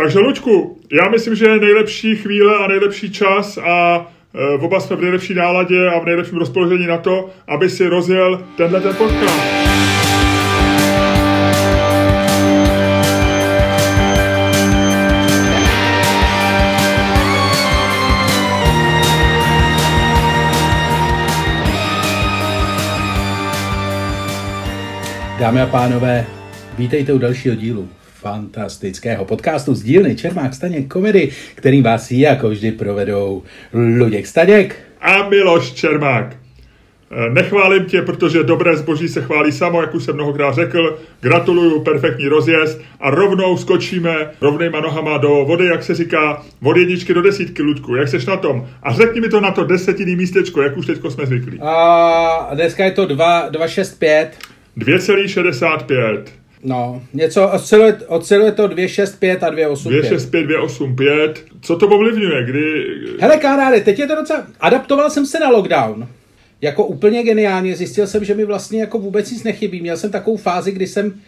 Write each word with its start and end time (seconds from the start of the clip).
Takže 0.00 0.18
Luďku, 0.18 0.80
já 0.92 1.10
myslím, 1.10 1.34
že 1.34 1.46
je 1.46 1.60
nejlepší 1.60 2.16
chvíle 2.16 2.56
a 2.56 2.66
nejlepší 2.66 3.12
čas 3.12 3.58
a 3.58 4.06
e, 4.34 4.58
oba 4.58 4.80
jsme 4.80 4.96
v 4.96 5.00
nejlepší 5.00 5.34
náladě 5.34 5.90
a 5.90 5.98
v 5.98 6.04
nejlepším 6.04 6.38
rozpoložení 6.38 6.86
na 6.86 6.98
to, 6.98 7.30
aby 7.48 7.70
si 7.70 7.86
rozjel 7.86 8.44
tenhle 8.56 8.80
ten 8.80 8.94
podcast. 8.94 9.40
Dámy 25.38 25.60
a 25.60 25.66
pánové, 25.66 26.26
vítejte 26.78 27.12
u 27.12 27.18
dalšího 27.18 27.54
dílu 27.54 27.88
fantastického 28.20 29.24
podcastu 29.24 29.74
z 29.74 29.82
dílny 29.82 30.16
Čermák 30.16 30.54
Staněk 30.54 30.88
komedy, 30.88 31.28
kterým 31.54 31.82
vás 31.82 32.10
jako 32.10 32.48
vždy 32.50 32.72
provedou 32.72 33.42
Luděk 33.98 34.26
Staněk 34.26 34.76
a 35.00 35.28
Miloš 35.28 35.72
Čermák. 35.72 36.36
Eh, 37.12 37.30
nechválím 37.30 37.84
tě, 37.84 38.02
protože 38.02 38.42
dobré 38.42 38.76
zboží 38.76 39.08
se 39.08 39.22
chválí 39.22 39.52
samo, 39.52 39.80
jak 39.80 39.94
už 39.94 40.04
jsem 40.04 40.14
mnohokrát 40.14 40.54
řekl. 40.54 40.98
Gratuluju, 41.20 41.80
perfektní 41.80 42.28
rozjezd 42.28 42.80
a 43.00 43.10
rovnou 43.10 43.56
skočíme 43.56 44.30
rovnejma 44.40 44.80
nohama 44.80 45.18
do 45.18 45.28
vody, 45.28 45.66
jak 45.66 45.82
se 45.82 45.94
říká, 45.94 46.42
od 46.62 46.76
jedničky 46.76 47.14
do 47.14 47.22
desítky, 47.22 47.62
Ludku. 47.62 47.94
Jak 47.94 48.08
seš 48.08 48.26
na 48.26 48.36
tom? 48.36 48.68
A 48.82 48.92
řekni 48.92 49.20
mi 49.20 49.28
to 49.28 49.40
na 49.40 49.50
to 49.50 49.64
desetinný 49.64 50.16
místečko, 50.16 50.62
jak 50.62 50.76
už 50.76 50.86
teďko 50.86 51.10
jsme 51.10 51.26
zvyklí. 51.26 51.60
A 51.62 52.50
dneska 52.54 52.84
je 52.84 52.90
to 52.90 53.06
2,65. 53.06 54.28
2,65. 54.78 56.39
No, 56.64 57.02
něco 57.12 57.48
osciluje, 57.48 57.98
osciluje 58.06 58.52
to 58.52 58.66
265 58.66 59.42
a 59.42 59.50
285. 59.50 60.00
265, 60.00 60.46
285. 60.46 61.44
Co 61.60 61.76
to 61.76 61.88
ovlivňuje? 61.88 62.44
Kdy... 62.44 62.60
Hele, 63.20 63.36
kamaráde, 63.36 63.80
teď 63.80 63.98
je 63.98 64.06
to 64.06 64.14
docela... 64.14 64.46
Adaptoval 64.60 65.10
jsem 65.10 65.26
se 65.26 65.40
na 65.40 65.50
lockdown. 65.50 66.08
Jako 66.60 66.86
úplně 66.86 67.22
geniálně. 67.22 67.76
Zjistil 67.76 68.06
jsem, 68.06 68.24
že 68.24 68.34
mi 68.34 68.44
vlastně 68.44 68.80
jako 68.80 68.98
vůbec 68.98 69.30
nic 69.30 69.44
nechybí. 69.44 69.80
Měl 69.80 69.96
jsem 69.96 70.10
takovou 70.10 70.36
fázi, 70.36 70.72
kdy 70.72 70.86
jsem, 70.86 71.20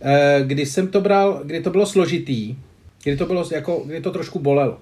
eh, 0.00 0.42
kdy 0.46 0.66
jsem 0.66 0.88
to 0.88 1.00
bral, 1.00 1.40
kdy 1.44 1.60
to 1.60 1.70
bylo 1.70 1.86
složitý. 1.86 2.56
Kdy 3.04 3.16
to 3.16 3.26
bylo 3.26 3.48
jako, 3.52 3.82
kdy 3.86 4.00
to 4.00 4.10
trošku 4.10 4.38
bolelo. 4.38 4.78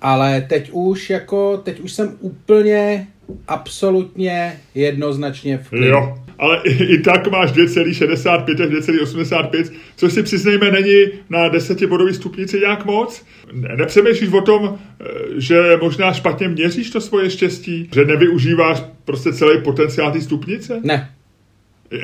Ale 0.00 0.46
teď 0.48 0.70
už 0.72 1.10
jako, 1.10 1.56
teď 1.64 1.80
už 1.80 1.92
jsem 1.92 2.16
úplně 2.20 3.06
absolutně 3.48 4.60
jednoznačně 4.74 5.58
v 5.58 5.68
klidu. 5.68 5.86
Jo, 5.86 6.18
ale 6.38 6.60
i, 6.64 6.84
i 6.84 7.02
tak 7.02 7.30
máš 7.30 7.52
2,65 7.52 8.62
až 8.62 8.86
2,85, 8.86 9.72
což 9.96 10.12
si 10.12 10.22
přiznejme 10.22 10.70
není 10.70 11.04
na 11.30 11.48
desetibodový 11.48 12.14
stupnici 12.14 12.58
nějak 12.58 12.84
moc. 12.84 13.24
Nepřemýšlíš 13.52 14.32
o 14.32 14.40
tom, 14.40 14.78
eh, 15.00 15.04
že 15.36 15.78
možná 15.82 16.12
špatně 16.12 16.48
měříš 16.48 16.90
to 16.90 17.00
svoje 17.00 17.30
štěstí? 17.30 17.90
Že 17.94 18.04
nevyužíváš 18.04 18.82
prostě 19.04 19.32
celý 19.32 19.62
potenciál 19.62 20.12
té 20.12 20.20
stupnice? 20.20 20.80
Ne. 20.84 21.10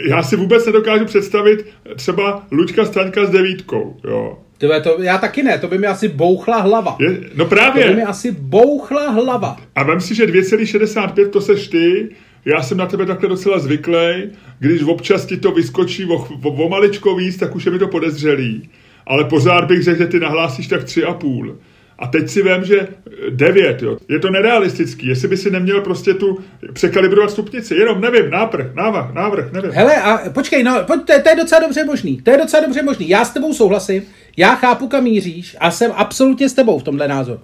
Já 0.09 0.23
si 0.23 0.37
vůbec 0.37 0.67
nedokážu 0.67 1.05
představit 1.05 1.67
třeba 1.97 2.47
Luďka 2.51 2.85
Staňka 2.85 3.27
s 3.27 3.31
devítkou, 3.31 3.97
jo. 4.05 4.39
Tyhle, 4.61 4.81
to, 4.81 5.03
já 5.03 5.19
taky 5.19 5.43
ne, 5.43 5.59
to 5.59 5.69
by 5.69 5.79
mi 5.79 5.87
asi 5.87 6.09
bouchla 6.09 6.61
hlava. 6.61 6.97
Je, 7.01 7.21
no 7.35 7.45
právě. 7.45 7.85
To 7.85 7.91
by 7.91 7.97
mi 7.97 8.03
asi 8.03 8.33
bouchla 8.33 9.11
hlava. 9.11 9.57
A 9.75 9.83
vem 9.83 10.01
si, 10.01 10.15
že 10.15 10.27
2,65 10.27 11.31
to 11.31 11.41
seš 11.41 11.69
ty, 11.69 12.09
já 12.45 12.63
jsem 12.63 12.79
na 12.79 12.87
tebe 12.87 13.07
takhle 13.07 13.29
docela 13.29 13.59
zvyklý, 13.59 14.31
když 14.59 14.83
občas 14.83 15.27
ti 15.27 15.37
to 15.37 15.53
vyskočí 15.53 16.05
o, 16.05 16.15
o, 16.15 16.65
o 16.65 16.69
maličko 16.69 17.17
víc, 17.17 17.37
tak 17.37 17.57
už 17.57 17.67
je 17.67 17.73
mi 17.73 17.79
to 17.79 17.89
podezřelý. 17.89 18.69
Ale 19.07 19.25
pořád 19.25 19.65
bych 19.65 19.83
řekl, 19.83 19.99
že 19.99 20.07
ty 20.07 20.21
nahlásíš 20.21 20.67
tak 20.67 20.85
tři 20.85 21.05
a 22.01 22.07
teď 22.07 22.29
si 22.29 22.43
vím, 22.43 22.65
že 22.65 22.89
9, 23.31 23.83
jo. 23.83 23.99
Je 24.09 24.19
to 24.19 24.31
nerealistický. 24.31 25.07
Jestli 25.07 25.29
by 25.29 25.37
si 25.37 25.51
neměl 25.51 25.81
prostě 25.81 26.15
tu 26.15 26.39
překalibrovat 26.73 27.31
stupnici. 27.31 27.75
Jenom 27.75 28.01
nevím, 28.01 28.31
návrh, 28.31 28.75
návrh, 28.75 29.15
návrh, 29.15 29.53
nevím. 29.53 29.71
Hele, 29.71 29.97
a 29.97 30.31
počkej, 30.31 30.63
no, 30.63 30.85
pojď, 30.87 31.01
to, 31.05 31.13
je, 31.13 31.21
to 31.23 31.29
je 31.29 31.37
docela 31.37 31.61
dobře 31.61 31.85
možný. 31.85 32.23
To 32.23 32.31
je 32.31 32.39
docela 32.39 32.63
dobře 32.63 32.83
možný. 32.83 33.09
Já 33.09 33.25
s 33.25 33.31
tebou 33.31 33.55
souhlasím, 33.55 34.03
já 34.37 34.55
chápu, 34.55 34.89
kam 34.89 35.05
míříš 35.05 35.57
a 35.61 35.71
jsem 35.71 35.93
absolutně 35.95 36.49
s 36.49 36.53
tebou 36.53 36.79
v 36.79 36.83
tomhle 36.83 37.09
názoru. 37.09 37.41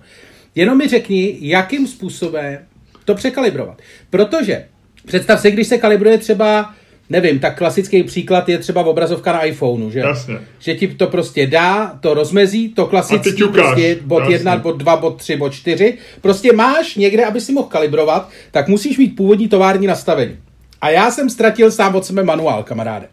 Jenom 0.55 0.79
mi 0.79 0.89
řekni, 0.89 1.39
jakým 1.41 1.87
způsobem 1.87 2.59
to 3.05 3.15
překalibrovat. 3.15 3.83
Protože 4.11 4.65
představ 5.07 5.41
si, 5.41 5.51
když 5.51 5.67
se 5.67 5.79
kalibruje 5.79 6.19
třeba 6.19 6.75
Nevím, 7.11 7.39
tak 7.39 7.59
klasický 7.59 8.03
příklad 8.03 8.49
je 8.49 8.59
třeba 8.59 8.87
obrazovka 8.87 9.33
na 9.33 9.43
iPhoneu, 9.43 9.91
že? 9.91 9.99
Jasně. 9.99 10.39
Že 10.59 10.75
ti 10.75 10.89
to 10.89 11.07
prostě 11.07 11.47
dá, 11.47 11.99
to 12.01 12.15
rozmezí, 12.15 12.69
to 12.69 12.87
klasický 12.87 13.43
prostě 13.53 13.99
bod 14.05 14.21
Jasně. 14.21 14.35
1, 14.35 14.57
bod 14.57 14.77
2, 14.77 14.97
bod 14.97 15.17
3, 15.17 15.37
bod 15.37 15.53
4. 15.53 15.99
Prostě 16.21 16.53
máš 16.53 16.95
někde, 16.95 17.25
aby 17.25 17.41
si 17.41 17.53
mohl 17.53 17.69
kalibrovat, 17.69 18.31
tak 18.51 18.69
musíš 18.69 18.99
mít 18.99 19.17
původní 19.17 19.49
tovární 19.49 19.87
nastavení. 19.87 20.37
A 20.81 20.91
já 20.91 21.11
jsem 21.11 21.31
ztratil 21.31 21.71
sám 21.71 21.95
od 21.95 22.07
sebe 22.07 22.23
manuál, 22.23 22.63
kamaráde. 22.63 23.09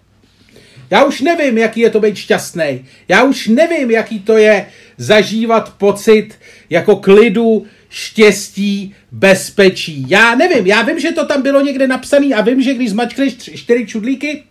Já 0.89 1.03
už 1.03 1.21
nevím, 1.21 1.57
jaký 1.57 1.79
je 1.79 1.89
to 1.89 1.99
být 1.99 2.15
šťastný. 2.15 2.85
Já 3.07 3.23
už 3.23 3.47
nevím, 3.47 3.91
jaký 3.91 4.19
to 4.19 4.37
je 4.37 4.65
zažívat 4.97 5.73
pocit 5.77 6.29
jako 6.69 6.95
klidu, 6.95 7.65
štěstí, 7.93 8.95
bezpečí. 9.11 10.05
Já 10.07 10.35
nevím, 10.35 10.67
já 10.67 10.81
vím, 10.81 10.99
že 10.99 11.11
to 11.11 11.25
tam 11.25 11.41
bylo 11.41 11.61
někde 11.61 11.87
napsané 11.87 12.35
a 12.35 12.41
vím, 12.41 12.61
že 12.61 12.73
když 12.73 12.89
zmačkneš 12.89 13.37
čtyři 13.37 13.85
čudlíky, 13.87 14.43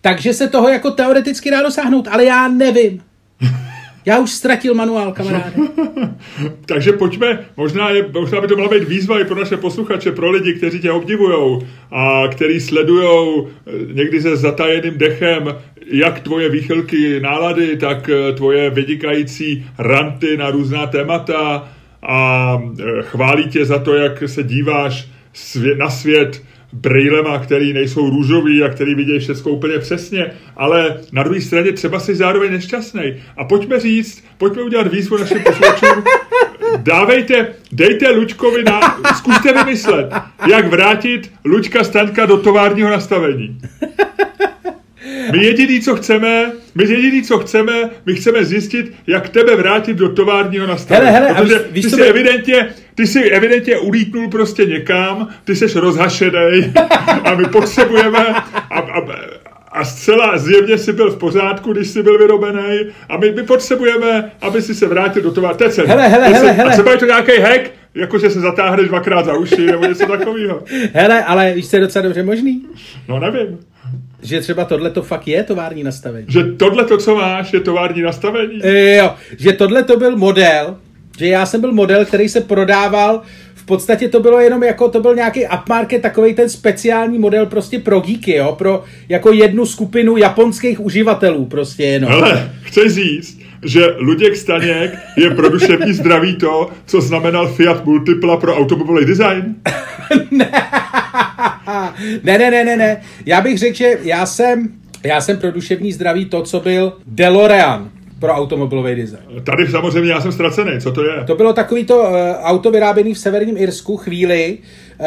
takže 0.00 0.34
se 0.34 0.48
toho 0.48 0.68
jako 0.68 0.90
teoreticky 0.90 1.50
dá 1.50 1.62
dosáhnout, 1.62 2.08
ale 2.08 2.24
já 2.24 2.48
nevím. 2.48 3.02
Já 4.06 4.18
už 4.18 4.30
ztratil 4.30 4.74
manuál, 4.74 5.12
kamaráde. 5.12 5.52
Takže 6.66 6.92
pojďme, 6.92 7.46
možná, 7.56 7.90
je, 7.90 8.08
možná 8.12 8.40
by 8.40 8.48
to 8.48 8.54
měla 8.54 8.70
být 8.70 8.88
výzva 8.88 9.20
i 9.20 9.24
pro 9.24 9.38
naše 9.38 9.56
posluchače, 9.56 10.12
pro 10.12 10.30
lidi, 10.30 10.54
kteří 10.54 10.80
tě 10.80 10.92
obdivují 10.92 11.58
a 11.90 12.28
kteří 12.28 12.60
sledují 12.60 13.42
eh, 13.46 13.70
někdy 13.92 14.20
se 14.20 14.36
zatajeným 14.36 14.98
dechem 14.98 15.54
jak 15.86 16.20
tvoje 16.20 16.48
výchylky 16.48 17.20
nálady, 17.20 17.76
tak 17.76 18.08
eh, 18.08 18.32
tvoje 18.32 18.70
vydikající 18.70 19.66
ranty 19.78 20.36
na 20.36 20.50
různá 20.50 20.86
témata 20.86 21.68
a 22.02 22.58
e, 22.80 23.02
chválí 23.02 23.48
tě 23.48 23.64
za 23.64 23.78
to, 23.78 23.94
jak 23.94 24.22
se 24.26 24.42
díváš 24.42 25.08
na 25.78 25.90
svět 25.90 26.42
brýlema, 26.72 27.38
který 27.38 27.72
nejsou 27.72 28.10
růžový 28.10 28.62
a 28.62 28.68
který 28.68 28.94
vidějí 28.94 29.20
všechno 29.20 29.52
úplně 29.52 29.78
přesně, 29.78 30.30
ale 30.56 30.96
na 31.12 31.22
druhé 31.22 31.40
straně 31.40 31.72
třeba 31.72 32.00
jsi 32.00 32.14
zároveň 32.14 32.52
nešťastný. 32.52 33.14
A 33.36 33.44
pojďme 33.44 33.80
říct, 33.80 34.24
pojďme 34.38 34.62
udělat 34.62 34.92
výzvu 34.92 35.16
našim 35.18 35.38
posluchačům, 35.42 36.04
dávejte, 36.76 37.48
dejte 37.72 38.10
Lučkovi 38.10 38.62
na, 38.62 38.98
zkuste 39.16 39.52
vymyslet, 39.52 40.12
jak 40.48 40.66
vrátit 40.66 41.32
Lučka 41.44 41.84
Staňka 41.84 42.26
do 42.26 42.36
továrního 42.36 42.90
nastavení. 42.90 43.58
My 45.32 45.44
jediný, 45.44 45.80
co 45.80 45.96
chceme, 45.96 46.52
my 46.74 46.84
jediný, 46.84 47.22
co 47.22 47.38
chceme, 47.38 47.72
my 48.06 48.14
chceme 48.14 48.44
zjistit, 48.44 48.92
jak 49.06 49.28
tebe 49.28 49.56
vrátit 49.56 49.96
do 49.96 50.08
továrního 50.08 50.66
nastavení. 50.66 51.06
Hele, 51.06 51.28
hele, 51.28 51.40
Protože 51.40 51.64
víš, 51.70 51.84
ty, 51.84 51.90
jsi 51.90 51.96
by... 51.96 52.02
evidentně, 52.02 52.68
ty 52.94 53.06
jsi 53.06 53.22
evidentně 53.22 53.78
ulítnul 53.78 54.30
prostě 54.30 54.64
někam, 54.64 55.28
ty 55.44 55.56
jsi 55.56 55.80
rozhašenej 55.80 56.72
a 57.24 57.34
my 57.34 57.44
potřebujeme 57.44 58.18
a, 58.18 58.78
a, 58.78 59.00
a 59.72 59.84
zcela 59.84 60.38
zjevně 60.38 60.78
si 60.78 60.92
byl 60.92 61.10
v 61.10 61.18
pořádku, 61.18 61.72
když 61.72 61.88
jsi 61.88 62.02
byl 62.02 62.18
vyrobený 62.18 62.78
a 63.08 63.16
my, 63.16 63.32
my 63.32 63.42
potřebujeme, 63.42 64.30
aby 64.40 64.62
si 64.62 64.74
se 64.74 64.86
vrátil 64.86 65.22
do 65.22 65.30
továrny. 65.30 65.66
Hele, 65.86 66.08
hele, 66.08 66.28
hele, 66.28 66.52
hele. 66.52 66.70
A 66.70 66.72
třeba 66.72 66.92
je 66.92 66.98
to 66.98 67.06
nějaký 67.06 67.40
hack, 67.40 67.70
jakože 67.94 68.30
se 68.30 68.40
zatáhneš 68.40 68.88
dvakrát 68.88 69.24
za 69.24 69.36
uši 69.36 69.66
nebo 69.66 69.86
něco 69.86 70.06
takového. 70.06 70.62
Hele, 70.92 71.24
ale 71.24 71.52
víš, 71.54 71.68
co 71.70 71.76
je 71.76 71.80
docela 71.80 72.02
dobře 72.02 72.22
možný? 72.22 72.62
No 73.08 73.20
nevím. 73.20 73.58
Že 74.26 74.40
třeba 74.40 74.64
tohle 74.64 74.90
to 74.90 75.02
fakt 75.02 75.28
je 75.28 75.42
tovární 75.42 75.82
nastavení. 75.82 76.26
Že 76.28 76.44
tohle 76.44 76.84
to, 76.84 76.98
co 76.98 77.14
máš, 77.14 77.52
je 77.52 77.60
tovární 77.60 78.02
nastavení? 78.02 78.60
E, 78.62 78.96
jo, 78.96 79.14
že 79.38 79.52
tohle 79.52 79.82
to 79.82 79.96
byl 79.96 80.16
model, 80.16 80.76
že 81.18 81.26
já 81.26 81.46
jsem 81.46 81.60
byl 81.60 81.72
model, 81.72 82.04
který 82.04 82.28
se 82.28 82.40
prodával 82.40 83.22
v 83.54 83.66
podstatě 83.66 84.08
to 84.08 84.20
bylo 84.20 84.40
jenom 84.40 84.62
jako, 84.62 84.88
to 84.88 85.00
byl 85.00 85.14
nějaký 85.14 85.40
upmarket, 85.54 86.02
takový 86.02 86.34
ten 86.34 86.48
speciální 86.48 87.18
model 87.18 87.46
prostě 87.46 87.78
pro 87.78 88.00
geeky, 88.00 88.34
jo, 88.34 88.54
pro 88.58 88.84
jako 89.08 89.32
jednu 89.32 89.66
skupinu 89.66 90.16
japonských 90.16 90.80
uživatelů 90.80 91.46
prostě 91.46 91.82
jenom. 91.82 92.12
Ale 92.12 92.52
chci 92.62 92.88
říct, 92.88 93.38
že 93.66 93.86
Luděk 93.98 94.36
Staněk 94.36 94.98
je 95.16 95.30
pro 95.30 95.48
duševní 95.48 95.92
zdraví 95.92 96.36
to, 96.36 96.70
co 96.86 97.00
znamenal 97.00 97.48
Fiat 97.48 97.84
Multipla 97.84 98.36
pro 98.36 98.56
automobilový 98.56 99.06
design? 99.06 99.54
ne. 100.30 100.50
ne, 102.22 102.38
ne, 102.38 102.50
ne, 102.50 102.64
ne, 102.64 102.76
ne. 102.76 103.02
Já 103.26 103.40
bych 103.40 103.58
řekl, 103.58 103.76
že 103.76 103.98
já 104.02 104.26
jsem, 104.26 104.68
já 105.04 105.20
jsem 105.20 105.38
pro 105.38 105.52
duševní 105.52 105.92
zdraví 105.92 106.24
to, 106.24 106.42
co 106.42 106.60
byl 106.60 106.92
DeLorean 107.06 107.90
pro 108.20 108.32
automobilový 108.32 108.94
design. 108.94 109.22
Tady 109.44 109.66
samozřejmě 109.66 110.12
já 110.12 110.20
jsem 110.20 110.32
ztracený, 110.32 110.80
co 110.80 110.92
to 110.92 111.04
je? 111.04 111.24
To 111.26 111.34
bylo 111.34 111.52
takový 111.52 111.84
to 111.84 111.98
uh, 111.98 112.08
auto 112.42 112.70
vyráběný 112.70 113.14
v 113.14 113.18
severním 113.18 113.56
Irsku 113.56 113.96
chvíli, 113.96 114.58
uh, 114.98 115.06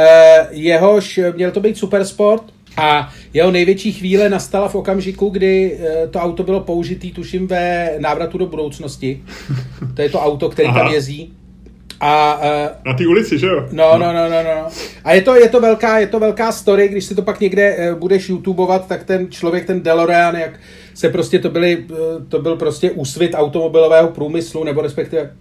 jehož 0.52 1.20
měl 1.36 1.52
to 1.52 1.60
být 1.60 1.78
supersport, 1.78 2.44
A 2.80 3.10
jeho 3.34 3.52
největší 3.52 3.94
chvíle 3.94 4.30
nastala 4.30 4.68
v 4.68 4.76
okamžiku, 4.76 5.30
kdy 5.30 5.80
eh, 5.80 6.08
to 6.08 6.20
auto 6.20 6.44
bylo 6.44 6.60
použitý, 6.60 7.12
tuším, 7.12 7.48
ve 7.48 7.96
návratu 8.00 8.38
do 8.38 8.46
budoucnosti. 8.46 9.22
To 9.94 10.02
je 10.02 10.10
to 10.10 10.20
auto, 10.20 10.50
který 10.50 10.68
Aha. 10.68 10.80
tam 10.80 10.94
jezdí. 10.94 11.34
A, 12.00 12.38
uh, 12.38 12.92
na 12.92 12.94
té 12.94 13.08
ulici, 13.08 13.38
že 13.40 13.48
jo? 13.48 13.68
No, 13.72 13.98
no, 13.98 14.14
no, 14.14 14.30
no, 14.30 14.44
no. 14.44 14.68
A 15.04 15.14
je 15.14 15.22
to, 15.22 15.36
je 15.36 15.50
to, 15.50 15.60
velká, 15.60 16.00
je 16.00 16.08
to 16.08 16.20
velká 16.20 16.52
story, 16.52 16.88
když 16.88 17.06
si 17.06 17.16
to 17.16 17.22
pak 17.22 17.40
někde 17.40 17.92
uh, 17.92 18.00
budeš 18.00 18.30
YouTubeovat, 18.30 18.88
tak 18.88 19.04
ten 19.04 19.32
člověk, 19.32 19.66
ten 19.66 19.84
DeLorean, 19.84 20.36
jak 20.36 20.60
se 20.94 21.10
prostě 21.10 21.40
to 21.40 21.50
byly, 21.50 21.78
uh, 21.78 21.98
to 22.30 22.40
byl 22.42 22.56
prostě 22.56 22.92
úsvit 22.92 23.32
automobilového 23.36 24.08
průmyslu, 24.08 24.64
nebo 24.64 24.82
respektive 24.82 25.32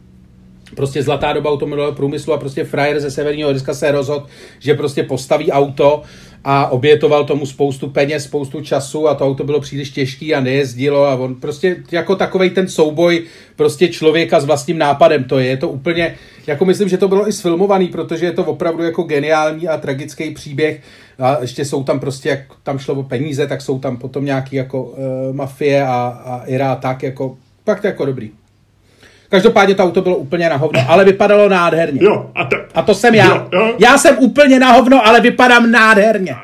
prostě 0.77 1.03
zlatá 1.03 1.33
doba 1.33 1.51
automobilového 1.51 1.97
průmyslu 1.97 2.33
a 2.33 2.39
prostě 2.39 2.65
frajer 2.65 3.01
ze 3.01 3.11
severního 3.11 3.51
Irska 3.51 3.75
se 3.75 3.91
rozhodl, 3.91 4.27
že 4.59 4.75
prostě 4.75 5.03
postaví 5.03 5.53
auto 5.53 6.03
a 6.45 6.67
obětoval 6.69 7.25
tomu 7.25 7.47
spoustu 7.47 7.89
peněz, 7.89 8.25
spoustu 8.25 8.61
času 8.61 9.09
a 9.09 9.15
to 9.15 9.27
auto 9.27 9.45
bylo 9.45 9.61
příliš 9.61 9.91
těžký 9.91 10.35
a 10.35 10.41
nejezdilo 10.41 11.05
a 11.05 11.15
on 11.15 11.35
prostě 11.35 11.77
jako 11.93 12.17
takový 12.17 12.51
ten 12.51 12.69
souboj 12.69 13.25
prostě 13.57 13.89
člověka 13.89 14.41
s 14.41 14.45
vlastním 14.45 14.79
nápadem 14.79 15.25
to 15.25 15.39
je. 15.39 15.47
Je 15.47 15.57
to 15.57 15.69
úplně, 15.69 16.15
jako 16.47 16.65
myslím, 16.65 16.89
že 16.89 16.99
to 16.99 17.09
bylo 17.09 17.29
i 17.29 17.33
sfilmovaný, 17.33 17.89
protože 17.89 18.27
je 18.27 18.33
to 18.33 18.45
opravdu 18.45 18.83
jako 18.83 19.03
geniální 19.03 19.69
a 19.69 19.77
tragický 19.77 20.31
příběh 20.35 20.81
a 21.19 21.39
ještě 21.41 21.65
jsou 21.65 21.85
tam 21.85 22.01
prostě, 22.01 22.29
jak 22.29 22.41
tam 22.63 22.79
šlo 22.79 22.95
o 22.95 23.03
peníze, 23.03 23.47
tak 23.47 23.63
jsou 23.63 23.79
tam 23.79 23.97
potom 23.97 24.25
nějaký 24.25 24.57
jako 24.57 24.83
uh, 24.83 24.97
mafie 25.33 25.87
a, 25.87 26.21
a 26.25 26.45
Ira 26.47 26.77
tak 26.77 27.03
jako, 27.03 27.37
fakt 27.65 27.85
jako 27.85 28.05
dobrý. 28.05 28.31
Každopádně 29.29 29.75
to 29.75 29.83
auto 29.85 30.03
bylo 30.03 30.17
úplně 30.17 30.49
na 30.49 30.57
hovno, 30.57 30.81
ale 30.89 31.05
vypadalo 31.05 31.49
nádherně. 31.49 32.01
Jo, 32.03 32.31
a, 32.35 32.45
to, 32.45 32.57
a 32.75 32.83
to 32.83 32.95
jsem 32.95 33.15
já. 33.15 33.27
Jo, 33.27 33.47
jo. 33.53 33.75
Já 33.79 33.99
jsem 33.99 34.17
úplně 34.19 34.59
na 34.59 34.73
hovno, 34.73 35.07
ale 35.07 35.21
vypadám 35.21 35.71
nádherně. 35.71 36.37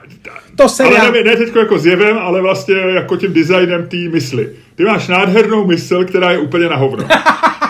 To 0.56 0.68
jsem 0.68 0.86
ale 0.86 0.96
já. 0.96 1.10
Ne, 1.10 1.22
ne 1.22 1.36
teď 1.36 1.56
jako 1.56 1.78
zjevem, 1.78 2.18
ale 2.18 2.42
vlastně 2.42 2.74
jako 2.74 3.16
tím 3.16 3.32
designem 3.32 3.88
té 3.88 3.96
mysli. 3.96 4.50
Ty 4.74 4.84
máš 4.84 5.08
nádhernou 5.08 5.66
mysl, 5.66 6.04
která 6.04 6.30
je 6.30 6.38
úplně 6.38 6.68
na 6.68 6.76
hovno. 6.76 7.04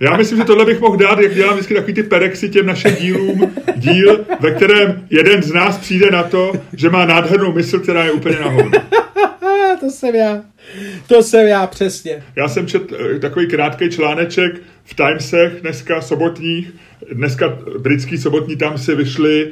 Já 0.00 0.16
myslím, 0.16 0.38
že 0.38 0.44
tohle 0.44 0.64
bych 0.64 0.80
mohl 0.80 0.96
dát, 0.96 1.18
jak 1.18 1.34
dělám 1.34 1.54
vždycky 1.54 1.74
takový 1.74 1.94
ty 1.94 2.02
perexy 2.02 2.48
těm 2.48 2.66
našim 2.66 2.94
dílům, 2.94 3.54
díl, 3.76 4.24
ve 4.40 4.50
kterém 4.50 5.06
jeden 5.10 5.42
z 5.42 5.52
nás 5.52 5.78
přijde 5.78 6.10
na 6.10 6.22
to, 6.22 6.52
že 6.72 6.90
má 6.90 7.06
nádhernou 7.06 7.52
mysl, 7.52 7.80
která 7.80 8.04
je 8.04 8.12
úplně 8.12 8.36
na 8.38 8.48
hovno. 8.48 8.70
to 9.80 9.90
jsem 9.90 10.14
já. 10.14 10.42
To 11.06 11.22
jsem 11.22 11.46
já 11.46 11.66
přesně. 11.66 12.22
Já 12.36 12.48
jsem 12.48 12.66
čet 12.66 12.82
eh, 12.92 13.18
takový 13.18 13.46
krátký 13.46 13.90
článeček 13.90 14.60
v 14.84 14.94
Timesech 14.94 15.60
dneska 15.60 16.00
sobotních. 16.00 16.72
Dneska 17.12 17.58
britský 17.78 18.18
sobotní 18.18 18.56
tam 18.56 18.78
si 18.78 18.94
vyšli, 18.94 19.50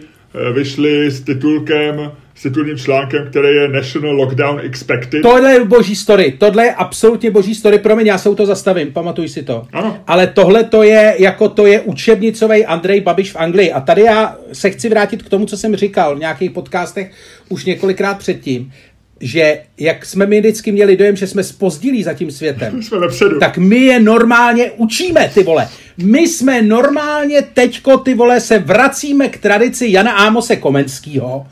vyšli 0.54 1.10
s 1.10 1.20
titulkem 1.20 2.12
s 2.36 2.42
titulním 2.42 2.78
článkem, 2.78 3.26
který 3.30 3.48
je 3.48 3.68
National 3.68 4.12
Lockdown 4.12 4.60
Expected. 4.60 5.22
Tohle 5.22 5.52
je 5.52 5.64
boží 5.64 5.96
story, 5.96 6.34
tohle 6.38 6.64
je 6.64 6.74
absolutně 6.74 7.30
boží 7.30 7.54
story, 7.54 7.78
promiň, 7.78 8.06
já 8.06 8.18
se 8.18 8.28
u 8.28 8.34
to 8.34 8.46
zastavím, 8.46 8.92
pamatuj 8.92 9.28
si 9.28 9.42
to. 9.42 9.66
Ano. 9.72 9.98
Ale 10.06 10.26
tohle 10.26 10.64
to 10.64 10.82
je, 10.82 11.14
jako 11.18 11.48
to 11.48 11.66
je 11.66 11.80
učebnicový 11.80 12.66
Andrej 12.66 13.00
Babiš 13.00 13.32
v 13.32 13.36
Anglii. 13.36 13.72
A 13.72 13.80
tady 13.80 14.02
já 14.02 14.36
se 14.52 14.70
chci 14.70 14.88
vrátit 14.88 15.22
k 15.22 15.28
tomu, 15.28 15.46
co 15.46 15.56
jsem 15.56 15.76
říkal 15.76 16.16
v 16.16 16.18
nějakých 16.18 16.50
podcastech 16.50 17.10
už 17.48 17.64
několikrát 17.64 18.18
předtím 18.18 18.72
že 19.20 19.62
jak 19.78 20.06
jsme 20.06 20.26
my 20.26 20.40
vždycky 20.40 20.72
měli 20.72 20.96
dojem, 20.96 21.16
že 21.16 21.26
jsme 21.26 21.44
spozdilí 21.44 22.02
za 22.02 22.14
tím 22.14 22.30
světem, 22.30 22.82
jsme 22.82 22.98
tak 23.40 23.58
my 23.58 23.76
je 23.78 24.00
normálně 24.00 24.70
učíme, 24.70 25.30
ty 25.34 25.42
vole. 25.42 25.68
My 25.96 26.28
jsme 26.28 26.62
normálně 26.62 27.42
teďko, 27.42 27.98
ty 27.98 28.14
vole, 28.14 28.40
se 28.40 28.58
vracíme 28.58 29.28
k 29.28 29.38
tradici 29.38 29.86
Jana 29.88 30.12
Ámose 30.12 30.56
Komenského. 30.56 31.46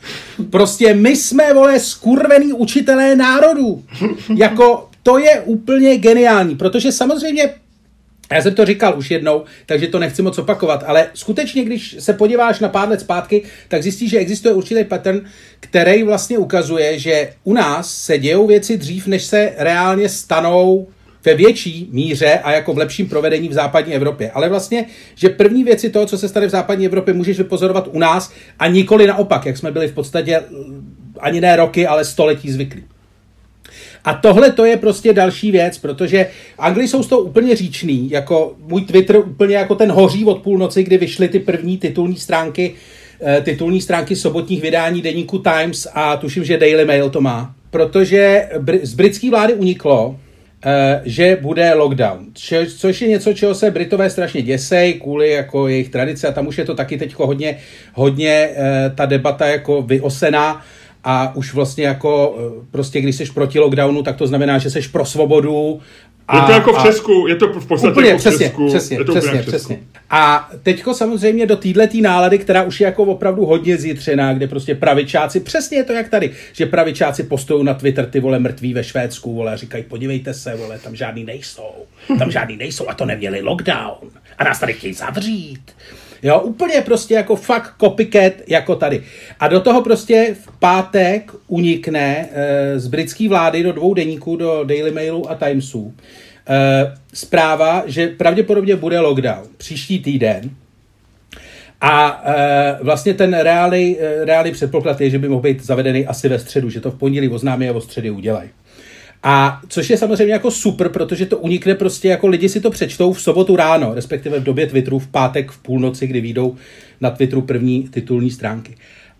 Prostě 0.49 0.93
my 0.93 1.15
jsme, 1.15 1.53
vole, 1.53 1.79
skurvený 1.79 2.53
učitelé 2.53 3.15
národů. 3.15 3.83
Jako, 4.35 4.89
to 5.03 5.17
je 5.17 5.41
úplně 5.41 5.97
geniální, 5.97 6.55
protože 6.55 6.91
samozřejmě 6.91 7.49
já 8.31 8.41
jsem 8.41 8.53
to 8.53 8.65
říkal 8.65 8.97
už 8.97 9.11
jednou, 9.11 9.43
takže 9.65 9.87
to 9.87 9.99
nechci 9.99 10.21
moc 10.21 10.37
opakovat, 10.37 10.83
ale 10.87 11.07
skutečně, 11.13 11.63
když 11.63 11.95
se 11.99 12.13
podíváš 12.13 12.59
na 12.59 12.69
pár 12.69 12.89
let 12.89 12.99
zpátky, 12.99 13.43
tak 13.67 13.83
zjistíš, 13.83 14.09
že 14.09 14.17
existuje 14.17 14.53
určitý 14.53 14.83
pattern, 14.83 15.21
který 15.59 16.03
vlastně 16.03 16.37
ukazuje, 16.37 16.99
že 16.99 17.33
u 17.43 17.53
nás 17.53 17.97
se 17.97 18.17
dějou 18.17 18.47
věci 18.47 18.77
dřív, 18.77 19.07
než 19.07 19.23
se 19.23 19.53
reálně 19.57 20.09
stanou 20.09 20.87
ve 21.25 21.35
větší 21.35 21.89
míře 21.91 22.39
a 22.43 22.51
jako 22.51 22.73
v 22.73 22.77
lepším 22.77 23.09
provedení 23.09 23.49
v 23.49 23.53
západní 23.53 23.93
Evropě. 23.93 24.31
Ale 24.31 24.49
vlastně, 24.49 24.85
že 25.15 25.29
první 25.29 25.63
věci 25.63 25.89
toho, 25.89 26.05
co 26.05 26.17
se 26.17 26.29
stane 26.29 26.47
v 26.47 26.49
západní 26.49 26.85
Evropě, 26.85 27.13
můžeš 27.13 27.37
vypozorovat 27.37 27.89
u 27.91 27.99
nás 27.99 28.33
a 28.59 28.67
nikoli 28.67 29.07
naopak, 29.07 29.45
jak 29.45 29.57
jsme 29.57 29.71
byli 29.71 29.87
v 29.87 29.93
podstatě 29.93 30.41
ani 31.19 31.41
ne 31.41 31.55
roky, 31.55 31.87
ale 31.87 32.05
století 32.05 32.51
zvyklí. 32.51 32.83
A 34.05 34.13
tohle 34.13 34.51
to 34.51 34.65
je 34.65 34.77
prostě 34.77 35.13
další 35.13 35.51
věc, 35.51 35.77
protože 35.77 36.27
Angli 36.59 36.87
jsou 36.87 37.03
z 37.03 37.07
toho 37.07 37.21
úplně 37.21 37.55
říčný, 37.55 38.09
jako 38.09 38.55
můj 38.67 38.81
Twitter 38.81 39.17
úplně 39.17 39.55
jako 39.55 39.75
ten 39.75 39.91
hoří 39.91 40.25
od 40.25 40.41
půlnoci, 40.41 40.83
kdy 40.83 40.97
vyšly 40.97 41.27
ty 41.27 41.39
první 41.39 41.77
titulní 41.77 42.15
stránky, 42.15 42.73
eh, 43.21 43.41
titulní 43.41 43.81
stránky 43.81 44.15
sobotních 44.15 44.61
vydání 44.61 45.01
deníku 45.01 45.39
Times 45.39 45.87
a 45.93 46.17
tuším, 46.17 46.43
že 46.43 46.57
Daily 46.57 46.85
Mail 46.85 47.09
to 47.09 47.21
má. 47.21 47.55
Protože 47.69 48.49
z 48.83 48.93
britské 48.93 49.29
vlády 49.29 49.53
uniklo, 49.53 50.19
eh, 50.65 51.01
že 51.05 51.37
bude 51.41 51.73
lockdown, 51.73 52.25
což 52.77 53.01
je 53.01 53.07
něco, 53.07 53.33
čeho 53.33 53.55
se 53.55 53.71
Britové 53.71 54.09
strašně 54.09 54.41
děsej 54.41 54.93
kvůli 54.93 55.29
jako 55.29 55.67
jejich 55.67 55.89
tradice 55.89 56.27
a 56.27 56.31
tam 56.31 56.47
už 56.47 56.57
je 56.57 56.65
to 56.65 56.75
taky 56.75 56.97
teď 56.97 57.15
hodně, 57.17 57.57
hodně 57.93 58.49
eh, 58.55 58.91
ta 58.95 59.05
debata 59.05 59.47
jako 59.47 59.81
vyosená, 59.81 60.61
a 61.05 61.35
už 61.35 61.53
vlastně 61.53 61.85
jako 61.85 62.37
eh, 62.39 62.65
prostě 62.71 63.01
když 63.01 63.15
jsi 63.15 63.25
proti 63.25 63.59
lockdownu, 63.59 64.03
tak 64.03 64.15
to 64.15 64.27
znamená, 64.27 64.57
že 64.57 64.69
jsi 64.69 64.81
pro 64.91 65.05
svobodu. 65.05 65.79
A, 66.27 66.37
je 66.37 66.41
to 66.41 66.51
jako 66.51 66.73
v 66.73 66.83
Česku, 66.83 67.27
je 67.27 67.35
to 67.35 67.47
v 67.47 67.67
podstatě 67.67 67.91
úplně, 67.91 68.07
jako 68.07 68.19
v 68.19 68.21
přesně, 68.21 68.45
Česku. 68.45 68.67
Přesně, 68.67 68.97
je 68.97 69.03
to 69.03 69.11
přesně, 69.11 69.41
přesně. 69.41 69.79
A 70.09 70.51
teďko 70.63 70.93
samozřejmě 70.93 71.45
do 71.45 71.55
této 71.55 71.97
nálady, 72.01 72.39
která 72.39 72.63
už 72.63 72.81
je 72.81 72.85
jako 72.85 73.03
opravdu 73.03 73.45
hodně 73.45 73.77
zjitřená, 73.77 74.33
kde 74.33 74.47
prostě 74.47 74.75
pravičáci, 74.75 75.39
přesně 75.39 75.77
je 75.77 75.83
to 75.83 75.93
jak 75.93 76.09
tady, 76.09 76.31
že 76.53 76.65
pravičáci 76.65 77.23
postují 77.23 77.63
na 77.63 77.73
Twitter 77.73 78.05
ty 78.05 78.19
vole 78.19 78.39
mrtví 78.39 78.73
ve 78.73 78.83
Švédsku, 78.83 79.35
vole, 79.35 79.53
a 79.53 79.55
říkají, 79.55 79.83
podívejte 79.83 80.33
se, 80.33 80.55
vole, 80.55 80.79
tam 80.79 80.95
žádný 80.95 81.23
nejsou, 81.23 81.71
tam 82.19 82.31
žádný 82.31 82.57
nejsou 82.57 82.89
a 82.89 82.93
to 82.93 83.05
neměli 83.05 83.41
lockdown 83.41 84.09
a 84.37 84.43
nás 84.43 84.59
tady 84.59 84.73
chtějí 84.73 84.93
zavřít. 84.93 85.71
Jo, 86.25 86.39
úplně 86.39 86.81
prostě 86.81 87.13
jako 87.13 87.35
fakt 87.35 87.73
copycat 87.79 88.33
jako 88.47 88.75
tady. 88.75 89.03
A 89.39 89.47
do 89.47 89.59
toho 89.59 89.81
prostě 89.81 90.35
v 90.41 90.59
pátek 90.59 91.31
unikne 91.47 92.29
e, 92.31 92.79
z 92.79 92.87
britské 92.87 93.29
vlády 93.29 93.63
do 93.63 93.71
dvou 93.71 93.93
deníků, 93.93 94.35
do 94.35 94.63
Daily 94.63 94.91
Mailu 94.91 95.31
a 95.31 95.35
Timesu, 95.35 95.93
e, 96.49 96.93
zpráva, 97.13 97.83
že 97.85 98.07
pravděpodobně 98.07 98.75
bude 98.75 98.99
lockdown 98.99 99.43
příští 99.57 99.99
týden. 99.99 100.49
A 101.81 102.23
e, 102.25 102.83
vlastně 102.83 103.13
ten 103.13 103.33
reálný, 103.33 103.97
reálný 104.23 104.51
předpoklad 104.51 105.01
je, 105.01 105.09
že 105.09 105.19
by 105.19 105.29
mohl 105.29 105.41
být 105.41 105.65
zavedený 105.65 106.05
asi 106.05 106.29
ve 106.29 106.39
středu, 106.39 106.69
že 106.69 106.81
to 106.81 106.91
v 106.91 106.97
pondělí 106.97 107.29
oznámí 107.29 107.69
a 107.69 107.73
o 107.73 107.81
středy 107.81 108.11
udělají. 108.11 108.49
A 109.23 109.61
což 109.67 109.89
je 109.89 109.97
samozřejmě 109.97 110.33
jako 110.33 110.51
super, 110.51 110.89
protože 110.89 111.25
to 111.25 111.37
unikne 111.37 111.75
prostě 111.75 112.07
jako 112.07 112.27
lidi 112.27 112.49
si 112.49 112.61
to 112.61 112.69
přečtou 112.69 113.13
v 113.13 113.21
sobotu 113.21 113.55
ráno, 113.55 113.93
respektive 113.93 114.39
v 114.39 114.43
době 114.43 114.67
Twitteru 114.67 114.99
v 114.99 115.07
pátek 115.07 115.51
v 115.51 115.57
půlnoci, 115.57 116.07
kdy 116.07 116.21
výjdou 116.21 116.55
na 117.01 117.09
Twitteru 117.09 117.41
první 117.41 117.89
titulní 117.89 118.31
stránky. 118.31 118.75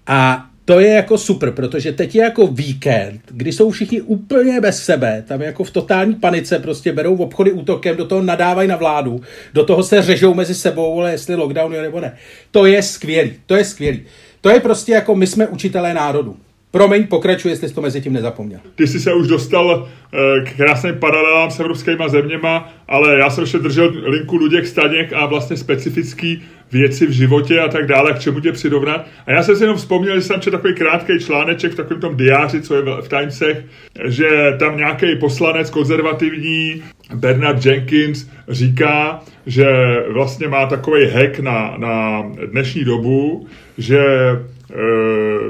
A 0.07 0.45
to 0.65 0.79
je 0.79 0.89
jako 0.89 1.17
super, 1.17 1.51
protože 1.51 1.91
teď 1.91 2.15
je 2.15 2.23
jako 2.23 2.47
víkend, 2.47 3.21
kdy 3.31 3.51
jsou 3.51 3.71
všichni 3.71 4.01
úplně 4.01 4.61
bez 4.61 4.83
sebe, 4.83 5.23
tam 5.27 5.41
jako 5.41 5.63
v 5.63 5.71
totální 5.71 6.15
panice 6.15 6.59
prostě 6.59 6.93
berou 6.93 7.15
v 7.15 7.21
obchody 7.21 7.51
útokem, 7.51 7.97
do 7.97 8.05
toho 8.05 8.21
nadávají 8.21 8.67
na 8.67 8.75
vládu, 8.75 9.21
do 9.53 9.65
toho 9.65 9.83
se 9.83 10.01
řežou 10.01 10.33
mezi 10.33 10.55
sebou, 10.55 10.99
ale 10.99 11.11
jestli 11.11 11.35
lockdown 11.35 11.73
je 11.73 11.81
nebo 11.81 11.99
ne. 11.99 12.15
To 12.51 12.65
je 12.65 12.81
skvělý, 12.81 13.33
to 13.45 13.55
je 13.55 13.65
skvělý. 13.65 14.01
To 14.41 14.49
je 14.49 14.59
prostě 14.59 14.91
jako 14.91 15.15
my 15.15 15.27
jsme 15.27 15.47
učitelé 15.47 15.93
národu. 15.93 16.37
Promiň, 16.75 17.07
pokračuj, 17.07 17.51
jestli 17.51 17.69
jsi 17.69 17.75
to 17.75 17.81
mezi 17.81 18.01
tím 18.01 18.13
nezapomněl. 18.13 18.59
Ty 18.75 18.87
jsi 18.87 18.99
se 18.99 19.13
už 19.13 19.27
dostal 19.27 19.87
eh, 20.13 20.41
k 20.45 20.55
krásným 20.55 20.95
paralelám 20.95 21.51
s 21.51 21.59
evropskýma 21.59 22.07
zeměma, 22.07 22.73
ale 22.87 23.19
já 23.19 23.29
jsem 23.29 23.41
ještě 23.41 23.59
držel 23.59 23.93
linku 24.03 24.35
Luděk 24.35 24.67
Staněk 24.67 25.13
a 25.13 25.25
vlastně 25.25 25.57
specifický 25.57 26.43
věci 26.71 27.05
v 27.05 27.11
životě 27.11 27.59
a 27.59 27.67
tak 27.67 27.87
dále, 27.87 28.13
k 28.13 28.19
čemu 28.19 28.39
tě 28.39 28.51
přirovnat. 28.51 29.07
A 29.25 29.31
já 29.31 29.43
jsem 29.43 29.55
si 29.55 29.63
jenom 29.63 29.77
vzpomněl, 29.77 30.15
že 30.15 30.21
jsem 30.21 30.41
četl 30.41 30.57
takový 30.57 30.75
krátký 30.75 31.13
článeček 31.19 31.71
v 31.71 31.75
takovém 31.75 32.01
tom 32.01 32.17
diáři, 32.17 32.61
co 32.61 32.75
je 32.75 32.81
v 32.81 33.07
Timesech, 33.07 33.65
že 34.05 34.53
tam 34.59 34.77
nějaký 34.77 35.15
poslanec 35.15 35.69
konzervativní 35.69 36.83
Bernard 37.13 37.65
Jenkins 37.65 38.29
říká, 38.49 39.19
že 39.45 39.67
vlastně 40.09 40.47
má 40.47 40.65
takový 40.65 41.07
hack 41.07 41.39
na, 41.39 41.75
na 41.77 42.23
dnešní 42.51 42.83
dobu, 42.83 43.47
že 43.77 43.99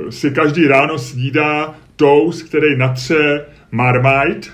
si 0.10 0.32
každý 0.32 0.68
ráno 0.68 0.98
snídá 0.98 1.76
toast, 1.96 2.44
který 2.44 2.78
natře 2.78 3.46
Marmite 3.72 4.48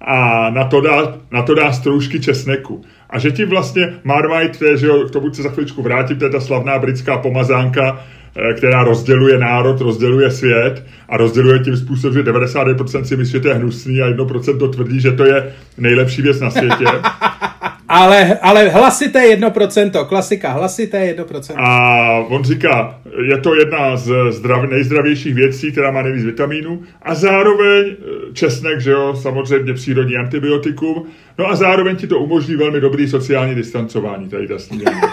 a 0.00 0.50
na 0.50 0.64
to 0.64 0.80
dá, 0.80 1.18
na 1.32 1.42
to 1.42 1.54
dá 1.54 1.72
stroužky 1.72 2.20
česneku. 2.20 2.84
A 3.10 3.18
že 3.18 3.30
ti 3.30 3.44
vlastně 3.44 3.94
Marmite, 4.04 4.58
to 4.58 4.64
je, 4.64 4.76
že 4.76 4.86
jo, 4.86 5.04
k 5.08 5.10
tomu 5.10 5.34
se 5.34 5.42
za 5.42 5.48
chviličku 5.48 5.82
vrátím, 5.82 6.16
to 6.16 6.24
je 6.24 6.30
ta 6.30 6.40
slavná 6.40 6.78
britská 6.78 7.18
pomazánka, 7.18 8.04
eh, 8.36 8.54
která 8.54 8.84
rozděluje 8.84 9.38
národ, 9.38 9.80
rozděluje 9.80 10.30
svět 10.30 10.86
a 11.08 11.16
rozděluje 11.16 11.58
tím 11.58 11.76
způsobem, 11.76 12.14
že 12.14 12.22
99% 12.22 13.04
si 13.04 13.16
myslí, 13.16 13.32
že 13.32 13.40
to 13.40 13.48
je 13.48 13.54
hnusný 13.54 14.02
a 14.02 14.06
1% 14.06 14.58
to 14.58 14.68
tvrdí, 14.68 15.00
že 15.00 15.12
to 15.12 15.24
je 15.24 15.52
nejlepší 15.78 16.22
věc 16.22 16.40
na 16.40 16.50
světě. 16.50 16.84
Ale, 17.94 18.38
ale 18.42 18.68
hlasité 18.68 19.36
1%, 19.36 20.06
klasika, 20.06 20.52
hlasité 20.52 21.14
1%. 21.14 21.54
A 21.56 22.18
on 22.18 22.44
říká, 22.44 23.00
je 23.28 23.38
to 23.38 23.54
jedna 23.54 23.96
z 23.96 24.12
zdrav, 24.30 24.70
nejzdravějších 24.70 25.34
věcí, 25.34 25.72
která 25.72 25.90
má 25.90 26.02
nejvíc 26.02 26.24
vitamínů 26.24 26.82
a 27.02 27.14
zároveň 27.14 27.86
eh, 27.86 28.32
česnek, 28.32 28.80
že 28.80 28.90
jo, 28.90 29.16
samozřejmě 29.22 29.74
přírodní 29.74 30.16
antibiotikum, 30.16 31.06
no 31.38 31.46
a 31.46 31.56
zároveň 31.56 31.96
ti 31.96 32.06
to 32.06 32.18
umožní 32.18 32.56
velmi 32.56 32.80
dobrý 32.80 33.08
sociální 33.08 33.54
distancování, 33.54 34.28
tady 34.28 34.48
ta 34.48 34.58
snídaně. 34.58 35.00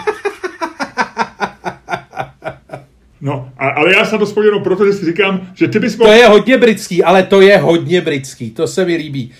No, 3.24 3.48
a, 3.58 3.68
ale 3.68 3.92
já 3.92 4.04
jsem 4.04 4.18
to 4.18 4.26
spojil 4.26 4.60
proto, 4.60 4.86
že 4.86 4.92
si 4.92 5.06
říkám, 5.06 5.48
že 5.54 5.68
ty 5.68 5.78
bys 5.78 5.96
mohl... 5.96 6.10
To 6.10 6.16
je 6.16 6.26
hodně 6.26 6.58
britský, 6.58 7.04
ale 7.04 7.22
to 7.22 7.40
je 7.40 7.58
hodně 7.58 8.00
britský, 8.00 8.50
to 8.50 8.66
se 8.66 8.84
mi 8.84 8.96
líbí. 8.96 9.32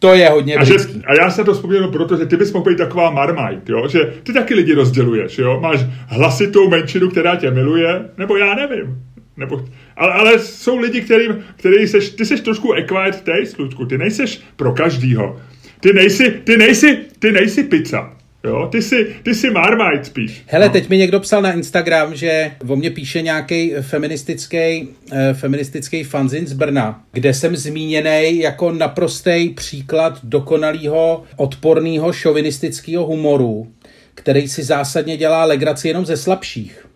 To 0.00 0.14
je 0.14 0.28
hodně 0.28 0.56
a, 0.56 0.64
že, 0.64 0.74
a 1.06 1.14
já 1.14 1.30
se 1.30 1.44
to 1.44 1.54
vzpomněl 1.54 1.88
proto, 1.88 2.16
že 2.16 2.26
ty 2.26 2.36
bys 2.36 2.52
mohl 2.52 2.70
být 2.70 2.78
taková 2.78 3.10
marmite, 3.10 3.72
jo? 3.72 3.88
že 3.88 4.12
ty 4.22 4.32
taky 4.32 4.54
lidi 4.54 4.74
rozděluješ, 4.74 5.38
jo? 5.38 5.60
máš 5.60 5.80
hlasitou 6.08 6.68
menšinu, 6.68 7.10
která 7.10 7.36
tě 7.36 7.50
miluje, 7.50 8.04
nebo 8.18 8.36
já 8.36 8.54
nevím. 8.54 9.02
Nebo, 9.36 9.66
ale, 9.96 10.12
ale 10.12 10.38
jsou 10.38 10.78
lidi, 10.78 11.00
kterým, 11.00 11.44
který 11.56 11.88
seš, 11.88 12.10
ty 12.10 12.24
seš 12.24 12.40
trošku 12.40 12.74
acquired 12.74 13.20
taste, 13.20 13.62
Ludku, 13.62 13.86
ty 13.86 13.98
nejseš 13.98 14.40
pro 14.56 14.72
každýho. 14.72 15.40
Ty 15.80 15.92
nejsi, 15.92 16.30
ty 16.44 16.56
nejsi, 16.56 16.98
ty 17.18 17.32
nejsi 17.32 17.62
pizza. 17.62 18.12
Jo, 18.44 18.68
ty 18.72 18.82
jsi, 18.82 19.16
ty 19.22 19.34
jsi 19.34 19.50
Marmite 19.50 20.04
spíš. 20.04 20.42
Hele, 20.46 20.66
no. 20.66 20.72
teď 20.72 20.88
mi 20.88 20.98
někdo 20.98 21.20
psal 21.20 21.42
na 21.42 21.52
Instagram, 21.52 22.14
že 22.14 22.52
o 22.68 22.76
mě 22.76 22.90
píše 22.90 23.22
nějaký 23.22 23.72
feministický, 23.80 24.88
uh, 25.12 25.18
feministický 25.32 26.04
fanzin 26.04 26.46
z 26.46 26.52
Brna, 26.52 27.04
kde 27.12 27.34
jsem 27.34 27.56
zmíněný 27.56 28.38
jako 28.38 28.72
naprostý 28.72 29.48
příklad 29.48 30.18
dokonalého 30.22 31.24
odporného 31.36 32.12
šovinistického 32.12 33.06
humoru, 33.06 33.68
který 34.14 34.48
si 34.48 34.62
zásadně 34.62 35.16
dělá 35.16 35.44
legraci 35.44 35.88
jenom 35.88 36.06
ze 36.06 36.16
slabších. 36.16 36.89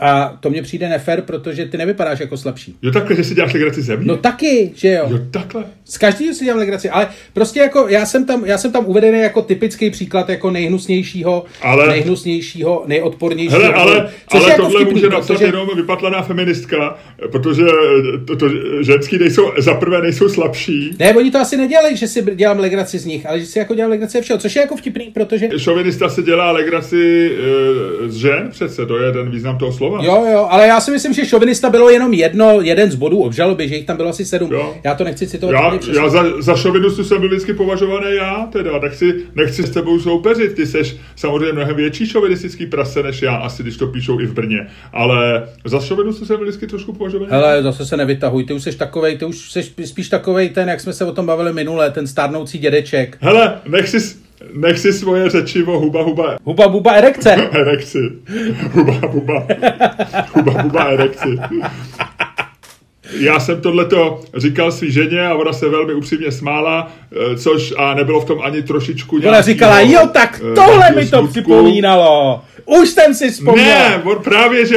A 0.00 0.36
to 0.40 0.50
mně 0.50 0.62
přijde 0.62 0.88
nefér, 0.88 1.22
protože 1.22 1.64
ty 1.64 1.76
nevypadáš 1.78 2.20
jako 2.20 2.36
slabší. 2.36 2.76
Jo 2.82 2.92
takhle, 2.92 3.16
že 3.16 3.24
si 3.24 3.34
děláš 3.34 3.52
legraci 3.52 3.82
ze 3.82 3.96
mě? 3.96 4.06
No 4.06 4.16
taky, 4.16 4.72
že 4.74 4.88
jo. 4.88 5.06
Jo 5.10 5.18
takhle. 5.30 5.64
Z 5.84 5.98
každého 5.98 6.34
si 6.34 6.44
dělám 6.44 6.58
legraci, 6.58 6.90
ale 6.90 7.08
prostě 7.32 7.60
jako 7.60 7.88
já 7.88 8.06
jsem 8.06 8.26
tam, 8.26 8.44
já 8.44 8.58
jsem 8.58 8.72
tam 8.72 8.86
uvedený 8.86 9.18
jako 9.20 9.42
typický 9.42 9.90
příklad 9.90 10.28
jako 10.28 10.50
nejhnusnějšího, 10.50 11.44
ale... 11.62 11.88
nejhnusnějšího, 11.88 12.84
nejodpornějšího. 12.86 13.60
Hele, 13.60 13.74
ale, 13.74 14.10
což 14.30 14.40
ale 14.40 14.50
jako 14.50 14.62
tohle 14.62 14.80
vtipný, 14.80 14.94
může 14.94 15.08
napsat 15.08 15.34
protože... 15.34 15.44
jenom 15.44 15.68
vypatlaná 15.76 16.22
feministka, 16.22 16.98
protože 17.32 17.64
to, 18.26 18.36
to, 18.36 18.48
ženský 18.80 19.18
nejsou, 19.18 19.52
za 19.58 19.74
prvé 19.74 20.02
nejsou 20.02 20.28
slabší. 20.28 20.96
Ne, 20.98 21.14
oni 21.14 21.30
to 21.30 21.38
asi 21.38 21.56
nedělají, 21.56 21.96
že 21.96 22.08
si 22.08 22.22
dělám 22.34 22.58
legraci 22.58 22.98
z 22.98 23.04
nich, 23.04 23.26
ale 23.26 23.40
že 23.40 23.46
si 23.46 23.58
jako 23.58 23.74
dělám 23.74 23.90
legraci 23.90 24.20
všeho, 24.20 24.38
což 24.38 24.56
je 24.56 24.62
jako 24.62 24.76
vtipný, 24.76 25.04
protože... 25.04 25.48
Šovinista 25.56 26.08
se 26.08 26.22
dělá 26.22 26.52
legraci 26.52 27.30
e, 28.04 28.08
z 28.08 28.16
žen 28.16 28.48
přece, 28.50 28.86
to 28.86 28.98
je 28.98 29.12
ten 29.12 29.30
význam 29.30 29.58
toho 29.58 29.72
slova 29.72 29.85
slova. 29.86 30.04
Jo, 30.04 30.32
jo, 30.32 30.46
ale 30.50 30.66
já 30.66 30.80
si 30.80 30.90
myslím, 30.90 31.12
že 31.12 31.26
šovinista 31.26 31.70
bylo 31.70 31.90
jenom 31.90 32.12
jedno, 32.12 32.60
jeden 32.60 32.90
z 32.90 32.94
bodů 32.94 33.18
obžaloby, 33.18 33.68
že 33.68 33.76
jich 33.76 33.86
tam 33.86 33.96
bylo 33.96 34.08
asi 34.08 34.24
sedm. 34.24 34.52
Jo. 34.52 34.74
Já 34.84 34.94
to 34.94 35.04
nechci 35.04 35.26
citovat. 35.26 35.52
Já, 35.52 36.02
já 36.02 36.08
za, 36.08 36.42
za 36.42 36.56
šovinistu 36.56 37.04
jsem 37.04 37.20
byl 37.20 37.28
vždycky 37.28 37.54
považovaný 37.54 38.16
já, 38.16 38.48
teda, 38.52 38.78
nechci, 38.78 39.14
nechci 39.34 39.62
s 39.62 39.70
tebou 39.70 39.98
soupeřit, 40.00 40.54
ty 40.54 40.66
seš 40.66 40.96
samozřejmě 41.16 41.52
mnohem 41.52 41.76
větší 41.76 42.06
šovinistický 42.06 42.66
prase 42.66 43.02
než 43.02 43.22
já, 43.22 43.36
asi 43.36 43.62
když 43.62 43.76
to 43.76 43.86
píšou 43.86 44.20
i 44.20 44.26
v 44.26 44.34
Brně, 44.34 44.66
ale 44.92 45.48
za 45.64 45.80
šovinistu 45.80 46.26
jsem 46.26 46.36
byl 46.36 46.46
vždycky 46.46 46.66
trošku 46.66 46.92
považovaný. 46.92 47.30
Ale 47.30 47.62
zase 47.62 47.86
se 47.86 47.96
nevytahuj, 47.96 48.44
ty 48.44 48.52
už 48.52 48.62
jsi 48.62 48.78
takovej, 48.78 49.18
ty 49.18 49.24
už 49.24 49.52
jsi 49.52 49.62
spíš 49.84 50.08
takovej 50.08 50.48
ten, 50.48 50.68
jak 50.68 50.80
jsme 50.80 50.92
se 50.92 51.04
o 51.04 51.12
tom 51.12 51.26
bavili 51.26 51.52
minule, 51.52 51.90
ten 51.90 52.06
stárnoucí 52.06 52.58
dědeček. 52.58 53.16
Hele, 53.20 53.60
nech 53.68 53.88
si, 53.88 54.25
Nech 54.52 54.78
si 54.78 54.92
svoje 54.92 55.30
řečivo 55.30 55.78
huba 55.78 56.02
huba. 56.02 56.36
Huba 56.44 56.68
buba 56.68 56.92
erekce. 56.92 57.34
erekci. 57.52 57.98
Huba 58.72 59.08
buba. 59.08 59.46
Huba 60.34 60.62
buba 60.62 60.84
erekci. 60.84 61.38
Já 63.18 63.40
jsem 63.40 63.60
tohleto 63.60 64.20
říkal 64.36 64.72
svý 64.72 64.92
ženě 64.92 65.26
a 65.26 65.34
ona 65.34 65.52
se 65.52 65.68
velmi 65.68 65.94
upřímně 65.94 66.32
smála, 66.32 66.92
eh, 67.12 67.36
což 67.36 67.74
a 67.76 67.94
nebylo 67.94 68.20
v 68.20 68.24
tom 68.24 68.38
ani 68.42 68.62
trošičku 68.62 69.16
Ona 69.16 69.40
říkala, 69.42 69.80
jo, 69.80 70.08
tak 70.12 70.40
eh, 70.50 70.54
tohle 70.54 70.90
mi 70.90 71.06
to 71.06 71.26
připomínalo. 71.26 72.40
Už 72.64 72.88
jsem 72.88 73.14
si 73.14 73.30
vzpomněl. 73.30 73.64
Ne, 73.64 74.02
on 74.04 74.22
právě, 74.22 74.66
že 74.66 74.76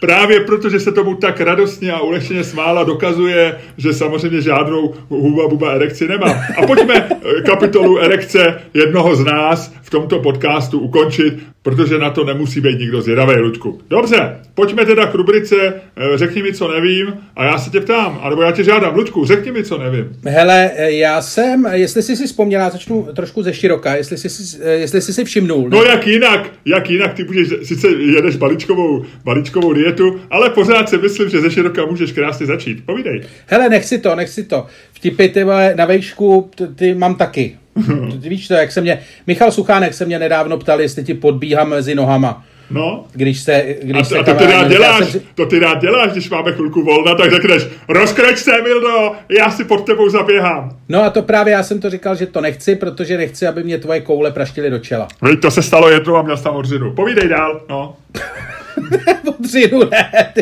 právě 0.00 0.40
protože 0.40 0.80
se 0.80 0.92
tomu 0.92 1.14
tak 1.14 1.40
radostně 1.40 1.92
a 1.92 2.00
ulehčeně 2.00 2.44
smála, 2.44 2.84
dokazuje, 2.84 3.58
že 3.76 3.92
samozřejmě 3.92 4.40
žádnou 4.40 4.94
huba 5.08 5.48
buba 5.48 5.70
erekci 5.70 6.08
nemá. 6.08 6.34
A 6.62 6.66
pojďme 6.66 6.94
eh, 7.10 7.42
kapitolu 7.42 7.98
erekce 7.98 8.62
jednoho 8.74 9.16
z 9.16 9.24
nás 9.24 9.74
v 9.82 9.90
tomto 9.90 10.18
podcastu 10.18 10.78
ukončit, 10.78 11.38
protože 11.62 11.98
na 11.98 12.10
to 12.10 12.24
nemusí 12.24 12.60
být 12.60 12.78
nikdo 12.78 13.02
zvědavý, 13.02 13.36
Luďku. 13.36 13.80
Dobře, 13.90 14.36
pojďme 14.54 14.86
teda 14.86 15.06
k 15.06 15.14
rubrice 15.14 15.56
eh, 15.96 16.18
Řekni 16.18 16.42
mi, 16.42 16.52
co 16.52 16.72
nevím 16.72 17.14
a 17.36 17.44
já 17.44 17.58
se 17.58 17.70
tě 17.70 17.80
ptám, 17.80 18.20
anebo 18.22 18.42
já 18.42 18.52
tě 18.52 18.64
žádám, 18.64 18.94
Luďku, 18.94 19.24
řekni 19.24 19.52
mi, 19.52 19.64
co 19.64 19.78
nevím. 19.78 20.16
Hele, 20.24 20.70
eh, 20.76 20.90
já 20.90 21.22
jsem, 21.22 21.66
jestli 21.72 22.02
jsi 22.02 22.16
si 22.16 22.26
vzpomněla, 22.26 22.70
začnu 22.70 23.08
trošku 23.16 23.42
ze 23.42 23.54
široka, 23.54 23.96
jestli 23.96 24.18
jsi, 24.18 24.58
jestli 24.70 25.00
jsi 25.00 25.12
si 25.12 25.24
všimnul. 25.24 25.62
Ne? 25.62 25.76
No 25.76 25.82
jak 25.82 26.06
jinak, 26.06 26.50
jak 26.64 26.90
jinak, 26.90 27.14
ty 27.14 27.24
budeš, 27.24 27.48
sice 27.62 27.88
jedeš 27.88 28.36
balíčkovou, 28.36 29.04
balíčkovou 29.24 29.72
dietu, 29.72 30.20
ale 30.30 30.50
pořád 30.50 30.88
si 30.88 30.98
myslím, 30.98 31.28
že 31.28 31.40
ze 31.40 31.50
široka 31.50 31.86
můžeš 31.86 32.12
krásně 32.12 32.46
začít. 32.46 32.86
Povídej. 32.86 33.22
Hele, 33.46 33.68
nechci 33.68 33.98
to, 33.98 34.14
nechci 34.14 34.44
to. 34.44 34.66
Vtipy 34.92 35.28
ty 35.28 35.44
na 35.74 35.84
vejšku, 35.84 36.50
ty 36.76 36.94
mám 36.94 37.14
taky. 37.14 37.56
ty 38.22 38.28
víš 38.28 38.48
to, 38.48 38.54
jak 38.54 38.72
se 38.72 38.80
mě, 38.80 39.00
Michal 39.26 39.52
Suchánek 39.52 39.94
se 39.94 40.06
mě 40.06 40.18
nedávno 40.18 40.58
ptal, 40.58 40.80
jestli 40.80 41.04
ti 41.04 41.14
podbíhám 41.14 41.68
mezi 41.68 41.94
nohama. 41.94 42.44
No. 42.70 43.04
Když 43.12 43.40
se, 43.40 43.76
když 43.82 44.00
a, 44.00 44.04
se 44.04 44.18
a 44.18 44.22
to 44.22 44.34
ty 44.34 44.46
rád 44.46 44.68
děláš, 44.68 45.08
jsem... 45.08 45.20
to 45.34 45.46
ty 45.46 45.58
rád 45.58 45.80
děláš, 45.80 46.12
když 46.12 46.30
máme 46.30 46.52
chvilku 46.52 46.82
volna, 46.82 47.14
tak 47.14 47.30
řekneš, 47.30 47.66
rozkroč 47.88 48.38
se, 48.38 48.62
Mildo, 48.62 49.12
já 49.38 49.50
si 49.50 49.64
pod 49.64 49.86
tebou 49.86 50.08
zaběhám. 50.08 50.76
No 50.88 51.02
a 51.02 51.10
to 51.10 51.22
právě 51.22 51.52
já 51.52 51.62
jsem 51.62 51.80
to 51.80 51.90
říkal, 51.90 52.14
že 52.14 52.26
to 52.26 52.40
nechci, 52.40 52.76
protože 52.76 53.16
nechci, 53.16 53.46
aby 53.46 53.64
mě 53.64 53.78
tvoje 53.78 54.00
koule 54.00 54.30
praštily 54.30 54.70
do 54.70 54.78
čela. 54.78 55.08
Víš, 55.22 55.36
to 55.42 55.50
se 55.50 55.62
stalo 55.62 55.90
jednou 55.90 56.16
a 56.16 56.22
měl 56.22 56.36
jsem 56.36 56.52
odřinu. 56.52 56.94
Povídej 56.94 57.28
dál, 57.28 57.60
no. 57.68 57.96
modřinu, 59.24 59.80
ne, 59.90 60.32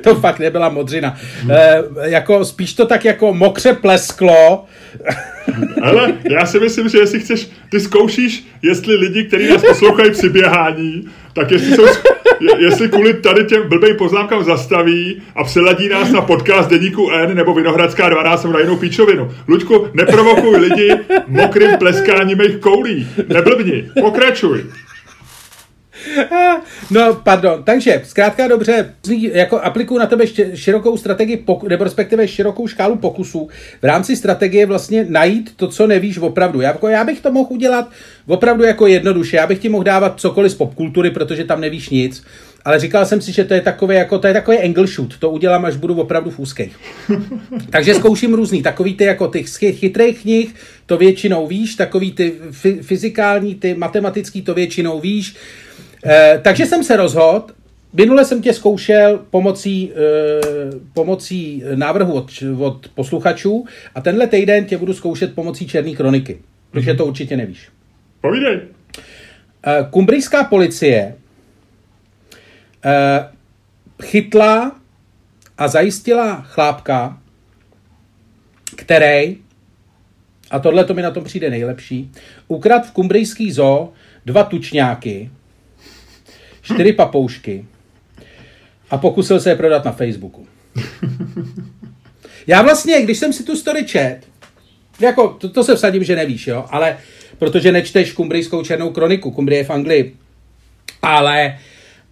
to 0.00 0.14
fakt 0.14 0.38
nebyla 0.38 0.68
modřina. 0.68 1.16
E, 1.50 1.82
jako, 2.02 2.44
spíš 2.44 2.74
to 2.74 2.86
tak 2.86 3.04
jako 3.04 3.34
mokře 3.34 3.72
plesklo. 3.72 4.64
Ale 5.82 6.14
já 6.30 6.46
si 6.46 6.60
myslím, 6.60 6.88
že 6.88 6.98
jestli 6.98 7.20
chceš, 7.20 7.48
ty 7.70 7.80
zkoušíš, 7.80 8.46
jestli 8.62 8.96
lidi, 8.96 9.24
kteří 9.24 9.48
nás 9.48 9.62
poslouchají 9.62 10.10
při 10.10 10.28
běhání, 10.28 11.08
tak 11.32 11.50
jestli, 11.50 11.76
jsou, 11.76 11.86
jestli 12.58 12.88
kvůli 12.88 13.14
tady 13.14 13.44
těm 13.44 13.68
blbým 13.68 13.96
poznámkám 13.96 14.44
zastaví 14.44 15.22
a 15.34 15.44
přeladí 15.44 15.88
nás 15.88 16.10
na 16.10 16.20
podcast 16.20 16.70
Deníku 16.70 17.10
N 17.10 17.36
nebo 17.36 17.54
Vinohradská 17.54 18.08
12 18.08 18.42
nebo 18.42 18.54
na 18.54 18.60
jinou 18.60 18.76
píčovinu. 18.76 19.30
Luďku, 19.48 19.88
neprovokuj 19.94 20.56
lidi 20.56 20.92
mokrým 21.26 21.70
pleskáním 21.78 22.40
jejich 22.40 22.56
koulí. 22.56 23.08
Neblbni, 23.28 23.90
pokračuj. 24.00 24.64
No, 26.90 27.14
pardon. 27.14 27.62
Takže, 27.62 28.02
zkrátka 28.04 28.48
dobře, 28.48 28.94
jako 29.32 29.60
aplikuju 29.60 30.00
na 30.00 30.06
tebe 30.06 30.24
širokou 30.54 30.96
strategii, 30.96 31.44
nebo 31.68 31.84
respektive 31.84 32.28
širokou 32.28 32.66
škálu 32.66 32.96
pokusů 32.96 33.48
v 33.82 33.84
rámci 33.84 34.16
strategie 34.16 34.66
vlastně 34.66 35.06
najít 35.08 35.56
to, 35.56 35.68
co 35.68 35.86
nevíš 35.86 36.18
opravdu. 36.18 36.60
Já, 36.60 36.68
jako, 36.68 36.88
já 36.88 37.04
bych 37.04 37.20
to 37.20 37.32
mohl 37.32 37.48
udělat 37.52 37.90
opravdu 38.26 38.64
jako 38.64 38.86
jednoduše. 38.86 39.36
Já 39.36 39.46
bych 39.46 39.58
ti 39.58 39.68
mohl 39.68 39.84
dávat 39.84 40.20
cokoliv 40.20 40.52
z 40.52 40.54
popkultury, 40.54 41.10
protože 41.10 41.44
tam 41.44 41.60
nevíš 41.60 41.90
nic. 41.90 42.24
Ale 42.64 42.80
říkal 42.80 43.06
jsem 43.06 43.20
si, 43.20 43.32
že 43.32 43.44
to 43.44 43.54
je 43.54 43.60
takové 43.60 43.94
jako, 43.94 44.18
to 44.18 44.26
je 44.26 44.32
takové 44.32 44.58
angle 44.58 44.86
shoot. 44.86 45.18
To 45.18 45.30
udělám, 45.30 45.64
až 45.64 45.76
budu 45.76 45.94
opravdu 45.94 46.30
v 46.30 46.38
úzkých. 46.38 46.76
Takže 47.70 47.94
zkouším 47.94 48.34
různý. 48.34 48.62
Takový 48.62 48.94
ty 48.94 49.04
jako 49.04 49.28
těch 49.28 49.76
chytrých 49.78 50.22
knih, 50.22 50.54
to 50.86 50.96
většinou 50.96 51.46
víš. 51.46 51.74
Takový 51.74 52.12
ty 52.12 52.32
fyzikální, 52.82 53.54
ty 53.54 53.74
matematický, 53.74 54.42
to 54.42 54.54
většinou 54.54 55.00
víš 55.00 55.36
Eh, 56.06 56.40
takže 56.44 56.66
jsem 56.66 56.84
se 56.84 56.96
rozhodl, 56.96 57.46
minule 57.92 58.24
jsem 58.24 58.42
tě 58.42 58.52
zkoušel 58.52 59.18
pomocí, 59.30 59.92
eh, 59.92 59.96
pomocí 60.94 61.62
návrhu 61.74 62.12
od, 62.12 62.30
od 62.58 62.88
posluchačů 62.94 63.64
a 63.94 64.00
tenhle 64.00 64.26
týden 64.26 64.64
tě 64.64 64.78
budu 64.78 64.94
zkoušet 64.94 65.34
pomocí 65.34 65.66
Černé 65.66 65.92
kroniky, 65.92 66.38
protože 66.70 66.94
to 66.94 67.06
určitě 67.06 67.36
nevíš. 67.36 67.68
Povídej. 68.20 68.60
Eh, 69.66 69.86
kumbrijská 69.90 70.44
policie 70.44 71.14
eh, 72.84 73.28
chytla 74.02 74.80
a 75.58 75.68
zajistila 75.68 76.40
chlápka, 76.40 77.18
který, 78.76 79.38
a 80.50 80.58
tohle 80.58 80.84
to 80.84 80.94
mi 80.94 81.02
na 81.02 81.10
tom 81.10 81.24
přijde 81.24 81.50
nejlepší, 81.50 82.12
ukrad 82.48 82.86
v 82.86 82.92
kumbrijský 82.92 83.52
zoo 83.52 83.92
dva 84.26 84.44
tučňáky, 84.44 85.30
čtyři 86.74 86.92
papoušky, 86.92 87.64
A 88.90 88.98
pokusil 88.98 89.40
se 89.40 89.50
je 89.50 89.56
prodat 89.56 89.84
na 89.84 89.92
Facebooku. 89.92 90.46
Já 92.46 92.62
vlastně, 92.62 93.02
když 93.02 93.18
jsem 93.18 93.32
si 93.32 93.42
tu 93.42 93.56
story 93.56 93.84
čet, 93.84 94.20
jako 95.00 95.28
to, 95.28 95.48
to 95.48 95.64
se 95.64 95.76
vsadím, 95.76 96.04
že 96.04 96.16
nevíš, 96.16 96.46
jo, 96.46 96.64
ale 96.70 96.96
protože 97.38 97.72
nečteš 97.72 98.12
kumbrijskou 98.12 98.64
černou 98.64 98.90
kroniku, 98.90 99.30
Kumbrie 99.30 99.60
je 99.60 99.64
v 99.64 99.70
Anglii, 99.70 100.16
ale 101.02 101.58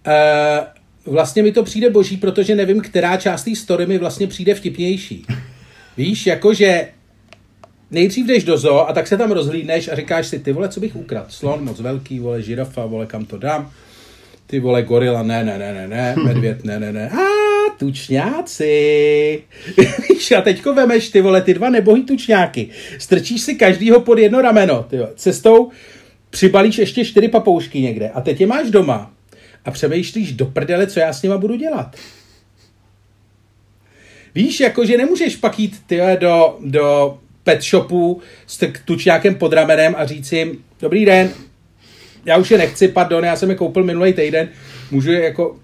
uh, 0.07 1.13
vlastně 1.13 1.43
mi 1.43 1.51
to 1.51 1.63
přijde 1.63 1.89
boží, 1.89 2.17
protože 2.17 2.55
nevím, 2.55 2.81
která 2.81 3.17
část 3.17 3.43
té 3.43 3.55
story 3.55 3.85
mi 3.85 3.97
vlastně 3.97 4.27
přijde 4.27 4.55
vtipnější. 4.55 5.25
Víš, 5.97 6.25
jakože 6.25 6.87
nejdřív 7.91 8.27
jdeš 8.27 8.43
do 8.43 8.57
zoo 8.57 8.87
a 8.89 8.93
tak 8.93 9.07
se 9.07 9.17
tam 9.17 9.31
rozhlídneš 9.31 9.87
a 9.87 9.95
říkáš 9.95 10.27
si, 10.27 10.39
ty 10.39 10.53
vole, 10.53 10.69
co 10.69 10.79
bych 10.79 10.95
ukradl? 10.95 11.27
Slon 11.29 11.63
moc 11.63 11.79
velký, 11.79 12.19
vole, 12.19 12.41
žirafa, 12.41 12.85
vole, 12.85 13.05
kam 13.05 13.25
to 13.25 13.37
dám? 13.37 13.71
Ty 14.47 14.59
vole, 14.59 14.83
gorila, 14.83 15.23
ne, 15.23 15.43
ne, 15.43 15.57
ne, 15.57 15.73
ne, 15.73 15.87
ne, 15.87 16.15
medvěd, 16.23 16.65
ne, 16.65 16.79
ne, 16.79 16.93
ne. 16.93 17.09
A 17.09 17.25
tučňáci. 17.77 19.43
Víš, 20.09 20.31
a 20.31 20.41
teďko 20.41 20.73
vemeš, 20.73 21.09
ty 21.09 21.21
vole, 21.21 21.41
ty 21.41 21.53
dva 21.53 21.69
nebohý 21.69 22.03
tučňáky. 22.03 22.69
Strčíš 22.97 23.41
si 23.41 23.55
každýho 23.55 23.99
pod 23.99 24.17
jedno 24.17 24.41
rameno, 24.41 24.83
ty 24.83 24.97
vole. 24.97 25.09
Cestou 25.15 25.71
přibalíš 26.29 26.77
ještě 26.77 27.05
čtyři 27.05 27.27
papoušky 27.27 27.81
někde 27.81 28.09
a 28.09 28.21
teď 28.21 28.41
je 28.41 28.47
máš 28.47 28.69
doma 28.69 29.11
a 29.65 29.71
přemýšlíš 29.71 30.31
do 30.31 30.45
prdele, 30.45 30.87
co 30.87 30.99
já 30.99 31.13
s 31.13 31.23
nima 31.23 31.37
budu 31.37 31.55
dělat. 31.55 31.95
Víš, 34.35 34.59
jakože 34.59 34.97
nemůžeš 34.97 35.35
pak 35.35 35.59
jít 35.59 35.81
tyhle, 35.87 36.17
do, 36.17 36.57
do 36.65 37.17
pet 37.43 37.61
shopu 37.61 38.21
s 38.47 38.59
tučňákem 38.85 39.35
pod 39.35 39.53
ramenem 39.53 39.95
a 39.97 40.05
říct 40.05 40.31
jim, 40.31 40.63
dobrý 40.81 41.05
den, 41.05 41.33
já 42.27 42.37
už 42.37 42.51
je 42.51 42.57
nechci, 42.57 42.87
pardon, 42.87 43.25
já 43.25 43.35
jsem 43.35 43.49
je 43.49 43.55
koupil 43.55 43.83
minulý 43.83 44.13
týden, 44.13 44.49
můžu 44.91 45.11
je 45.11 45.23
jako, 45.23 45.55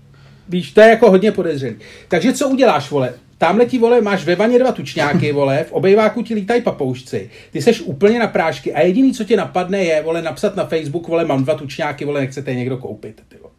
víš, 0.49 0.71
to 0.71 0.81
je 0.81 0.89
jako 0.89 1.11
hodně 1.11 1.31
podezřelý. 1.31 1.75
Takže 2.07 2.33
co 2.33 2.49
uděláš, 2.49 2.91
vole? 2.91 3.13
Tamhle 3.37 3.65
ti, 3.65 3.79
vole, 3.79 4.01
máš 4.01 4.25
ve 4.25 4.35
vaně 4.35 4.59
dva 4.59 4.71
tučňáky, 4.71 5.31
vole, 5.31 5.63
v 5.63 5.71
obejváku 5.71 6.23
ti 6.23 6.33
lítají 6.33 6.61
papoušci, 6.61 7.29
ty 7.51 7.61
seš 7.61 7.81
úplně 7.81 8.19
na 8.19 8.27
prášky 8.27 8.73
a 8.73 8.81
jediný, 8.81 9.13
co 9.13 9.23
ti 9.23 9.35
napadne, 9.35 9.83
je, 9.83 10.01
vole, 10.01 10.21
napsat 10.21 10.55
na 10.55 10.65
Facebook, 10.65 11.07
vole, 11.07 11.25
mám 11.25 11.43
dva 11.43 11.55
tučňáky, 11.55 12.05
vole, 12.05 12.21
nechcete 12.21 12.55
někdo 12.55 12.77
koupit, 12.77 13.21
ty 13.27 13.37
vole. 13.37 13.53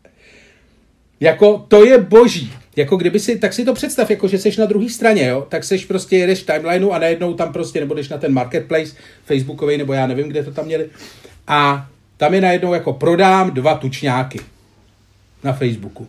Jako, 1.20 1.64
to 1.68 1.84
je 1.84 1.98
boží. 1.98 2.52
Jako 2.76 2.96
kdyby 2.96 3.20
si, 3.20 3.38
tak 3.38 3.52
si 3.52 3.64
to 3.64 3.74
představ, 3.74 4.10
jako 4.10 4.28
že 4.28 4.38
seš 4.38 4.56
na 4.56 4.66
druhé 4.66 4.88
straně, 4.88 5.26
jo? 5.26 5.46
tak 5.48 5.64
seš 5.64 5.84
prostě, 5.84 6.16
jedeš 6.16 6.42
v 6.42 6.46
timelineu 6.46 6.90
a 6.90 6.98
najednou 6.98 7.34
tam 7.34 7.52
prostě, 7.52 7.80
nebo 7.80 7.94
jdeš 7.94 8.08
na 8.08 8.18
ten 8.18 8.32
marketplace 8.32 8.96
Facebookový, 9.24 9.76
nebo 9.76 9.92
já 9.92 10.06
nevím, 10.06 10.28
kde 10.28 10.44
to 10.44 10.52
tam 10.52 10.66
měli. 10.66 10.88
A 11.46 11.88
tam 12.24 12.34
je 12.34 12.40
najednou 12.40 12.74
jako 12.74 12.92
prodám 12.92 13.50
dva 13.50 13.74
tučňáky 13.74 14.40
na 15.42 15.52
Facebooku. 15.52 16.08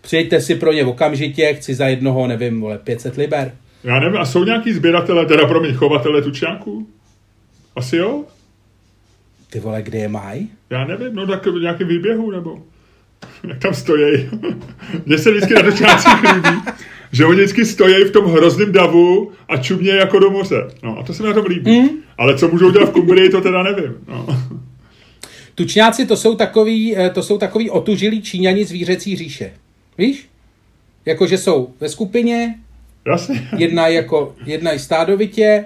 Přijďte 0.00 0.40
si 0.40 0.54
pro 0.54 0.72
ně 0.72 0.84
okamžitě, 0.84 1.54
chci 1.54 1.74
za 1.74 1.86
jednoho, 1.86 2.26
nevím, 2.26 2.60
vole, 2.60 2.78
500 2.78 3.16
liber. 3.16 3.52
Já 3.84 4.00
nevím, 4.00 4.20
a 4.20 4.24
jsou 4.24 4.44
nějaký 4.44 4.72
sběratele, 4.72 5.26
teda 5.26 5.46
pro 5.46 5.60
mě 5.60 5.72
chovatele 5.72 6.22
tučňáků? 6.22 6.88
Asi 7.76 7.96
jo? 7.96 8.24
Ty 9.50 9.60
vole, 9.60 9.82
kde 9.82 9.98
je 9.98 10.08
mají? 10.08 10.50
Já 10.70 10.84
nevím, 10.84 11.14
no 11.14 11.26
tak 11.26 11.46
nějaký 11.60 11.84
výběhu, 11.84 12.30
nebo 12.30 12.62
jak 13.48 13.58
tam 13.58 13.74
stojí. 13.74 14.30
Mně 15.06 15.18
se 15.18 15.30
vždycky 15.30 15.54
na 15.54 15.62
tučňácích 15.62 16.22
líbí, 16.34 16.60
že 17.12 17.26
oni 17.26 17.38
vždycky 17.38 17.64
stojí 17.64 18.04
v 18.04 18.10
tom 18.10 18.24
hrozném 18.24 18.72
davu 18.72 19.32
a 19.48 19.56
čumě 19.56 19.90
jako 19.90 20.18
do 20.18 20.30
moře. 20.30 20.70
No 20.82 20.98
a 20.98 21.02
to 21.02 21.14
se 21.14 21.22
mi 21.22 21.28
na 21.28 21.34
tom 21.34 21.46
líbí. 21.46 21.80
Mm. 21.80 21.88
Ale 22.18 22.38
co 22.38 22.48
můžou 22.48 22.70
dělat 22.70 22.88
v 22.88 22.92
Kumbrii, 22.92 23.30
to 23.30 23.40
teda 23.40 23.62
nevím. 23.62 23.94
No. 24.08 24.26
Tučňáci 25.54 26.06
to 26.06 26.16
jsou 26.16 26.34
takový, 26.34 26.96
eh, 26.96 27.10
to 27.10 27.22
jsou 27.22 27.38
takový 27.38 27.70
otužilí 27.70 28.22
Číňani 28.22 28.64
zvířecí 28.64 29.16
říše. 29.16 29.52
Víš? 29.98 30.28
Jakože 31.06 31.38
jsou 31.38 31.74
ve 31.80 31.88
skupině, 31.88 32.54
Jasně. 33.06 33.48
jedna 33.56 33.88
jako, 33.88 34.34
jedna 34.46 34.72
i 34.72 34.78
stádovitě, 34.78 35.64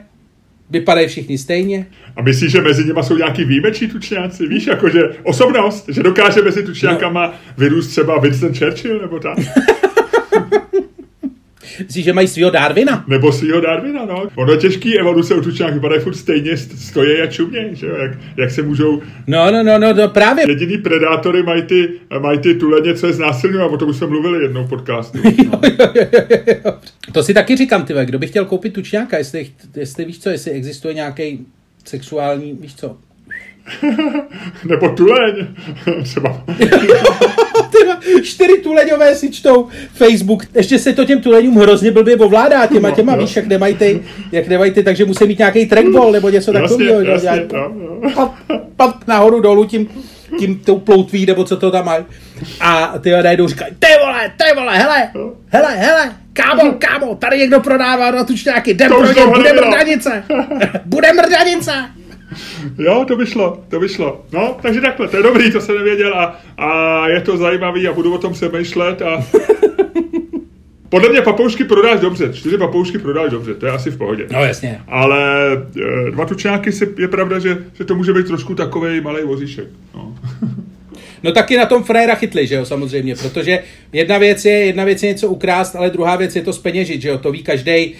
vypadají 0.70 1.08
všichni 1.08 1.38
stejně. 1.38 1.86
A 2.16 2.22
myslíš, 2.22 2.52
že 2.52 2.60
mezi 2.60 2.84
nimi 2.84 3.00
jsou 3.02 3.16
nějaký 3.16 3.44
výjimeční 3.44 3.88
tučňáci? 3.88 4.46
Víš, 4.46 4.66
jakože 4.66 5.00
osobnost, 5.22 5.88
že 5.88 6.02
dokáže 6.02 6.42
mezi 6.42 6.62
tučňákama 6.62 7.26
no. 7.26 7.32
vyrůst 7.58 7.90
třeba 7.90 8.20
Winston 8.20 8.54
Churchill 8.54 9.00
nebo 9.00 9.20
tak? 9.20 9.38
Myslíš, 11.78 12.04
že 12.04 12.12
mají 12.12 12.28
svého 12.28 12.50
Darwina? 12.50 13.04
Nebo 13.08 13.32
svého 13.32 13.60
Darwina, 13.60 14.04
no. 14.04 14.28
Ono 14.34 14.56
těžký 14.56 14.98
evoluce 14.98 15.34
tučňák 15.34 15.74
vypadají 15.74 16.00
furt 16.00 16.14
stejně, 16.14 16.56
stojí 16.56 17.20
a 17.20 17.26
čumě, 17.26 17.68
že 17.72 17.86
jo, 17.86 17.96
jak, 17.96 18.10
jak, 18.36 18.50
se 18.50 18.62
můžou... 18.62 19.02
No, 19.26 19.50
no, 19.50 19.62
no, 19.62 19.78
no, 19.78 19.92
no 19.92 20.08
právě. 20.08 20.44
Jediný 20.48 20.78
predátory 20.78 21.42
mají 21.42 21.62
ty, 21.62 21.88
mají 22.18 22.38
ty 22.38 22.54
tuleně, 22.54 22.94
co 22.94 23.06
je 23.06 23.12
znásilňují, 23.12 23.62
a 23.62 23.66
o 23.66 23.76
tom 23.76 23.88
už 23.88 23.96
jsme 23.96 24.06
mluvili 24.06 24.42
jednou 24.42 24.64
v 24.64 24.68
podcastu. 24.68 25.18
No. 25.46 25.60
jo, 25.62 25.88
jo, 25.94 26.22
jo, 26.30 26.54
jo. 26.64 26.74
To 27.12 27.22
si 27.22 27.34
taky 27.34 27.56
říkám, 27.56 27.84
ty 27.84 27.94
kdo 28.04 28.18
by 28.18 28.26
chtěl 28.26 28.44
koupit 28.44 28.72
tučňáka, 28.72 29.18
jestli, 29.18 29.50
jestli 29.76 30.04
víš 30.04 30.18
co, 30.18 30.28
jestli 30.28 30.50
existuje 30.50 30.94
nějaký 30.94 31.46
sexuální, 31.84 32.58
víš 32.60 32.74
co, 32.74 32.96
Nebo 34.64 34.88
tuleň. 34.88 35.46
Třeba. 36.02 36.44
Čtyři 38.22 38.58
tuleňové 38.62 39.14
si 39.14 39.30
čtou 39.30 39.68
Facebook. 39.92 40.44
Ještě 40.54 40.78
se 40.78 40.92
to 40.92 41.04
těm 41.04 41.20
tuleňům 41.20 41.56
hrozně 41.56 41.90
blbě 41.90 42.16
ovládá 42.16 42.66
těma, 42.66 42.88
no, 42.88 42.94
těma, 42.94 43.16
no, 43.16 43.22
víš, 43.22 43.36
jak 43.36 43.46
nemají 43.46 43.74
ty, 43.74 44.02
jak 44.32 44.48
nemají 44.48 44.70
ty, 44.72 44.82
takže 44.82 45.04
musí 45.04 45.24
mít 45.24 45.38
nějaký 45.38 45.66
trackball 45.66 46.12
nebo 46.12 46.28
něco 46.28 46.52
takového. 46.52 47.00
Jasně, 47.00 47.46
no, 47.52 47.72
no. 47.74 48.10
Pat, 48.14 48.32
pat 48.76 49.08
nahoru 49.08 49.40
dolů 49.40 49.64
tím, 49.64 49.88
tím 50.38 50.58
tou 50.58 50.78
ploutví, 50.78 51.26
nebo 51.26 51.44
co 51.44 51.56
to 51.56 51.70
tam 51.70 51.84
mají. 51.84 52.04
A 52.60 52.98
ty 52.98 53.10
najednou 53.10 53.48
říkají, 53.48 53.74
ty 53.78 53.86
vole, 54.04 54.32
ty 54.36 54.54
vole, 54.54 54.78
hele, 54.78 55.10
hele, 55.48 55.76
hele, 55.76 56.12
kámo, 56.32 56.72
kámo, 56.78 57.14
tady 57.14 57.38
někdo 57.38 57.60
prodává 57.60 58.10
na 58.10 58.24
tučňáky, 58.24 58.70
jdem 58.70 58.88
pro 58.92 59.12
ně, 59.12 59.26
bude 59.26 59.52
mrdanice, 59.52 60.24
bude 60.84 61.12
mrdanice. 61.12 61.72
Jo, 62.78 63.04
to 63.08 63.16
by 63.16 63.26
šlo, 63.26 63.62
to 63.68 63.80
by 63.80 63.88
šlo. 63.88 64.24
No, 64.32 64.56
takže 64.62 64.80
takhle, 64.80 65.08
to 65.08 65.16
je 65.16 65.22
dobrý, 65.22 65.52
to 65.52 65.60
se 65.60 65.72
nevěděl 65.72 66.14
a, 66.14 66.40
a 66.58 67.08
je 67.08 67.20
to 67.20 67.36
zajímavý 67.36 67.88
a 67.88 67.92
budu 67.92 68.14
o 68.14 68.18
tom 68.18 68.34
myšlet 68.52 69.02
a 69.02 69.24
podle 70.88 71.08
mě 71.08 71.22
papoušky 71.22 71.64
prodáš 71.64 72.00
dobře, 72.00 72.32
čtyři 72.32 72.58
papoušky 72.58 72.98
prodáš 72.98 73.30
dobře, 73.30 73.54
to 73.54 73.66
je 73.66 73.72
asi 73.72 73.90
v 73.90 73.98
pohodě. 73.98 74.26
No 74.32 74.44
jasně. 74.44 74.80
Ale 74.88 75.52
e, 76.06 76.10
dva 76.10 76.24
tučňáky 76.24 76.72
si, 76.72 76.94
je 76.98 77.08
pravda, 77.08 77.38
že, 77.38 77.64
že 77.74 77.84
to 77.84 77.94
může 77.94 78.12
být 78.12 78.26
trošku 78.26 78.54
takový 78.54 79.00
malý 79.00 79.24
vozíšek. 79.24 79.66
No. 79.94 80.14
No 81.26 81.32
taky 81.32 81.56
na 81.56 81.66
tom 81.66 81.84
fréra 81.84 82.14
chytli, 82.14 82.46
že 82.46 82.54
jo, 82.54 82.64
samozřejmě, 82.64 83.14
protože 83.16 83.62
jedna 83.92 84.18
věc 84.18 84.44
je, 84.44 84.52
jedna 84.52 84.84
věc 84.84 85.02
je 85.02 85.08
něco 85.08 85.28
ukrást, 85.28 85.76
ale 85.76 85.90
druhá 85.90 86.16
věc 86.16 86.36
je 86.36 86.42
to 86.42 86.52
speněžit, 86.52 87.02
že 87.02 87.08
jo, 87.08 87.18
to 87.18 87.32
ví 87.32 87.42
každý. 87.42 87.94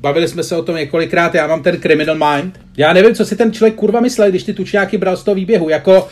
Bavili 0.00 0.28
jsme 0.28 0.42
se 0.42 0.56
o 0.56 0.62
tom 0.62 0.76
několikrát, 0.76 1.34
já 1.34 1.46
mám 1.46 1.62
ten 1.62 1.80
criminal 1.80 2.16
mind. 2.16 2.60
Já 2.76 2.92
nevím, 2.92 3.14
co 3.14 3.24
si 3.24 3.36
ten 3.36 3.52
člověk 3.52 3.74
kurva 3.74 4.00
myslel, 4.00 4.30
když 4.30 4.42
ty 4.42 4.52
tučňáky 4.52 4.98
bral 4.98 5.16
z 5.16 5.24
toho 5.24 5.34
výběhu, 5.34 5.68
jako 5.68 6.08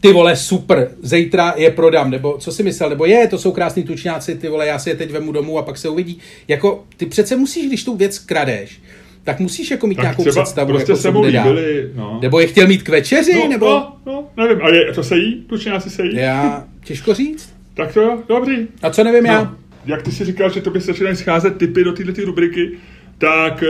ty 0.00 0.12
vole, 0.12 0.36
super, 0.36 0.90
zítra 1.02 1.54
je 1.56 1.70
prodám, 1.70 2.10
nebo 2.10 2.38
co 2.38 2.52
si 2.52 2.62
myslel, 2.62 2.90
nebo 2.90 3.06
je, 3.06 3.28
to 3.28 3.38
jsou 3.38 3.52
krásní 3.52 3.82
tučňáci, 3.82 4.34
ty 4.34 4.48
vole, 4.48 4.66
já 4.66 4.78
si 4.78 4.90
je 4.90 4.96
teď 4.96 5.10
vemu 5.10 5.32
domů 5.32 5.58
a 5.58 5.62
pak 5.62 5.78
se 5.78 5.88
uvidí. 5.88 6.18
Jako, 6.48 6.84
ty 6.96 7.06
přece 7.06 7.36
musíš, 7.36 7.66
když 7.66 7.84
tu 7.84 7.96
věc 7.96 8.18
kradeš, 8.18 8.80
tak 9.26 9.40
musíš 9.40 9.70
jako 9.70 9.86
mít 9.86 9.94
tak 9.94 10.02
nějakou 10.02 10.24
představu, 10.24 10.72
prostě 10.72 10.92
jako, 10.92 11.02
se 11.02 11.10
mu 11.10 11.22
líbili, 11.22 11.90
no. 11.94 12.18
Nebo 12.22 12.40
je 12.40 12.46
chtěl 12.46 12.66
mít 12.66 12.82
k 12.82 12.88
večeři, 12.88 13.34
no, 13.34 13.48
nebo... 13.48 13.66
No, 13.66 13.96
no, 14.06 14.24
nevím, 14.36 14.62
a 14.62 14.68
je, 14.68 14.92
to 14.92 15.02
se 15.02 15.16
jí? 15.16 15.44
Tučňáci 15.46 15.90
se 15.90 16.04
jí? 16.04 16.16
Já, 16.16 16.64
těžko 16.84 17.14
říct. 17.14 17.54
Tak 17.74 17.94
to 17.94 18.00
jo, 18.00 18.22
dobrý. 18.28 18.66
A 18.82 18.90
co 18.90 19.04
nevím 19.04 19.24
no, 19.24 19.32
já? 19.32 19.56
Jak 19.86 20.02
ty 20.02 20.12
si 20.12 20.24
říkal, 20.24 20.50
že 20.50 20.60
to 20.60 20.70
by 20.70 20.80
se 20.80 20.86
začínají 20.86 21.16
scházet 21.16 21.56
typy 21.56 21.84
do 21.84 21.92
této 21.92 22.24
rubriky, 22.24 22.70
tak 23.18 23.62
e, 23.62 23.66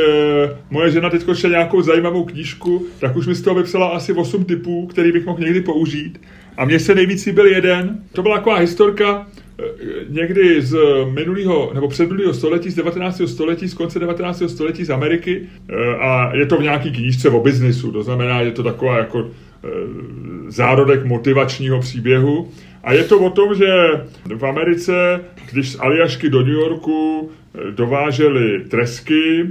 moje 0.70 0.90
žena 0.90 1.10
teď 1.10 1.22
šla 1.32 1.50
nějakou 1.50 1.82
zajímavou 1.82 2.24
knížku, 2.24 2.86
tak 2.98 3.16
už 3.16 3.26
mi 3.26 3.34
z 3.34 3.42
toho 3.42 3.56
vypsala 3.56 3.86
asi 3.86 4.12
8 4.12 4.44
typů, 4.44 4.86
který 4.86 5.12
bych 5.12 5.26
mohl 5.26 5.40
někdy 5.40 5.60
použít. 5.60 6.20
A 6.56 6.64
mně 6.64 6.78
se 6.78 6.94
nejvíc 6.94 7.28
byl 7.28 7.46
jeden. 7.46 7.98
To 8.12 8.22
byla 8.22 8.36
taková 8.36 8.56
historka 8.56 9.26
někdy 10.08 10.62
z 10.62 10.76
minulého 11.10 11.70
nebo 11.74 11.88
předminulého 11.88 12.34
století, 12.34 12.70
z 12.70 12.74
19. 12.74 13.22
století, 13.26 13.68
z 13.68 13.74
konce 13.74 13.98
19. 13.98 14.42
století 14.46 14.84
z 14.84 14.90
Ameriky. 14.90 15.42
E, 15.68 15.96
a 15.96 16.34
je 16.34 16.46
to 16.46 16.56
v 16.56 16.62
nějaký 16.62 16.90
knížce 16.90 17.30
o 17.30 17.40
biznisu, 17.40 17.92
to 17.92 18.02
znamená, 18.02 18.40
je 18.40 18.52
to 18.52 18.62
taková 18.62 18.98
jako 18.98 19.20
e, 19.20 19.28
zárodek 20.48 21.04
motivačního 21.04 21.80
příběhu. 21.80 22.50
A 22.84 22.92
je 22.92 23.04
to 23.04 23.18
o 23.18 23.30
tom, 23.30 23.54
že 23.54 23.66
v 24.34 24.46
Americe, 24.46 25.20
když 25.52 25.72
z 25.72 25.80
Aljašky 25.80 26.30
do 26.30 26.42
New 26.42 26.54
Yorku 26.54 27.30
dováželi 27.70 28.64
tresky, 28.68 29.46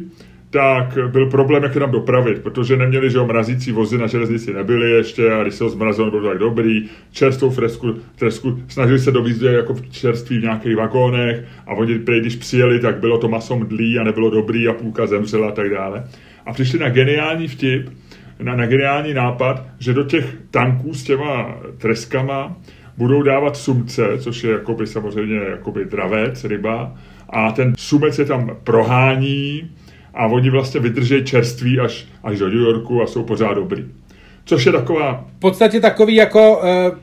tak 0.49 0.97
byl 1.11 1.29
problém, 1.29 1.63
jak 1.63 1.75
je 1.75 1.81
tam 1.81 1.91
dopravit, 1.91 2.43
protože 2.43 2.77
neměli, 2.77 3.09
že 3.09 3.17
jo, 3.17 3.25
mrazící 3.25 3.71
vozy 3.71 3.97
na 3.97 4.07
železnici 4.07 4.53
nebyly 4.53 4.91
ještě 4.91 5.31
a 5.31 5.43
když 5.43 5.55
se 5.55 5.63
ho 5.63 5.69
zmrazilo, 5.69 6.11
bylo 6.11 6.29
tak 6.29 6.37
dobrý, 6.37 6.89
čerstvou 7.11 7.49
fresku, 7.49 7.95
tresku, 8.15 8.59
snažili 8.67 8.99
se 8.99 9.11
dovízt 9.11 9.41
jako 9.41 9.73
v 9.73 9.89
čerství 9.89 10.39
v 10.39 10.43
nějakých 10.43 10.75
vagónech 10.75 11.45
a 11.67 11.73
oni, 11.73 11.99
když 12.19 12.35
přijeli, 12.35 12.79
tak 12.79 12.99
bylo 12.99 13.17
to 13.17 13.27
maso 13.27 13.55
mdlý 13.55 13.99
a 13.99 14.03
nebylo 14.03 14.29
dobrý 14.29 14.67
a 14.67 14.73
půlka 14.73 15.07
zemřela 15.07 15.49
a 15.49 15.51
tak 15.51 15.69
dále. 15.69 16.03
A 16.45 16.53
přišli 16.53 16.79
na 16.79 16.89
geniální 16.89 17.47
vtip, 17.47 17.89
na, 18.39 18.55
na 18.55 18.65
geniální 18.65 19.13
nápad, 19.13 19.63
že 19.79 19.93
do 19.93 20.03
těch 20.03 20.37
tanků 20.51 20.93
s 20.93 21.03
těma 21.03 21.55
treskama 21.77 22.57
budou 22.97 23.23
dávat 23.23 23.57
sumce, 23.57 24.07
což 24.17 24.43
je 24.43 24.51
jakoby 24.51 24.87
samozřejmě 24.87 25.35
jakoby 25.35 25.85
dravec, 25.85 26.43
ryba, 26.43 26.95
a 27.29 27.51
ten 27.51 27.73
sumec 27.77 28.19
je 28.19 28.25
tam 28.25 28.57
prohání 28.63 29.71
a 30.15 30.25
oni 30.25 30.49
vlastně 30.49 30.79
vydrží 30.79 31.23
čerství 31.23 31.79
až, 31.79 32.07
až 32.23 32.39
do 32.39 32.47
New 32.47 32.59
Yorku 32.59 33.01
a 33.01 33.07
jsou 33.07 33.23
pořád 33.23 33.53
dobrý. 33.53 33.85
Což 34.45 34.65
je 34.65 34.71
taková... 34.71 35.25
V 35.37 35.39
podstatě 35.39 35.79
takový 35.79 36.15
jako... 36.15 36.57
Uh 36.57 36.97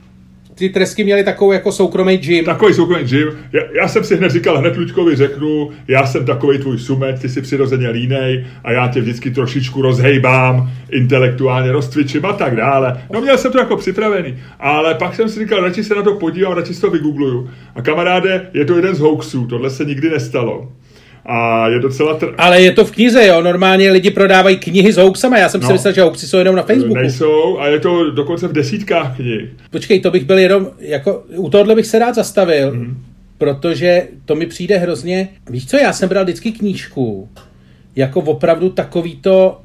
ty 0.54 0.68
tresky 0.68 1.04
měly 1.04 1.24
takovou 1.24 1.52
jako 1.52 1.72
soukromý 1.72 2.16
gym. 2.16 2.44
Takový 2.44 2.74
soukromý 2.74 3.04
gym. 3.04 3.28
Já, 3.52 3.60
já 3.76 3.88
jsem 3.88 4.04
si 4.04 4.16
hned 4.16 4.30
říkal, 4.30 4.58
hned 4.58 4.76
Luďkovi 4.76 5.16
řeknu, 5.16 5.70
já 5.88 6.06
jsem 6.06 6.24
takový 6.24 6.58
tvůj 6.58 6.78
sumet, 6.78 7.20
ty 7.20 7.28
jsi 7.28 7.42
přirozeně 7.42 7.88
línej 7.88 8.46
a 8.64 8.72
já 8.72 8.88
tě 8.88 9.00
vždycky 9.00 9.30
trošičku 9.30 9.82
rozhejbám, 9.82 10.70
intelektuálně 10.90 11.72
rozcvičím 11.72 12.26
a 12.26 12.32
tak 12.32 12.56
dále. 12.56 13.02
No 13.12 13.20
měl 13.20 13.38
jsem 13.38 13.52
to 13.52 13.58
jako 13.58 13.76
připravený, 13.76 14.38
ale 14.60 14.94
pak 14.94 15.14
jsem 15.14 15.28
si 15.28 15.40
říkal, 15.40 15.60
radši 15.60 15.84
se 15.84 15.94
na 15.94 16.02
to 16.02 16.14
podívám, 16.14 16.52
radši 16.52 16.74
si 16.74 16.80
to 16.80 16.90
vygoogluju. 16.90 17.50
A 17.74 17.82
kamaráde, 17.82 18.50
je 18.54 18.64
to 18.64 18.76
jeden 18.76 18.94
z 18.94 19.00
hoaxů, 19.00 19.46
tohle 19.46 19.70
se 19.70 19.84
nikdy 19.84 20.10
nestalo. 20.10 20.72
A 21.26 21.68
je 21.68 21.78
docela... 21.78 22.14
Tr... 22.14 22.34
Ale 22.38 22.62
je 22.62 22.72
to 22.72 22.84
v 22.84 22.90
knize, 22.90 23.26
jo? 23.26 23.42
Normálně 23.42 23.90
lidi 23.90 24.10
prodávají 24.10 24.56
knihy 24.56 24.92
s 24.92 24.96
hoaxama. 24.96 25.38
Já 25.38 25.48
jsem 25.48 25.60
no. 25.60 25.66
si 25.66 25.72
myslel, 25.72 25.94
že 25.94 26.02
hoaxy 26.02 26.26
jsou 26.26 26.38
jenom 26.38 26.56
na 26.56 26.62
Facebooku. 26.62 26.94
Nejsou 26.94 27.58
a 27.58 27.66
je 27.66 27.80
to 27.80 28.10
dokonce 28.10 28.48
v 28.48 28.52
desítkách 28.52 29.16
knih. 29.16 29.48
Počkej, 29.70 30.00
to 30.00 30.10
bych 30.10 30.24
byl 30.24 30.38
jenom, 30.38 30.70
jako, 30.78 31.24
u 31.36 31.50
tohohle 31.50 31.74
bych 31.74 31.86
se 31.86 31.98
rád 31.98 32.14
zastavil, 32.14 32.72
mm. 32.74 32.96
protože 33.38 34.08
to 34.24 34.34
mi 34.34 34.46
přijde 34.46 34.78
hrozně... 34.78 35.28
Víš 35.50 35.66
co, 35.66 35.76
já 35.76 35.92
jsem 35.92 36.08
bral 36.08 36.24
vždycky 36.24 36.52
knížku, 36.52 37.28
jako 37.96 38.20
opravdu 38.20 38.70
takový 38.70 39.16
to, 39.16 39.60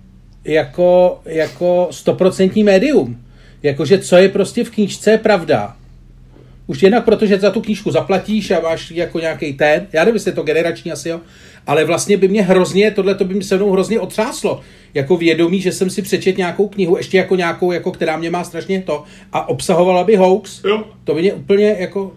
jako, 0.46 1.20
jako 1.26 1.88
stoprocentní 1.92 2.64
médium. 2.64 3.18
Jakože 3.64 4.00
co 4.00 4.18
je 4.18 4.30
prostě 4.30 4.64
v 4.64 4.70
knížce 4.70 5.12
je 5.12 5.18
pravda. 5.18 5.76
Už 6.68 6.84
jednak 6.84 7.06
protože 7.06 7.40
za 7.40 7.52
tu 7.52 7.62
knížku 7.62 7.92
zaplatíš 7.92 8.52
a 8.52 8.60
máš 8.60 8.92
jako 8.92 9.20
nějaký 9.20 9.54
ten, 9.54 9.88
já 9.94 10.02
nevím, 10.04 10.16
jestli 10.16 10.32
je 10.32 10.36
to 10.36 10.44
generační 10.44 10.92
asi, 10.92 11.10
jo, 11.10 11.22
ale 11.68 11.86
vlastně 11.86 12.18
by 12.18 12.28
mě 12.28 12.42
hrozně, 12.42 12.92
tohle 12.92 13.16
to 13.16 13.26
by 13.26 13.34
mi 13.34 13.44
se 13.44 13.56
mnou 13.58 13.72
hrozně 13.72 14.00
otřáslo. 14.00 14.62
Jako 14.94 15.18
vědomí, 15.18 15.62
že 15.62 15.72
jsem 15.72 15.90
si 15.90 16.02
přečet 16.02 16.38
nějakou 16.38 16.68
knihu, 16.68 16.98
ještě 16.98 17.18
jako 17.18 17.36
nějakou, 17.36 17.72
jako, 17.72 17.92
která 17.92 18.18
mě 18.18 18.30
má 18.30 18.44
strašně 18.44 18.82
to, 18.82 19.04
a 19.34 19.50
obsahovala 19.50 20.04
by 20.04 20.16
hoax. 20.16 20.64
Jo. 20.64 20.84
To 21.04 21.14
by 21.14 21.22
mě 21.22 21.34
úplně 21.34 21.76
jako 21.80 22.14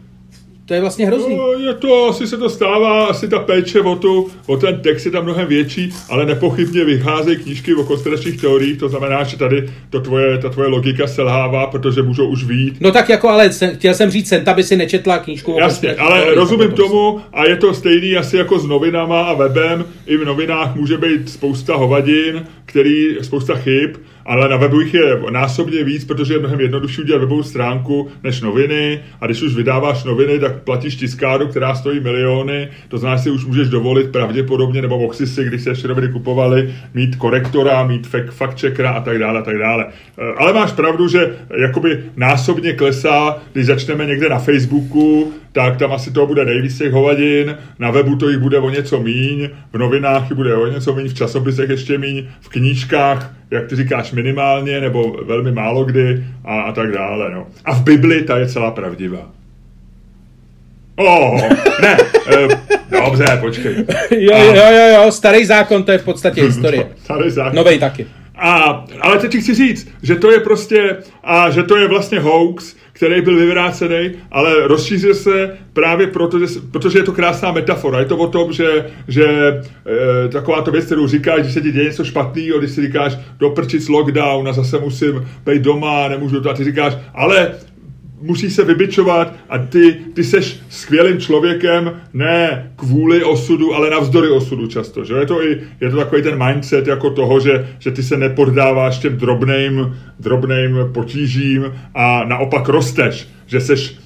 to 0.70 0.74
je 0.74 0.80
vlastně 0.80 1.06
hrozný. 1.06 1.36
No, 1.36 1.52
je 1.52 1.74
to, 1.74 2.08
asi 2.08 2.26
se 2.26 2.36
to 2.36 2.50
stává, 2.50 3.06
asi 3.06 3.28
ta 3.28 3.38
péče 3.38 3.80
o, 3.80 3.96
tu, 3.96 4.30
o 4.46 4.56
ten 4.56 4.80
text 4.80 5.06
je 5.06 5.12
tam 5.12 5.24
mnohem 5.24 5.48
větší, 5.48 5.92
ale 6.08 6.26
nepochybně 6.26 6.84
vycházejí 6.84 7.36
knížky 7.36 7.74
o 7.74 7.84
konspiračních 7.84 8.40
teoriích, 8.40 8.78
to 8.78 8.88
znamená, 8.88 9.24
že 9.24 9.38
tady 9.38 9.70
to 9.90 10.00
tvoje, 10.00 10.38
ta 10.38 10.48
tvoje 10.48 10.68
logika 10.68 11.06
selhává, 11.06 11.66
protože 11.66 12.02
můžou 12.02 12.28
už 12.28 12.44
vít. 12.44 12.76
No 12.80 12.92
tak 12.92 13.08
jako, 13.08 13.28
ale 13.28 13.50
chtěl 13.74 13.94
jsem 13.94 14.10
říct, 14.10 14.28
Senta 14.28 14.54
by 14.54 14.62
si 14.62 14.76
nečetla 14.76 15.18
knížku 15.18 15.56
Jasně, 15.58 15.94
ale 15.94 16.18
teoriích, 16.18 16.38
rozumím 16.38 16.72
tomu 16.72 17.20
a 17.32 17.48
je 17.48 17.56
to 17.56 17.74
stejný 17.74 18.16
asi 18.16 18.36
jako 18.36 18.58
s 18.58 18.66
novinama 18.66 19.22
a 19.22 19.34
webem. 19.34 19.84
I 20.06 20.16
v 20.16 20.24
novinách 20.24 20.74
může 20.74 20.98
být 20.98 21.28
spousta 21.28 21.76
hovadin, 21.76 22.46
který, 22.64 23.16
spousta 23.22 23.54
chyb, 23.54 23.90
ale 24.26 24.48
na 24.48 24.56
webu 24.56 24.80
jich 24.80 24.94
je 24.94 25.22
násobně 25.30 25.84
víc, 25.84 26.04
protože 26.04 26.34
je 26.34 26.38
mnohem 26.38 26.60
jednodušší 26.60 27.02
udělat 27.02 27.18
webovou 27.18 27.42
stránku 27.42 28.08
než 28.22 28.40
noviny 28.40 29.00
a 29.20 29.26
když 29.26 29.42
už 29.42 29.54
vydáváš 29.54 30.04
noviny, 30.04 30.38
tak 30.38 30.59
platíš 30.64 30.96
tiskáru, 30.96 31.48
která 31.48 31.74
stojí 31.74 32.00
miliony, 32.00 32.68
to 32.88 32.98
znamená, 32.98 33.16
že 33.16 33.22
si 33.22 33.30
už 33.30 33.44
můžeš 33.44 33.68
dovolit 33.68 34.12
pravděpodobně, 34.12 34.82
nebo 34.82 35.12
si, 35.12 35.44
když 35.44 35.62
se 35.62 35.70
ještě 35.70 35.88
noviny 35.88 36.08
kupovali, 36.08 36.74
mít 36.94 37.16
korektora, 37.16 37.86
mít 37.86 38.06
fact 38.06 38.60
checkera 38.60 38.90
a 38.90 39.00
tak 39.00 39.18
dále, 39.18 39.38
a 39.40 39.42
tak 39.42 39.58
dále. 39.58 39.86
Eh, 40.18 40.34
ale 40.38 40.52
máš 40.52 40.72
pravdu, 40.72 41.08
že 41.08 41.36
jakoby 41.60 42.04
násobně 42.16 42.72
klesá, 42.72 43.38
když 43.52 43.66
začneme 43.66 44.06
někde 44.06 44.28
na 44.28 44.38
Facebooku, 44.38 45.32
tak 45.52 45.76
tam 45.76 45.92
asi 45.92 46.12
to 46.12 46.26
bude 46.26 46.44
nejvíc 46.44 46.78
těch 46.78 46.92
hovadin, 46.92 47.56
na 47.78 47.90
webu 47.90 48.16
to 48.16 48.28
jich 48.28 48.38
bude 48.38 48.58
o 48.58 48.70
něco 48.70 49.00
míň, 49.00 49.48
v 49.72 49.78
novinách 49.78 50.30
jich 50.30 50.36
bude 50.36 50.54
o 50.54 50.66
něco 50.66 50.94
míň, 50.94 51.08
v 51.08 51.14
časopisech 51.14 51.70
ještě 51.70 51.98
míň, 51.98 52.26
v 52.40 52.48
knížkách, 52.48 53.34
jak 53.50 53.66
ty 53.66 53.76
říkáš, 53.76 54.12
minimálně 54.12 54.80
nebo 54.80 55.16
velmi 55.24 55.52
málo 55.52 55.84
kdy 55.84 56.24
a, 56.44 56.60
a 56.60 56.72
tak 56.72 56.92
dále. 56.92 57.30
No. 57.30 57.46
A 57.64 57.74
v 57.74 57.82
Bibli 57.82 58.22
ta 58.22 58.38
je 58.38 58.46
celá 58.46 58.70
pravdivá. 58.70 59.39
Oh, 61.00 61.40
ne, 61.82 61.96
e, 62.26 62.48
dobře, 62.90 63.38
počkej. 63.40 63.74
Jo, 64.10 64.38
jo, 64.38 64.64
jo, 64.70 64.94
jo, 64.94 65.12
starý 65.12 65.44
zákon, 65.46 65.82
to 65.82 65.92
je 65.92 65.98
v 65.98 66.04
podstatě 66.04 66.42
historie. 66.42 66.88
starý 67.04 67.30
zákon. 67.30 67.56
Novej 67.56 67.78
taky. 67.78 68.06
A, 68.36 68.84
ale 69.00 69.18
teď 69.18 69.36
chci 69.36 69.54
říct, 69.54 69.88
že 70.02 70.16
to 70.16 70.30
je 70.30 70.40
prostě, 70.40 70.96
a 71.24 71.50
že 71.50 71.62
to 71.62 71.76
je 71.76 71.88
vlastně 71.88 72.20
hoax, 72.20 72.76
který 72.92 73.22
byl 73.22 73.36
vyvrácený, 73.36 74.10
ale 74.30 74.66
rozšířil 74.66 75.14
se 75.14 75.58
právě 75.72 76.06
proto, 76.06 76.38
že, 76.38 76.46
protože 76.72 76.98
je 76.98 77.02
to 77.02 77.12
krásná 77.12 77.52
metafora. 77.52 77.98
Je 77.98 78.04
to 78.04 78.16
o 78.16 78.28
tom, 78.28 78.52
že, 78.52 78.86
že 79.08 79.26
e, 79.26 80.28
taková 80.28 80.62
to 80.62 80.70
věc, 80.70 80.84
kterou 80.84 81.06
říkáš, 81.06 81.40
když 81.40 81.54
se 81.54 81.60
ti 81.60 81.72
děje 81.72 81.84
něco 81.84 82.04
špatného, 82.04 82.58
když 82.58 82.70
si 82.70 82.82
říkáš, 82.82 83.18
doprčit 83.38 83.88
lockdown 83.88 84.48
a 84.48 84.52
zase 84.52 84.78
musím 84.78 85.28
být 85.46 85.62
doma, 85.62 86.08
nemůžu 86.08 86.40
to, 86.40 86.50
a 86.50 86.54
ty 86.54 86.64
říkáš, 86.64 86.96
ale 87.14 87.52
musí 88.20 88.50
se 88.50 88.64
vybičovat 88.64 89.34
a 89.48 89.58
ty, 89.58 89.96
ty 90.14 90.24
seš 90.24 90.60
skvělým 90.68 91.20
člověkem 91.20 92.00
ne 92.12 92.70
kvůli 92.76 93.24
osudu, 93.24 93.74
ale 93.74 93.90
navzdory 93.90 94.28
osudu 94.28 94.66
často. 94.66 95.04
Že? 95.04 95.14
Je, 95.14 95.26
to 95.26 95.44
i, 95.44 95.60
je 95.80 95.90
to 95.90 95.96
takový 95.96 96.22
ten 96.22 96.44
mindset 96.46 96.86
jako 96.86 97.10
toho, 97.10 97.40
že, 97.40 97.68
že 97.78 97.90
ty 97.90 98.02
se 98.02 98.16
nepoddáváš 98.16 98.98
těm 98.98 99.16
drobným, 99.16 99.96
drobným 100.20 100.78
potížím 100.94 101.74
a 101.94 102.24
naopak 102.24 102.68
rosteš, 102.68 103.28
že 103.46 103.60
seš 103.60 103.96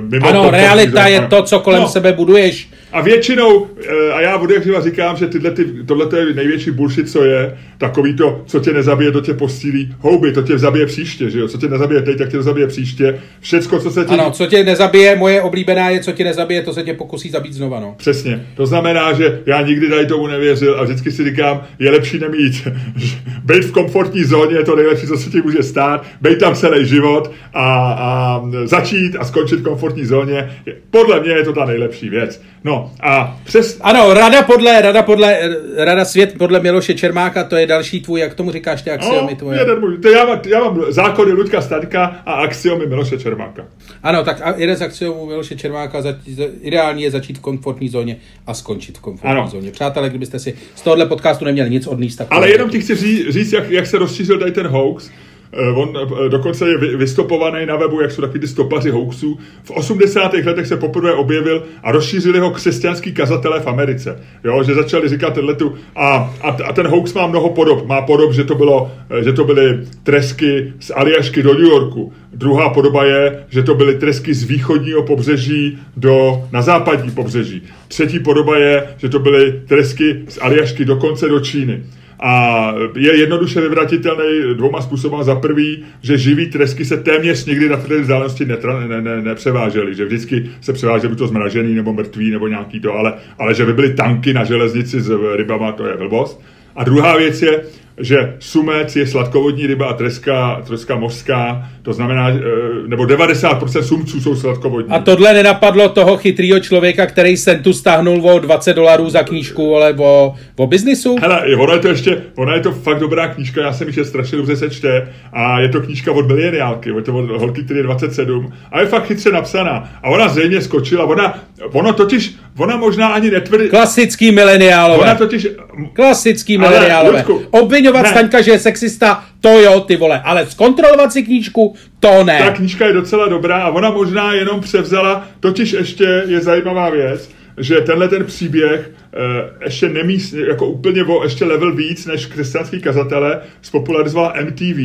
mimo 0.00 0.28
ano, 0.28 0.50
realita 0.50 1.06
je 1.06 1.20
to, 1.20 1.42
co 1.42 1.60
kolem 1.60 1.82
no. 1.82 1.88
sebe 1.88 2.12
buduješ. 2.12 2.68
A 2.92 3.00
většinou, 3.00 3.66
eh, 3.88 4.12
a 4.12 4.20
já 4.20 4.36
od 4.36 4.50
jak 4.50 4.84
říkám, 4.84 5.16
že 5.16 5.26
tyhle, 5.26 5.50
ty, 5.50 5.64
tohle 5.86 6.06
je 6.18 6.34
největší 6.34 6.70
bullshit, 6.70 7.10
co 7.10 7.24
je, 7.24 7.56
takový 7.78 8.16
to, 8.16 8.42
co 8.46 8.60
tě 8.60 8.72
nezabije, 8.72 9.12
to 9.12 9.20
tě 9.20 9.34
posílí 9.34 9.94
houby, 9.98 10.32
to 10.32 10.42
tě 10.42 10.58
zabije 10.58 10.86
příště, 10.86 11.30
že 11.30 11.38
jo? 11.38 11.48
Co 11.48 11.58
tě 11.58 11.68
nezabije 11.68 12.02
teď, 12.02 12.18
tak 12.18 12.30
tě 12.30 12.42
zabije 12.42 12.66
příště. 12.66 13.20
Všecko, 13.40 13.80
co 13.80 13.90
se 13.90 14.04
tě... 14.04 14.14
Ano, 14.14 14.30
co 14.30 14.46
tě 14.46 14.64
nezabije, 14.64 15.16
moje 15.16 15.42
oblíbená 15.42 15.90
je, 15.90 16.00
co 16.00 16.12
tě 16.12 16.24
nezabije, 16.24 16.62
to 16.62 16.72
se 16.72 16.82
tě 16.82 16.94
pokusí 16.94 17.30
zabít 17.30 17.52
znova, 17.52 17.80
no. 17.80 17.94
Přesně. 17.98 18.46
To 18.56 18.66
znamená, 18.66 19.12
že 19.12 19.40
já 19.46 19.62
nikdy 19.62 19.88
tady 19.88 20.06
tomu 20.06 20.26
nevěřil 20.26 20.80
a 20.80 20.82
vždycky 20.82 21.12
si 21.12 21.24
říkám, 21.24 21.62
je 21.78 21.90
lepší 21.90 22.18
nemít. 22.18 22.68
Být 23.44 23.64
v 23.64 23.72
komfortní 23.72 24.24
zóně 24.24 24.56
je 24.56 24.64
to 24.64 24.76
nejlepší, 24.76 25.06
co 25.06 25.16
se 25.16 25.30
ti 25.30 25.42
může 25.42 25.62
stát. 25.62 26.06
Být 26.20 26.38
tam 26.38 26.54
celý 26.54 26.86
život 26.86 27.32
a, 27.54 27.92
a 27.92 28.42
začít 28.64 29.16
a 29.18 29.24
skončit 29.24 29.59
v 29.60 29.62
komfortní 29.62 30.04
zóně, 30.04 30.56
podle 30.90 31.20
mě 31.20 31.32
je 31.32 31.44
to 31.44 31.52
ta 31.52 31.64
nejlepší 31.64 32.08
věc. 32.08 32.42
No 32.64 32.92
a 33.02 33.40
přes... 33.44 33.78
Ano, 33.80 34.14
rada 34.14 34.42
podle, 34.42 34.80
rada 34.82 35.02
podle, 35.02 35.38
rada 35.76 36.04
svět 36.04 36.34
podle 36.38 36.60
Miloše 36.60 36.94
Čermáka, 36.94 37.44
to 37.44 37.56
je 37.56 37.66
další 37.66 38.00
tvůj, 38.00 38.20
jak 38.20 38.34
tomu 38.34 38.52
říkáš 38.52 38.82
ty 38.82 38.90
axiomy 38.90 39.30
no, 39.30 39.36
tvoje? 39.36 39.58
Jeden 39.58 39.80
můj, 39.80 39.98
to 39.98 40.08
já, 40.08 40.24
mám, 40.24 40.40
já 40.46 40.60
mám 40.60 40.84
zákony 40.88 41.32
Luďka 41.32 41.60
Staňka 41.60 42.22
a 42.26 42.32
axiomy 42.32 42.86
Miloše 42.86 43.18
Čermáka. 43.18 43.66
Ano, 44.02 44.24
tak 44.24 44.42
jeden 44.56 44.76
z 44.76 44.82
axiomů 44.82 45.26
Miloše 45.26 45.56
Čermáka, 45.56 46.02
za, 46.02 46.14
ideální 46.60 47.02
je 47.02 47.10
začít 47.10 47.38
v 47.38 47.40
komfortní 47.40 47.88
zóně 47.88 48.16
a 48.46 48.54
skončit 48.54 48.98
v 48.98 49.00
komfortní 49.00 49.30
ano. 49.30 49.48
zóně. 49.48 49.70
Přátelé, 49.70 50.08
kdybyste 50.08 50.38
si 50.38 50.54
z 50.74 50.82
tohohle 50.82 51.06
podcastu 51.06 51.44
neměli 51.44 51.70
nic 51.70 51.86
odníst, 51.86 52.18
tak... 52.18 52.26
Ale 52.30 52.50
jenom 52.50 52.70
ti 52.70 52.80
chci 52.80 52.94
říct, 52.94 53.28
říct 53.28 53.52
jak, 53.52 53.70
jak 53.70 53.86
se 53.86 53.98
rozšířil 53.98 54.38
tady 54.38 54.52
ten 54.52 54.66
hoax, 54.66 55.10
on 55.52 55.98
eh, 56.26 56.28
dokonce 56.28 56.68
je 56.68 56.78
vystopovaný 56.78 57.66
na 57.66 57.76
webu, 57.76 58.00
jak 58.00 58.12
jsou 58.12 58.22
takový 58.22 58.40
ty 58.40 58.48
stopaři 58.48 58.90
hoaxů. 58.90 59.38
V 59.62 59.70
80. 59.70 60.32
letech 60.32 60.66
se 60.66 60.76
poprvé 60.76 61.12
objevil 61.12 61.62
a 61.82 61.92
rozšířili 61.92 62.38
ho 62.38 62.50
křesťanský 62.50 63.12
kazatelé 63.12 63.60
v 63.60 63.66
Americe. 63.66 64.20
Jo, 64.44 64.62
že 64.62 64.74
začali 64.74 65.08
říkat 65.08 65.38
tu 65.58 65.74
a, 65.96 66.34
a, 66.40 66.48
a, 66.48 66.72
ten 66.72 66.86
hoax 66.86 67.14
má 67.14 67.26
mnoho 67.26 67.50
podob. 67.50 67.86
Má 67.86 68.02
podob, 68.02 68.32
že 68.32 68.44
to, 68.44 68.54
bylo, 68.54 68.92
eh, 69.10 69.24
že 69.24 69.32
to 69.32 69.44
byly 69.44 69.80
tresky 70.02 70.72
z 70.80 70.92
Aljašky 70.94 71.42
do 71.42 71.54
New 71.54 71.68
Yorku. 71.68 72.12
Druhá 72.32 72.68
podoba 72.68 73.04
je, 73.04 73.44
že 73.48 73.62
to 73.62 73.74
byly 73.74 73.94
tresky 73.94 74.34
z 74.34 74.44
východního 74.44 75.02
pobřeží 75.02 75.78
do, 75.96 76.44
na 76.52 76.62
západní 76.62 77.10
pobřeží. 77.10 77.62
Třetí 77.88 78.18
podoba 78.18 78.58
je, 78.58 78.88
že 78.96 79.08
to 79.08 79.18
byly 79.18 79.60
tresky 79.66 80.22
z 80.28 80.38
Aljašky 80.42 80.84
dokonce 80.84 81.28
do 81.28 81.40
Číny 81.40 81.82
a 82.22 82.74
je 82.96 83.20
jednoduše 83.20 83.60
vyvratitelný 83.60 84.54
dvouma 84.54 84.80
způsoby. 84.80 85.16
Za 85.22 85.34
prvý, 85.34 85.84
že 86.02 86.18
živý 86.18 86.46
tresky 86.46 86.84
se 86.84 86.96
téměř 86.96 87.46
nikdy 87.46 87.68
na 87.68 87.76
té 87.76 88.00
vzdálenosti 88.00 88.44
netra, 88.44 88.86
ne, 88.86 89.00
ne, 89.00 89.22
nepřevážely, 89.22 89.94
že 89.94 90.04
vždycky 90.04 90.50
se 90.60 90.72
převážely 90.72 91.16
to 91.16 91.26
zmražený 91.26 91.74
nebo 91.74 91.92
mrtvý 91.92 92.30
nebo 92.30 92.48
nějaký 92.48 92.80
to, 92.80 92.94
ale, 92.94 93.14
ale 93.38 93.54
že 93.54 93.66
by 93.66 93.72
byly 93.72 93.94
tanky 93.94 94.32
na 94.32 94.44
železnici 94.44 95.00
s 95.00 95.10
rybama, 95.36 95.72
to 95.72 95.86
je 95.86 95.96
blbost. 95.96 96.42
A 96.76 96.84
druhá 96.84 97.16
věc 97.16 97.42
je, 97.42 97.62
že 97.98 98.36
sumec 98.38 98.96
je 98.96 99.06
sladkovodní 99.06 99.66
ryba 99.66 99.86
a 99.86 99.92
treska, 99.92 100.62
treska 100.66 100.96
mořská, 100.96 101.68
to 101.82 101.92
znamená, 101.92 102.28
eh, 102.28 102.40
nebo 102.86 103.04
90% 103.04 103.82
sumců 103.82 104.20
jsou 104.20 104.36
sladkovodní. 104.36 104.92
A 104.92 104.98
tohle 104.98 105.32
nenapadlo 105.32 105.88
toho 105.88 106.16
chytrýho 106.16 106.60
člověka, 106.60 107.06
který 107.06 107.36
sen 107.36 107.62
tu 107.62 107.72
stáhnul 107.72 108.30
o 108.30 108.38
20 108.38 108.74
dolarů 108.74 109.10
za 109.10 109.22
knížku, 109.22 109.76
ale 109.76 109.94
o, 109.98 110.34
o 110.56 110.66
biznisu? 110.66 111.16
Hele, 111.20 111.56
ona 111.56 111.74
je 111.74 111.80
to 111.80 111.88
ještě, 111.88 112.22
ona 112.36 112.54
je 112.54 112.60
to 112.60 112.72
fakt 112.72 112.98
dobrá 112.98 113.28
knížka, 113.28 113.60
já 113.60 113.72
jsem 113.72 113.88
ji 113.88 114.04
strašně 114.04 114.36
dobře 114.36 114.56
se 114.56 114.70
čte 114.70 115.08
a 115.32 115.60
je 115.60 115.68
to 115.68 115.80
knížka 115.80 116.12
od 116.12 116.28
mileniálky, 116.28 116.90
je 116.96 117.02
to 117.02 117.14
od 117.14 117.30
holky, 117.30 117.62
který 117.62 117.78
je 117.78 117.84
27 117.84 118.52
a 118.72 118.80
je 118.80 118.86
fakt 118.86 119.06
chytře 119.06 119.32
napsaná 119.32 119.90
a 120.02 120.08
ona 120.08 120.28
zřejmě 120.28 120.60
skočila, 120.60 121.04
ona, 121.04 121.38
ono 121.72 121.92
totiž, 121.92 122.34
ona 122.58 122.76
možná 122.76 123.08
ani 123.08 123.30
netvrdí. 123.30 123.68
Klasický 123.68 124.32
mileniálové. 124.32 125.02
Ona 125.02 125.14
totiž... 125.14 125.48
Klasický 125.92 126.58
mileniálové. 126.58 127.24
Obvinovat 127.50 128.06
Staňka, 128.06 128.40
že 128.40 128.50
je 128.50 128.58
sexista, 128.58 129.24
to 129.40 129.60
jo, 129.60 129.80
ty 129.80 129.96
vole, 129.96 130.20
ale 130.24 130.46
zkontrolovat 130.46 131.12
si 131.12 131.22
knížku, 131.22 131.74
to 132.00 132.24
ne. 132.24 132.38
Ta 132.38 132.50
knížka 132.50 132.86
je 132.86 132.92
docela 132.92 133.28
dobrá 133.28 133.62
a 133.62 133.70
ona 133.70 133.90
možná 133.90 134.32
jenom 134.32 134.60
převzala, 134.60 135.28
totiž 135.40 135.72
ještě 135.72 136.24
je 136.26 136.40
zajímavá 136.40 136.90
věc, 136.90 137.30
že 137.58 137.80
tenhle 137.80 138.08
ten 138.08 138.24
příběh 138.24 138.90
eh, 139.12 139.64
ještě 139.64 139.88
nemíst, 139.88 140.32
jako 140.32 140.66
úplně 140.66 141.04
o 141.04 141.24
ještě 141.24 141.44
level 141.44 141.74
víc 141.74 142.06
než 142.06 142.26
křesťanský 142.26 142.80
kazatele 142.80 143.40
spopularizovala 143.62 144.34
MTV 144.44 144.78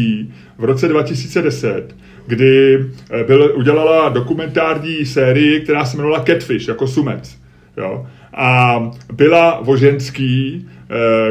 v 0.57 0.63
roce 0.63 0.87
2010, 0.87 1.95
kdy 2.27 2.85
eh, 3.11 3.23
byl, 3.23 3.53
udělala 3.55 4.09
dokumentární 4.09 5.05
sérii, 5.05 5.61
která 5.61 5.85
se 5.85 5.97
jmenovala 5.97 6.23
Catfish, 6.23 6.67
jako 6.67 6.87
sumec. 6.87 7.37
Jo? 7.77 8.07
A 8.33 8.79
byla 9.13 9.59
voženský, 9.61 10.65
Eh, 10.67 10.74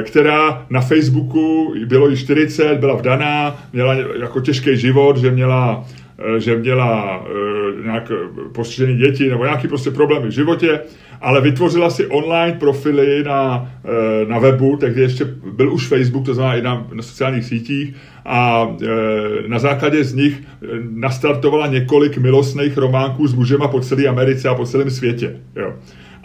která 0.03 0.67
na 0.71 0.81
Facebooku 0.81 1.75
bylo 1.87 2.09
jí 2.09 2.17
40, 2.17 2.79
byla 2.79 2.95
vdaná, 2.95 3.57
měla 3.73 3.95
jako 3.95 4.41
těžký 4.41 4.77
život, 4.77 5.17
že 5.17 5.31
měla 5.31 5.85
eh, 6.37 6.41
že 6.41 6.57
měla 6.57 7.21
uh, 7.21 7.85
nějak 7.85 8.13
postižené 8.53 8.95
děti 8.95 9.29
nebo 9.29 9.45
nějaký 9.45 9.69
prostě 9.69 9.91
problémy 9.91 10.29
v 10.29 10.31
životě, 10.31 10.81
ale 11.21 11.41
vytvořila 11.41 11.91
si 11.91 12.07
online 12.07 12.57
profily 12.59 13.25
na, 13.25 13.71
na 14.29 14.39
webu, 14.39 14.77
tehdy 14.77 15.01
ještě 15.01 15.25
byl 15.53 15.73
už 15.73 15.89
Facebook, 15.89 16.27
to 16.27 16.35
znamená 16.35 16.57
i 16.57 16.63
na, 16.63 16.87
na 16.93 17.03
sociálních 17.03 17.45
sítích 17.45 17.95
a 18.25 18.69
na 19.47 19.59
základě 19.59 20.05
z 20.05 20.15
nich 20.15 20.43
nastartovala 20.91 21.67
několik 21.67 22.19
milostných 22.19 22.77
románků 22.77 23.27
s 23.27 23.35
mužema 23.35 23.69
po 23.69 23.81
celé 23.81 24.07
Americe 24.07 24.49
a 24.49 24.55
po 24.55 24.67
celém 24.67 24.91
světě. 24.91 25.37
Jo. 25.57 25.75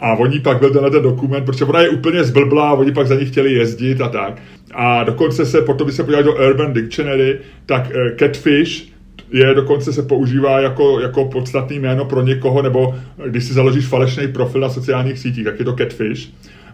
A 0.00 0.12
oni 0.12 0.40
pak 0.40 0.58
byl 0.58 0.70
tenhle 0.70 0.90
ten 0.90 1.02
dokument, 1.02 1.44
protože 1.44 1.64
ona 1.64 1.80
je 1.80 1.88
úplně 1.88 2.24
zblblá, 2.24 2.72
oni 2.72 2.92
pak 2.92 3.06
za 3.06 3.14
ní 3.14 3.26
chtěli 3.26 3.52
jezdit 3.52 4.00
a 4.00 4.08
tak. 4.08 4.42
A 4.74 5.04
dokonce 5.04 5.46
se, 5.46 5.62
potom, 5.62 5.86
když 5.86 5.96
se 5.96 6.02
podívali 6.02 6.24
do 6.24 6.34
Urban 6.34 6.72
Dictionary, 6.72 7.38
tak 7.66 7.90
uh, 7.90 8.16
catfish 8.18 8.90
je 9.32 9.54
dokonce 9.54 9.92
se 9.92 10.02
používá 10.02 10.60
jako, 10.60 11.00
jako 11.00 11.24
podstatný 11.24 11.78
jméno 11.78 12.04
pro 12.04 12.22
někoho, 12.22 12.62
nebo 12.62 12.94
když 13.26 13.44
si 13.44 13.54
založíš 13.54 13.86
falešný 13.86 14.28
profil 14.28 14.60
na 14.60 14.68
sociálních 14.68 15.18
sítích, 15.18 15.44
tak 15.44 15.58
je 15.58 15.64
to 15.64 15.76
catfish. 15.76 16.28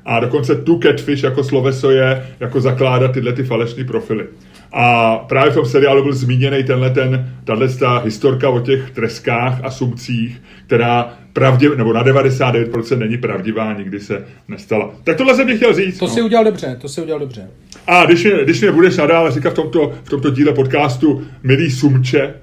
A 0.04 0.20
dokonce 0.20 0.54
tu 0.54 0.78
catfish 0.78 1.22
jako 1.22 1.44
sloveso 1.44 1.90
je 1.90 2.26
jako 2.40 2.60
zakládat 2.60 3.12
tyhle 3.12 3.32
ty 3.32 3.42
falešné 3.42 3.84
profily. 3.84 4.26
A 4.72 5.16
právě 5.16 5.50
v 5.50 5.54
tom 5.54 5.66
seriálu 5.66 6.02
byl 6.02 6.12
zmíněný 6.12 6.64
tenhle 6.64 6.90
ten, 6.90 7.32
tahle 7.44 7.68
ta 7.68 7.98
historka 7.98 8.48
o 8.48 8.60
těch 8.60 8.90
treskách 8.90 9.60
a 9.62 9.70
sumcích, 9.70 10.42
která 10.66 11.14
pravdě, 11.36 11.68
nebo 11.76 11.92
na 11.92 12.04
99% 12.04 12.98
není 12.98 13.18
pravdivá, 13.18 13.72
nikdy 13.72 14.00
se 14.00 14.24
nestala. 14.48 14.94
Tak 15.04 15.16
tohle 15.16 15.34
jsem 15.34 15.56
chtěl 15.56 15.74
říct. 15.74 15.98
To 15.98 16.04
no. 16.04 16.10
si 16.10 16.22
udělal 16.22 16.44
dobře, 16.44 16.76
to 16.80 16.88
si 16.88 17.00
udělal 17.00 17.20
dobře. 17.20 17.50
A 17.86 18.04
když 18.04 18.24
mě, 18.24 18.32
když 18.44 18.60
mě 18.60 18.72
budeš 18.72 18.96
nadále 18.96 19.32
říkat 19.32 19.50
v 19.50 19.54
tomto, 19.54 19.92
v 20.04 20.10
tomto 20.10 20.30
díle 20.30 20.52
podcastu 20.52 21.26
milý 21.42 21.70
sumče, 21.70 22.34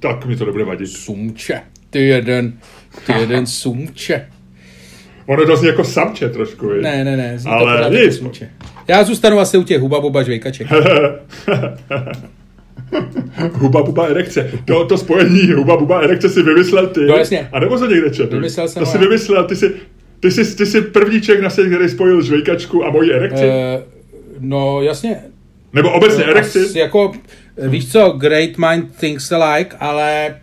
tak 0.00 0.26
mi 0.26 0.36
to 0.36 0.44
nebude 0.44 0.64
vadit. 0.64 0.88
Sumče, 0.88 1.60
ty 1.90 2.06
jeden, 2.06 2.52
ty 3.06 3.12
jeden 3.12 3.46
sumče. 3.62 4.26
Ono 5.26 5.46
to 5.46 5.56
zní 5.56 5.68
jako 5.68 5.84
samče 5.84 6.28
trošku, 6.28 6.68
víš? 6.68 6.82
Ne, 6.82 7.04
ne, 7.04 7.16
ne, 7.16 7.38
zní 7.38 7.50
Ale 7.52 7.88
to 7.88 7.94
jako 7.94 8.12
sumče. 8.12 8.50
Já 8.88 9.04
zůstanu 9.04 9.38
asi 9.38 9.58
u 9.58 9.62
těch 9.62 9.80
huba 9.80 10.22
žvejkaček. 10.22 10.68
huba 13.52 13.82
buba 13.82 14.06
erekce. 14.06 14.50
To, 14.64 14.84
to 14.84 14.98
spojení 14.98 15.52
huba 15.52 15.76
buba 15.76 16.00
erekce 16.00 16.28
si 16.28 16.42
vymyslel 16.42 16.86
ty. 16.86 17.00
No 17.00 17.16
jasně. 17.16 17.48
A 17.52 17.60
nebo 17.60 17.78
se 17.78 17.88
někde 17.88 18.10
četl. 18.10 18.34
Vymyslel 18.34 18.68
jsem 18.68 18.80
to 18.80 18.90
si 18.90 18.98
vymyslel, 18.98 19.44
ty 19.44 19.56
jsi, 19.56 19.74
ty 20.20 20.30
jsi, 20.30 20.56
ty 20.56 20.66
jsi 20.66 20.82
první 20.82 21.20
ček 21.20 21.40
na 21.40 21.50
světě, 21.50 21.70
který 21.70 21.88
spojil 21.88 22.22
žvejkačku 22.22 22.84
a 22.84 22.90
moji 22.90 23.12
erekci. 23.12 23.44
Uh, 23.44 23.52
no 24.40 24.82
jasně. 24.82 25.16
Nebo 25.72 25.92
obecně 25.92 26.24
uh, 26.24 26.30
erekci. 26.30 26.60
As, 26.60 26.74
jako, 26.74 27.12
víš 27.68 27.92
co, 27.92 28.10
great 28.10 28.50
mind 28.58 28.96
thinks 28.96 29.32
alike, 29.32 29.76
ale 29.80 30.36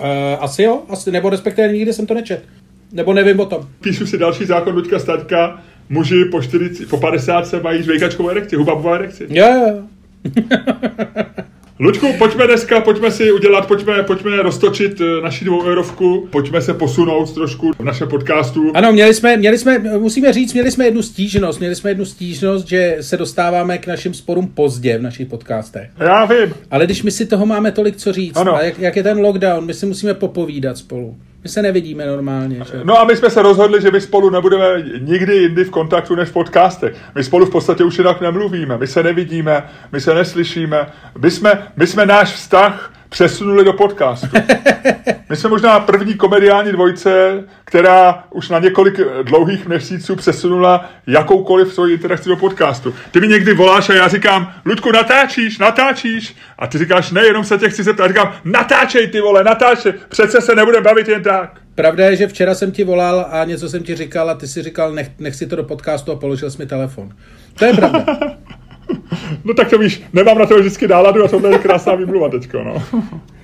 uh, 0.00 0.06
asi 0.40 0.62
jo, 0.62 0.82
asi, 0.88 1.10
nebo 1.12 1.30
respektive 1.30 1.72
nikdy 1.72 1.92
jsem 1.92 2.06
to 2.06 2.14
nečet. 2.14 2.44
Nebo 2.92 3.12
nevím 3.12 3.40
o 3.40 3.46
tom. 3.46 3.68
Píšu 3.80 4.06
si 4.06 4.18
další 4.18 4.44
zákon 4.44 4.74
Luďka 4.74 4.98
Staďka, 4.98 5.62
muži 5.88 6.24
po, 6.24 6.42
40, 6.42 6.88
po 6.88 6.96
50 6.96 7.46
se 7.46 7.60
mají 7.60 7.82
žvejkačkovou 7.82 8.28
erekci, 8.28 8.56
hubabovou 8.56 8.94
erekci. 8.94 9.26
Jo, 9.30 9.46
jo. 9.46 9.82
Luďku, 11.78 12.12
pojďme 12.18 12.46
dneska, 12.46 12.80
pojďme 12.80 13.10
si 13.10 13.32
udělat, 13.32 13.66
pojďme, 13.66 14.02
pojďme 14.02 14.42
roztočit 14.42 15.00
eh, 15.00 15.20
naši 15.22 15.44
dvou 15.44 15.64
eurovku, 15.64 16.28
pojďme 16.30 16.62
se 16.62 16.74
posunout 16.74 17.34
trošku 17.34 17.72
v 17.78 17.84
našem 17.84 18.08
podcastu. 18.08 18.72
Ano, 18.74 18.92
měli 18.92 19.14
jsme, 19.14 19.36
měli 19.36 19.58
jsme, 19.58 19.78
musíme 19.78 20.32
říct, 20.32 20.52
měli 20.52 20.70
jsme 20.70 20.84
jednu 20.84 21.02
stížnost, 21.02 21.58
měli 21.58 21.74
jsme 21.74 21.90
jednu 21.90 22.04
stížnost, 22.04 22.68
že 22.68 22.96
se 23.00 23.16
dostáváme 23.16 23.78
k 23.78 23.86
našim 23.86 24.14
sporům 24.14 24.48
pozdě 24.48 24.98
v 24.98 25.02
našich 25.02 25.28
podcastech. 25.28 25.90
Já 26.00 26.24
vím. 26.24 26.54
Ale 26.70 26.84
když 26.84 27.02
my 27.02 27.10
si 27.10 27.26
toho 27.26 27.46
máme 27.46 27.72
tolik 27.72 27.96
co 27.96 28.12
říct, 28.12 28.36
ano. 28.36 28.54
a 28.54 28.62
jak, 28.62 28.78
jak 28.78 28.96
je 28.96 29.02
ten 29.02 29.18
lockdown, 29.18 29.66
my 29.66 29.74
si 29.74 29.86
musíme 29.86 30.14
popovídat 30.14 30.78
spolu. 30.78 31.16
My 31.46 31.50
se 31.50 31.62
nevidíme 31.62 32.06
normálně. 32.06 32.56
Že? 32.56 32.80
No 32.84 32.98
a 32.98 33.04
my 33.04 33.16
jsme 33.16 33.30
se 33.30 33.42
rozhodli, 33.42 33.82
že 33.82 33.90
my 33.90 34.00
spolu 34.00 34.30
nebudeme 34.30 34.64
nikdy 35.00 35.36
jindy 35.36 35.64
v 35.64 35.70
kontaktu 35.70 36.14
než 36.14 36.28
v 36.28 36.32
podcastech. 36.32 36.96
My 37.14 37.24
spolu 37.24 37.46
v 37.46 37.50
podstatě 37.50 37.84
už 37.84 37.98
jinak 37.98 38.20
nemluvíme, 38.20 38.78
my 38.78 38.86
se 38.86 39.02
nevidíme, 39.02 39.62
my 39.92 40.00
se 40.00 40.14
neslyšíme. 40.14 40.86
My 41.18 41.30
jsme, 41.30 41.72
my 41.76 41.86
jsme 41.86 42.06
náš 42.06 42.32
vztah 42.32 42.92
přesunuli 43.08 43.64
do 43.64 43.72
podcastu. 43.72 44.28
My 45.30 45.36
jsme 45.36 45.50
možná 45.50 45.80
první 45.80 46.14
komediální 46.14 46.72
dvojce, 46.72 47.44
která 47.64 48.24
už 48.30 48.48
na 48.48 48.58
několik 48.58 49.00
dlouhých 49.22 49.66
měsíců 49.68 50.16
přesunula 50.16 50.90
jakoukoliv 51.06 51.74
svoji 51.74 51.94
interakci 51.94 52.28
do 52.28 52.36
podcastu. 52.36 52.94
Ty 53.10 53.20
mi 53.20 53.28
někdy 53.28 53.54
voláš 53.54 53.90
a 53.90 53.94
já 53.94 54.08
říkám, 54.08 54.52
Ludku, 54.64 54.92
natáčíš, 54.92 55.58
natáčíš. 55.58 56.36
A 56.58 56.66
ty 56.66 56.78
říkáš, 56.78 57.10
ne, 57.10 57.26
jenom 57.26 57.44
se 57.44 57.58
tě 57.58 57.68
chci 57.68 57.82
zeptat. 57.82 58.04
A 58.04 58.08
říkám, 58.08 58.32
natáčej 58.44 59.08
ty 59.08 59.20
vole, 59.20 59.44
natáčej, 59.44 59.92
přece 60.08 60.40
se 60.40 60.54
nebude 60.54 60.80
bavit 60.80 61.08
jen 61.08 61.22
tak. 61.22 61.60
Pravda 61.74 62.06
je, 62.06 62.16
že 62.16 62.26
včera 62.26 62.54
jsem 62.54 62.72
ti 62.72 62.84
volal 62.84 63.26
a 63.30 63.44
něco 63.44 63.68
jsem 63.68 63.82
ti 63.82 63.94
říkal 63.94 64.30
a 64.30 64.34
ty 64.34 64.48
si 64.48 64.62
říkal, 64.62 64.92
nech, 64.92 65.10
nech 65.18 65.34
si 65.34 65.46
to 65.46 65.56
do 65.56 65.64
podcastu 65.64 66.12
a 66.12 66.16
položil 66.16 66.50
jsi 66.50 66.58
mi 66.58 66.66
telefon. 66.66 67.12
To 67.58 67.64
je 67.64 67.74
pravda. 67.74 68.04
No 69.44 69.54
tak 69.54 69.70
to 69.70 69.78
víš, 69.78 70.02
nemám 70.12 70.38
na 70.38 70.46
to 70.46 70.58
vždycky 70.58 70.88
náladu 70.88 71.24
a 71.24 71.28
tohle 71.28 71.50
je 71.50 71.58
krásná 71.58 71.94
výmluva 71.94 72.28
teďko, 72.28 72.64
no. 72.64 72.82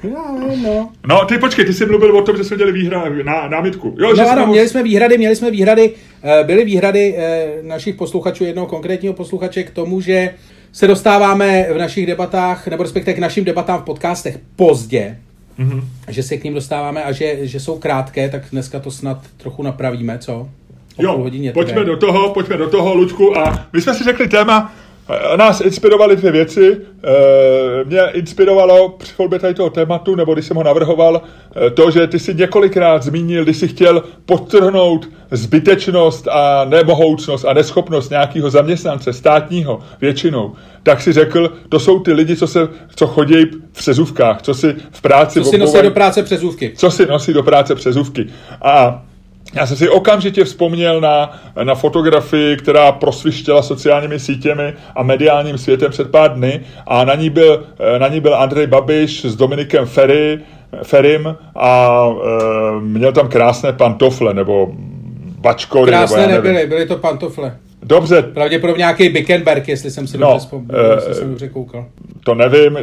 No, 0.04 0.38
no. 0.62 0.90
no, 1.06 1.24
ty 1.24 1.38
počkej, 1.38 1.64
ty 1.64 1.72
jsi 1.72 1.86
mluvil 1.86 2.16
o 2.18 2.22
tom, 2.22 2.36
že 2.36 2.44
jsme 2.44 2.56
měli 2.56 2.72
výhra, 2.72 3.04
na, 3.24 3.48
námitku. 3.48 3.96
Jo, 3.98 4.08
no 4.08 4.16
že 4.16 4.22
ano, 4.22 4.42
jsme... 4.42 4.50
měli 4.50 4.68
jsme 4.68 4.82
výhrady, 4.82 5.18
měli 5.18 5.36
jsme 5.36 5.50
výhrady, 5.50 5.90
eh, 6.22 6.44
byly 6.44 6.64
výhrady 6.64 7.14
eh, 7.16 7.48
našich 7.62 7.94
posluchačů, 7.94 8.44
jednoho 8.44 8.66
konkrétního 8.66 9.14
posluchače 9.14 9.62
k 9.62 9.70
tomu, 9.70 10.00
že 10.00 10.34
se 10.72 10.86
dostáváme 10.86 11.66
v 11.72 11.78
našich 11.78 12.06
debatách, 12.06 12.66
nebo 12.66 12.82
respektive 12.82 13.14
k 13.14 13.18
našim 13.18 13.44
debatám 13.44 13.80
v 13.80 13.84
podcastech 13.84 14.38
pozdě, 14.56 15.18
mm-hmm. 15.58 15.84
že 16.08 16.22
se 16.22 16.36
k 16.36 16.44
ním 16.44 16.54
dostáváme 16.54 17.04
a 17.04 17.12
že, 17.12 17.46
že 17.46 17.60
jsou 17.60 17.78
krátké, 17.78 18.28
tak 18.28 18.42
dneska 18.52 18.80
to 18.80 18.90
snad 18.90 19.18
trochu 19.36 19.62
napravíme, 19.62 20.18
co? 20.18 20.48
O 20.96 21.02
jo, 21.02 21.30
pojďme 21.54 21.84
do 21.84 21.96
toho, 21.96 22.30
pojďme 22.34 22.56
do 22.56 22.70
toho, 22.70 22.94
Luďku, 22.94 23.38
a 23.38 23.66
my 23.72 23.80
jsme 23.80 23.94
si 23.94 24.04
řekli 24.04 24.28
téma, 24.28 24.74
Nás 25.36 25.60
inspirovaly 25.60 26.16
dvě 26.16 26.32
věci. 26.32 26.76
Eh, 27.04 27.84
mě 27.84 28.00
inspirovalo 28.12 28.88
při 28.88 29.12
volbě 29.18 29.38
tady 29.38 29.54
toho 29.54 29.70
tématu, 29.70 30.14
nebo 30.14 30.34
když 30.34 30.46
jsem 30.46 30.56
ho 30.56 30.62
navrhoval, 30.62 31.22
eh, 31.66 31.70
to, 31.70 31.90
že 31.90 32.06
ty 32.06 32.18
si 32.18 32.34
několikrát 32.34 33.02
zmínil, 33.02 33.44
když 33.44 33.56
si 33.56 33.68
chtěl 33.68 34.02
podtrhnout 34.26 35.08
zbytečnost 35.30 36.28
a 36.28 36.64
nemohoucnost 36.64 37.44
a 37.44 37.52
neschopnost 37.52 38.10
nějakého 38.10 38.50
zaměstnance 38.50 39.12
státního 39.12 39.80
většinou, 40.00 40.52
tak 40.82 41.00
si 41.00 41.12
řekl, 41.12 41.52
to 41.68 41.80
jsou 41.80 42.00
ty 42.00 42.12
lidi, 42.12 42.36
co, 42.36 42.46
se, 42.46 42.68
co 42.94 43.06
chodí 43.06 43.44
v 43.72 43.78
přezůvkách, 43.78 44.42
co 44.42 44.54
si 44.54 44.74
v 44.90 45.02
práci... 45.02 45.40
Co 45.40 45.50
si 45.50 45.58
nosí 45.58 45.82
do 45.82 45.90
práce 45.90 46.22
přezůvky. 46.22 46.72
Co 46.76 46.90
si 46.90 47.06
nosí 47.06 47.32
do 47.32 47.42
práce 47.42 47.74
přezůvky. 47.74 48.26
A 48.62 49.02
já 49.54 49.66
jsem 49.66 49.76
si 49.76 49.88
okamžitě 49.88 50.44
vzpomněl 50.44 51.00
na, 51.00 51.40
na 51.62 51.74
fotografii, 51.74 52.56
která 52.56 52.92
prosvištěla 52.92 53.62
sociálními 53.62 54.20
sítěmi 54.20 54.74
a 54.96 55.02
mediálním 55.02 55.58
světem 55.58 55.90
před 55.90 56.10
pár 56.10 56.34
dny 56.34 56.60
a 56.86 57.04
na 57.04 57.14
ní 57.14 57.30
byl, 57.30 57.64
na 57.98 58.08
ní 58.08 58.20
byl 58.20 58.34
Andrej 58.34 58.66
Babiš 58.66 59.24
s 59.24 59.36
Dominikem 59.36 59.86
Ferry, 59.86 60.40
Ferim 60.82 61.36
a 61.56 62.04
e, 62.08 62.80
měl 62.80 63.12
tam 63.12 63.28
krásné 63.28 63.72
pantofle 63.72 64.34
nebo 64.34 64.72
bačkory. 65.38 65.90
Krásné 65.90 66.26
nebo 66.26 66.32
nebyly, 66.32 66.66
byly 66.66 66.86
to 66.86 66.96
pantofle. 66.96 67.56
Dobře. 67.82 68.22
Pravděpodobně 68.22 68.78
nějaký 68.78 69.08
Bickenberg, 69.08 69.68
jestli 69.68 69.90
jsem 69.90 70.06
si 70.06 70.18
no, 70.18 70.26
dobře 70.26 70.38
vzpomněl, 70.38 70.80
uh, 70.80 70.94
jestli 70.94 71.14
jsem 71.14 71.28
dobře 71.28 71.48
koukal. 71.48 71.86
To 72.24 72.34
nevím. 72.34 72.78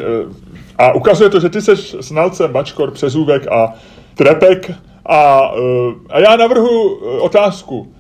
A 0.78 0.94
ukazuje 0.94 1.30
to, 1.30 1.40
že 1.40 1.50
ty 1.50 1.62
jsi 1.62 1.72
znalcem 2.00 2.52
Bačkor, 2.52 2.92
Přezůvek 2.92 3.48
a 3.48 3.74
Trepek. 4.16 4.72
A, 5.10 5.52
a 6.10 6.20
já 6.20 6.36
navrhu 6.36 6.96
otázku 7.20 7.94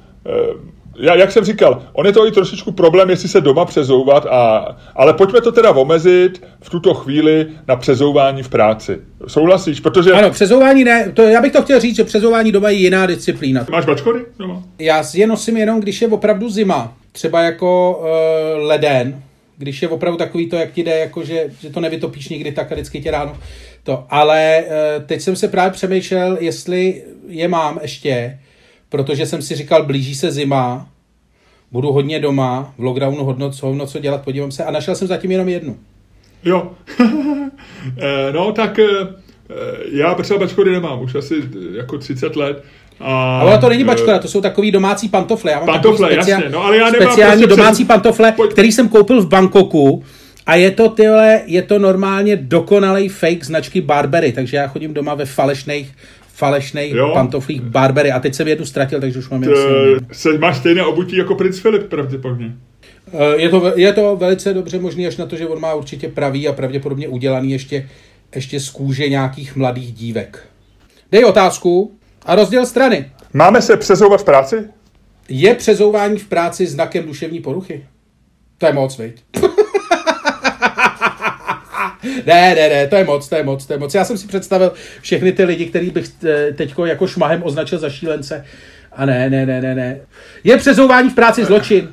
já, 1.00 1.16
jak 1.16 1.32
jsem 1.32 1.46
říkal, 1.46 1.82
on 1.94 2.06
je 2.06 2.12
to 2.12 2.28
i 2.28 2.32
trošičku 2.32 2.72
problém, 2.72 3.10
jestli 3.10 3.30
se 3.30 3.42
doma 3.42 3.66
přezouvat, 3.66 4.26
a, 4.26 4.76
ale 4.96 5.14
pojďme 5.14 5.42
to 5.42 5.52
teda 5.52 5.72
omezit 5.72 6.44
v 6.62 6.70
tuto 6.70 6.94
chvíli 6.94 7.48
na 7.68 7.76
přezouvání 7.76 8.44
v 8.44 8.50
práci. 8.50 9.00
Souhlasíš? 9.28 9.80
Protože... 9.80 10.12
Ano, 10.12 10.30
přezouvání 10.30 10.84
ne, 10.84 11.12
to, 11.14 11.22
já 11.22 11.42
bych 11.42 11.52
to 11.52 11.62
chtěl 11.62 11.80
říct, 11.80 11.96
že 11.96 12.04
přezouvání 12.04 12.52
doma 12.52 12.70
je 12.70 12.78
jiná 12.78 13.06
disciplína. 13.06 13.66
Máš 13.72 13.86
bačkory 13.86 14.26
doma? 14.40 14.64
Já 14.80 15.04
je 15.14 15.28
nosím 15.28 15.58
jenom, 15.58 15.80
když 15.80 16.02
je 16.02 16.08
opravdu 16.08 16.50
zima. 16.50 16.94
Třeba 17.12 17.42
jako 17.42 18.00
uh, 18.02 18.68
leden, 18.68 19.24
když 19.58 19.82
je 19.82 19.90
opravdu 19.90 20.18
takový 20.18 20.50
to, 20.50 20.56
jak 20.56 20.72
ti 20.72 20.84
jde, 20.84 21.00
jako 21.00 21.24
že, 21.24 21.46
že 21.62 21.70
to 21.70 21.80
nevytopíš 21.80 22.30
nikdy 22.30 22.52
tak 22.52 22.72
a 22.72 22.76
vždycky 22.76 23.02
tě 23.02 23.12
ráno. 23.12 23.38
To. 23.90 24.06
Ale 24.10 24.64
uh, 24.66 25.04
teď 25.04 25.22
jsem 25.22 25.36
se 25.36 25.48
právě 25.48 25.72
přemýšlel, 25.72 26.38
jestli 26.40 27.04
je 27.28 27.48
mám 27.48 27.80
ještě, 27.82 28.40
protože 28.90 29.26
jsem 29.26 29.42
si 29.42 29.56
říkal, 29.56 29.86
blíží 29.86 30.16
se 30.16 30.32
zima, 30.32 30.88
budu 31.72 31.92
hodně 31.92 32.20
doma, 32.20 32.74
v 32.78 32.84
lockdownu 32.84 33.24
hodno, 33.24 33.52
co, 33.52 33.68
hodno, 33.68 33.88
co 33.88 34.00
dělat, 34.00 34.24
podívám 34.24 34.52
se 34.52 34.64
a 34.64 34.72
našel 34.72 34.96
jsem 34.96 35.08
zatím 35.08 35.32
jenom 35.32 35.50
jednu. 35.50 35.78
Jo, 36.44 36.72
eh, 37.98 38.32
no 38.34 38.52
tak 38.52 38.80
eh, 38.80 39.08
já 39.92 40.14
třeba 40.14 40.40
bačkory 40.40 40.72
nemám, 40.72 41.02
už 41.02 41.16
asi 41.16 41.36
jako 41.78 41.98
30 41.98 42.36
let. 42.36 42.64
A, 43.00 43.40
ale 43.40 43.58
to 43.58 43.70
není 43.70 43.84
bačkora, 43.84 44.20
to 44.20 44.28
jsou 44.28 44.42
takový 44.42 44.72
domácí 44.72 45.10
pantofle. 45.10 45.52
Já 45.52 45.58
mám 45.58 45.66
pantofle, 45.66 46.14
speciál, 46.14 46.42
jasně, 46.42 46.52
no 46.54 46.64
ale 46.64 46.78
já 46.78 46.92
nemám 46.92 47.02
speciální 47.02 47.44
prostě 47.44 47.56
domácí 47.56 47.84
přes... 47.84 47.88
pantofle, 47.88 48.32
Pojď. 48.32 48.52
který 48.52 48.72
jsem 48.72 48.90
koupil 48.90 49.22
v 49.22 49.28
Bangkoku 49.28 50.04
a 50.50 50.56
je 50.56 50.72
to, 50.72 50.90
tyhle, 50.90 51.42
je 51.46 51.62
to 51.62 51.80
normálně 51.80 52.36
dokonalý 52.36 53.10
fake 53.10 53.46
značky 53.46 53.82
Barbery, 53.82 54.32
takže 54.32 54.58
já 54.58 54.68
chodím 54.68 54.94
doma 54.94 55.14
ve 55.14 55.26
falešných 55.26 55.96
falešných 56.34 56.96
pantoflích 57.14 57.62
Barbery 57.62 58.12
a 58.12 58.20
teď 58.20 58.36
jsem 58.36 58.48
jednu 58.48 58.66
ztratil, 58.66 59.00
takže 59.00 59.20
už 59.20 59.30
mám 59.30 59.42
T, 59.42 59.50
se 60.12 60.38
Máš 60.38 60.58
stejné 60.58 60.86
obutí 60.86 61.16
jako 61.16 61.36
princ 61.36 61.60
Filip 61.60 61.90
pravděpodobně. 61.90 62.56
Eh, 63.14 63.42
je 63.42 63.50
to, 63.50 63.74
je 63.76 63.94
to 63.94 64.16
velice 64.16 64.54
dobře 64.54 64.80
možný, 64.80 65.08
až 65.08 65.18
na 65.18 65.26
to, 65.26 65.36
že 65.36 65.48
on 65.48 65.60
má 65.60 65.74
určitě 65.74 66.08
pravý 66.08 66.48
a 66.48 66.54
pravděpodobně 66.54 67.08
udělaný 67.08 67.52
ještě, 67.52 67.90
ještě 68.36 68.60
z 68.60 68.70
kůže 68.70 69.10
nějakých 69.10 69.56
mladých 69.56 69.94
dívek. 69.94 70.48
Dej 71.12 71.26
otázku 71.26 71.98
a 72.26 72.36
rozděl 72.36 72.66
strany. 72.66 73.12
Máme 73.34 73.62
se 73.62 73.78
přezouvat 73.78 74.22
v 74.22 74.26
práci? 74.26 74.56
Je 75.30 75.56
přezouvání 75.56 76.18
v 76.18 76.28
práci 76.28 76.68
znakem 76.68 77.06
duševní 77.06 77.40
poruchy? 77.40 77.86
To 78.58 78.66
je 78.66 78.74
moc, 78.74 78.98
veď. 78.98 79.24
Ne, 82.04 82.56
ne, 82.56 82.70
ne, 82.70 82.88
to 82.88 82.96
je 82.96 83.04
moc, 83.04 83.30
to 83.30 83.36
je 83.36 83.44
moc, 83.44 83.66
to 83.66 83.74
je 83.74 83.80
moc. 83.80 83.96
Já 83.96 84.06
jsem 84.06 84.18
si 84.18 84.28
představil 84.28 84.74
všechny 85.02 85.32
ty 85.32 85.44
lidi, 85.44 85.66
který 85.66 85.90
bych 85.90 86.06
eh, 86.26 86.54
teď 86.54 86.74
jako 86.86 87.08
šmahem 87.08 87.42
označil 87.44 87.80
za 87.80 87.90
šílence. 87.90 88.46
A 88.92 89.06
ne, 89.06 89.30
ne, 89.30 89.46
ne, 89.46 89.62
ne, 89.62 89.76
ne. 89.76 90.00
Je 90.44 90.58
přezouvání 90.58 91.10
v 91.10 91.16
práci 91.16 91.46
zločin. 91.46 91.90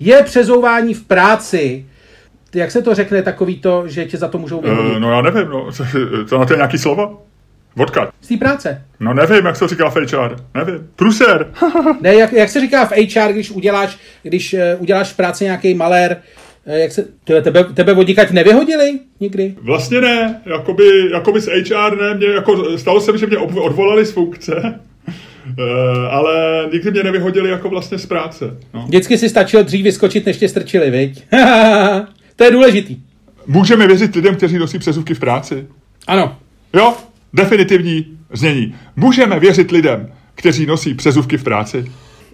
Je 0.00 0.22
přezouvání 0.22 0.94
v 0.94 1.04
práci 1.04 1.84
jak 2.54 2.70
se 2.70 2.82
to 2.82 2.94
řekne, 2.94 3.22
takový 3.22 3.60
to, 3.60 3.88
že 3.88 4.04
tě 4.04 4.16
za 4.16 4.28
to 4.28 4.38
můžou 4.38 4.60
vyhodit? 4.60 4.92
Uh, 4.92 4.98
no 4.98 5.10
já 5.12 5.22
nevím, 5.22 5.48
no. 5.48 5.70
To 6.28 6.38
na 6.38 6.44
to 6.44 6.52
je 6.52 6.56
nějaký 6.56 6.78
slovo? 6.78 7.22
Vodka. 7.76 8.12
Z 8.20 8.28
té 8.28 8.36
práce. 8.36 8.84
No 9.00 9.14
nevím, 9.14 9.46
jak 9.46 9.56
se 9.56 9.60
to 9.60 9.68
říká 9.68 9.90
v 9.90 9.96
HR. 9.96 10.36
Nevím. 10.54 10.90
Pruser. 10.96 11.52
ne, 12.00 12.14
jak, 12.14 12.32
jak, 12.32 12.48
se 12.48 12.60
říká 12.60 12.84
v 12.84 12.92
HR, 12.92 13.32
když 13.32 13.50
uděláš, 13.50 13.98
když 14.22 14.54
uh, 14.54 14.60
uděláš 14.78 15.12
v 15.12 15.16
práci 15.16 15.44
nějaký 15.44 15.74
malér, 15.74 16.16
Eh, 16.16 16.47
jak 16.76 16.92
se, 16.92 17.04
tebe, 17.24 17.64
tebe 17.64 17.94
vodíkať 17.94 18.30
nevyhodili 18.30 18.98
nikdy? 19.20 19.54
Vlastně 19.62 20.00
ne, 20.00 20.42
jakoby, 20.46 20.84
jakoby 21.12 21.40
z 21.40 21.46
HR 21.46 21.96
ne, 22.00 22.14
mě, 22.14 22.26
jako, 22.26 22.78
stalo 22.78 23.00
se 23.00 23.12
mi, 23.12 23.18
že 23.18 23.26
mě 23.26 23.38
odvolali 23.38 24.06
z 24.06 24.12
funkce, 24.12 24.54
uh, 24.54 25.64
ale 26.10 26.68
nikdy 26.72 26.90
mě 26.90 27.02
nevyhodili 27.02 27.50
jako 27.50 27.68
vlastně 27.68 27.98
z 27.98 28.06
práce. 28.06 28.56
No. 28.74 28.84
Vždycky 28.86 29.18
si 29.18 29.28
stačil 29.28 29.64
dřív 29.64 29.84
vyskočit, 29.84 30.26
než 30.26 30.36
tě 30.36 30.48
strčili, 30.48 30.90
viď? 30.90 31.24
to 32.36 32.44
je 32.44 32.50
důležitý. 32.50 32.96
Můžeme 33.46 33.86
věřit 33.86 34.14
lidem, 34.14 34.36
kteří 34.36 34.58
nosí 34.58 34.78
přezuvky 34.78 35.14
v 35.14 35.20
práci? 35.20 35.66
Ano. 36.06 36.36
Jo, 36.74 36.94
definitivní 37.32 38.06
znění. 38.32 38.74
Můžeme 38.96 39.40
věřit 39.40 39.70
lidem, 39.70 40.12
kteří 40.34 40.66
nosí 40.66 40.94
přezuvky 40.94 41.36
v 41.36 41.44
práci? 41.44 41.84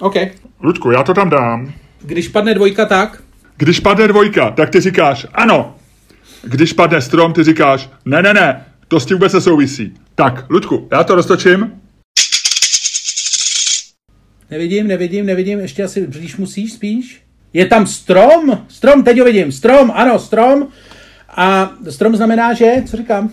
OK. 0.00 0.14
Ludku, 0.62 0.90
já 0.90 1.02
to 1.02 1.14
tam 1.14 1.30
dám. 1.30 1.72
Když 2.02 2.28
padne 2.28 2.54
dvojka, 2.54 2.86
tak? 2.86 3.22
Když 3.56 3.80
padne 3.80 4.08
dvojka, 4.08 4.50
tak 4.50 4.70
ty 4.70 4.80
říkáš 4.80 5.26
ano. 5.34 5.76
Když 6.42 6.72
padne 6.72 7.00
strom, 7.00 7.32
ty 7.32 7.44
říkáš 7.44 7.90
ne, 8.04 8.22
ne, 8.22 8.34
ne, 8.34 8.64
to 8.88 9.00
s 9.00 9.06
tím 9.06 9.16
vůbec 9.16 9.32
nesouvisí. 9.32 9.94
Tak, 10.14 10.50
Ludku, 10.50 10.88
já 10.92 11.04
to 11.04 11.14
roztočím. 11.14 11.72
Nevidím, 14.50 14.86
nevidím, 14.86 15.26
nevidím, 15.26 15.58
ještě 15.58 15.84
asi 15.84 16.06
blíž 16.06 16.36
musíš 16.36 16.72
spíš. 16.72 17.22
Je 17.52 17.66
tam 17.66 17.86
strom? 17.86 18.66
Strom, 18.68 19.04
teď 19.04 19.18
ho 19.18 19.24
vidím. 19.24 19.52
Strom, 19.52 19.92
ano, 19.94 20.18
strom. 20.18 20.68
A 21.36 21.70
strom 21.90 22.16
znamená, 22.16 22.52
že? 22.52 22.72
Co 22.86 22.96
říkám? 22.96 23.30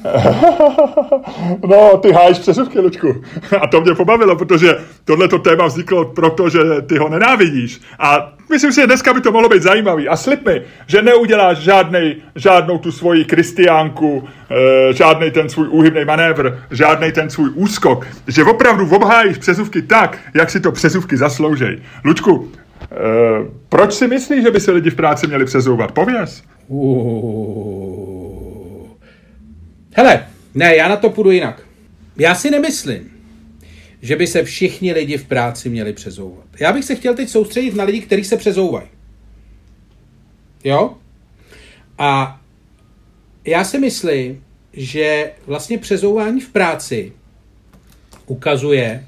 no, 1.68 1.98
ty 1.98 2.12
hájíš 2.12 2.40
přesuvky, 2.40 2.80
Lučku. 2.80 3.24
A 3.62 3.68
to 3.68 3.82
mě 3.82 3.96
pobavilo, 3.96 4.36
protože 4.36 4.76
tohleto 5.06 5.40
téma 5.40 5.66
vzniklo 5.66 6.06
proto, 6.06 6.50
že 6.50 6.60
ty 6.88 6.98
ho 6.98 7.10
nenávidíš. 7.10 7.82
A 8.00 8.34
myslím 8.50 8.72
si, 8.72 8.82
že 8.82 8.88
dneska 8.88 9.14
by 9.14 9.22
to 9.22 9.32
mohlo 9.32 9.50
být 9.50 9.62
zajímavý. 9.62 10.08
A 10.08 10.16
slib 10.16 10.46
mi, 10.46 10.62
že 10.88 11.02
neuděláš 11.02 11.58
žádnej, 11.58 12.16
žádnou 12.36 12.78
tu 12.78 12.92
svoji 12.92 13.26
kristiánku, 13.26 14.28
e, 14.90 14.94
žádný 14.94 15.32
ten 15.32 15.50
svůj 15.50 15.68
úhybný 15.68 16.06
manévr, 16.06 16.60
žádný 16.72 17.12
ten 17.12 17.30
svůj 17.30 17.50
úskok. 17.56 18.08
Že 18.28 18.44
opravdu 18.44 18.96
obhájíš 18.96 19.38
přesuvky 19.38 19.82
tak, 19.82 20.18
jak 20.34 20.50
si 20.50 20.60
to 20.60 20.72
přesuvky 20.72 21.18
zasloužej. 21.18 21.82
Lučku, 22.06 22.52
e, 22.82 22.88
proč 23.70 23.94
si 23.94 24.08
myslíš, 24.08 24.44
že 24.44 24.52
by 24.52 24.60
se 24.60 24.72
lidi 24.72 24.90
v 24.90 24.96
práci 24.96 25.28
měli 25.28 25.46
přezouvat? 25.46 25.92
Pověz. 25.92 26.44
Hele, 29.96 30.28
ne, 30.54 30.76
já 30.76 30.88
na 30.88 30.98
to 30.98 31.10
půjdu 31.10 31.32
jinak. 31.32 31.68
Já 32.18 32.36
si 32.36 32.52
nemyslím, 32.52 33.12
že 34.02 34.16
by 34.16 34.28
se 34.28 34.44
všichni 34.44 34.94
lidi 34.94 35.18
v 35.18 35.26
práci 35.26 35.70
měli 35.70 35.94
přezouvat. 35.94 36.46
Já 36.60 36.74
bych 36.74 36.86
se 36.86 36.96
chtěl 36.96 37.16
teď 37.16 37.30
soustředit 37.30 37.76
na 37.76 37.84
lidi, 37.84 38.02
kteří 38.02 38.24
se 38.24 38.38
přezouvají. 38.38 38.88
Jo? 40.64 40.98
A 41.98 42.42
já 43.46 43.64
si 43.64 43.80
myslím, 43.80 44.44
že 44.74 45.32
vlastně 45.48 45.78
přezouvání 45.78 46.42
v 46.42 46.50
práci 46.50 47.14
ukazuje 48.28 49.06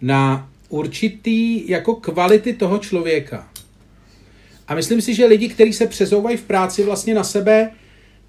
na 0.00 0.50
určitý 0.68 1.70
jako 1.70 1.94
kvality 1.94 2.52
toho 2.52 2.78
člověka. 2.78 3.49
A 4.70 4.74
myslím 4.74 5.00
si, 5.00 5.14
že 5.14 5.26
lidi, 5.26 5.48
kteří 5.48 5.72
se 5.72 5.86
přezouvají 5.86 6.36
v 6.36 6.42
práci, 6.42 6.84
vlastně 6.84 7.14
na 7.14 7.24
sebe 7.24 7.70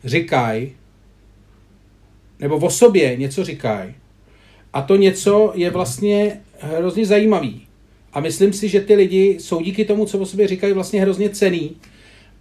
říkají, 0.03 0.71
nebo 2.39 2.57
o 2.57 2.69
sobě 2.69 3.15
něco 3.17 3.43
říkají. 3.43 3.93
A 4.73 4.81
to 4.81 4.95
něco 4.95 5.51
je 5.55 5.69
vlastně 5.69 6.41
hrozně 6.59 7.05
zajímavý. 7.05 7.67
A 8.13 8.19
myslím 8.19 8.53
si, 8.53 8.69
že 8.69 8.81
ty 8.81 8.95
lidi 8.95 9.37
jsou 9.39 9.61
díky 9.61 9.85
tomu, 9.85 10.05
co 10.05 10.19
o 10.19 10.25
sobě 10.25 10.47
říkají, 10.47 10.73
vlastně 10.73 11.01
hrozně 11.01 11.29
cený. 11.29 11.75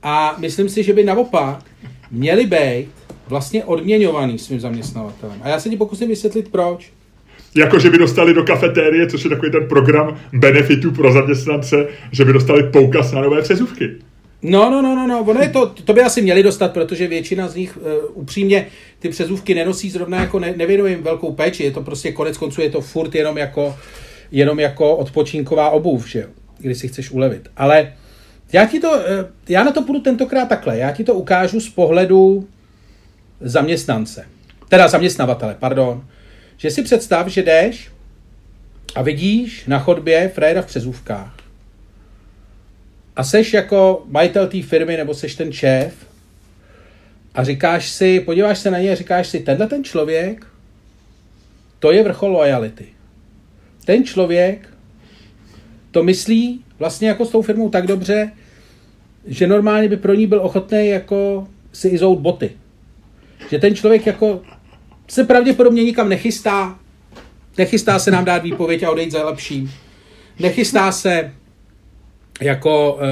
A 0.02 0.36
myslím 0.38 0.68
si, 0.68 0.82
že 0.82 0.92
by 0.92 1.04
naopak 1.04 1.64
měli 2.10 2.46
být 2.46 2.88
vlastně 3.28 3.64
odměňovaný 3.64 4.38
svým 4.38 4.60
zaměstnavatelem. 4.60 5.40
A 5.42 5.48
já 5.48 5.60
se 5.60 5.70
ti 5.70 5.76
pokusím 5.76 6.08
vysvětlit, 6.08 6.48
proč 6.48 6.92
jako 7.54 7.78
že 7.78 7.90
by 7.90 7.98
dostali 7.98 8.34
do 8.34 8.44
kafetérie, 8.44 9.06
což 9.06 9.24
je 9.24 9.30
takový 9.30 9.52
ten 9.52 9.68
program 9.68 10.20
benefitů 10.32 10.90
pro 10.90 11.12
zaměstnance, 11.12 11.86
že 12.12 12.24
by 12.24 12.32
dostali 12.32 12.62
poukaz 12.62 13.12
na 13.12 13.20
nové 13.20 13.42
přezůvky. 13.42 13.90
No, 14.42 14.70
no, 14.70 14.82
no, 14.82 14.94
no, 14.94 15.06
no, 15.06 15.20
ono 15.20 15.40
je 15.40 15.48
to, 15.48 15.66
to 15.66 15.92
by 15.92 16.02
asi 16.02 16.22
měli 16.22 16.42
dostat, 16.42 16.72
protože 16.72 17.08
většina 17.08 17.48
z 17.48 17.54
nich 17.54 17.76
uh, 17.76 17.82
upřímně 18.14 18.66
ty 18.98 19.08
přezůvky 19.08 19.54
nenosí 19.54 19.90
zrovna 19.90 20.20
jako 20.20 20.38
ne, 20.38 20.54
nevěnují 20.56 20.92
jim 20.92 21.02
velkou 21.02 21.32
péči, 21.32 21.64
je 21.64 21.70
to 21.70 21.82
prostě 21.82 22.12
konec 22.12 22.36
konců, 22.38 22.60
je 22.60 22.70
to 22.70 22.80
furt 22.80 23.14
jenom 23.14 23.38
jako, 23.38 23.76
jenom 24.32 24.60
jako 24.60 24.96
odpočinková 24.96 25.70
obuv, 25.70 26.08
že 26.08 26.20
jo, 26.20 26.26
když 26.58 26.78
si 26.78 26.88
chceš 26.88 27.10
ulevit. 27.10 27.48
Ale 27.56 27.92
já 28.52 28.66
ti 28.66 28.80
to, 28.80 28.90
uh, 28.90 28.98
já 29.48 29.64
na 29.64 29.72
to 29.72 29.82
půjdu 29.82 30.00
tentokrát 30.00 30.48
takhle, 30.48 30.78
já 30.78 30.90
ti 30.90 31.04
to 31.04 31.14
ukážu 31.14 31.60
z 31.60 31.68
pohledu 31.68 32.48
zaměstnance, 33.40 34.26
teda 34.68 34.88
zaměstnavatele, 34.88 35.56
pardon. 35.58 36.04
Že 36.61 36.70
si 36.70 36.83
představ, 36.83 37.29
že 37.29 37.42
jdeš 37.42 37.90
a 38.94 39.03
vidíš 39.03 39.66
na 39.66 39.79
chodbě 39.79 40.29
Freda 40.29 40.62
v 40.62 40.66
přezůvkách. 40.66 41.37
A 43.16 43.24
seš 43.24 43.53
jako 43.53 44.05
majitel 44.09 44.47
té 44.47 44.62
firmy 44.62 44.97
nebo 44.97 45.14
seš 45.14 45.34
ten 45.34 45.53
šéf 45.53 45.95
a 47.34 47.45
říkáš 47.45 47.89
si, 47.89 48.20
podíváš 48.20 48.59
se 48.59 48.70
na 48.70 48.78
něj 48.78 48.93
a 48.93 48.95
říkáš 48.95 49.28
si, 49.28 49.41
tenhle 49.41 49.66
ten 49.66 49.84
člověk, 49.84 50.47
to 51.78 51.93
je 51.93 52.03
vrchol 52.03 52.32
lojality. 52.32 52.87
Ten 53.84 54.05
člověk 54.05 54.68
to 55.91 56.03
myslí 56.03 56.64
vlastně 56.78 57.09
jako 57.09 57.24
s 57.24 57.30
tou 57.30 57.43
firmou 57.43 57.70
tak 57.70 57.87
dobře, 57.87 58.32
že 59.26 59.47
normálně 59.47 59.89
by 59.89 59.97
pro 59.97 60.14
ní 60.14 60.26
byl 60.26 60.41
ochotný 60.41 60.89
jako 60.89 61.49
si 61.72 61.89
izout 61.89 62.18
boty. 62.18 62.51
Že 63.51 63.59
ten 63.59 63.74
člověk 63.74 64.07
jako 64.07 64.43
se 65.11 65.24
pravděpodobně 65.24 65.84
nikam 65.84 66.08
nechystá, 66.08 66.78
nechystá 67.58 67.98
se 67.98 68.11
nám 68.11 68.24
dát 68.24 68.42
výpověď 68.42 68.82
a 68.82 68.90
odejít 68.90 69.12
za 69.12 69.24
lepším. 69.24 69.70
Nechystá 70.38 70.92
se 70.92 71.32
jako 72.40 72.98
e, 73.00 73.06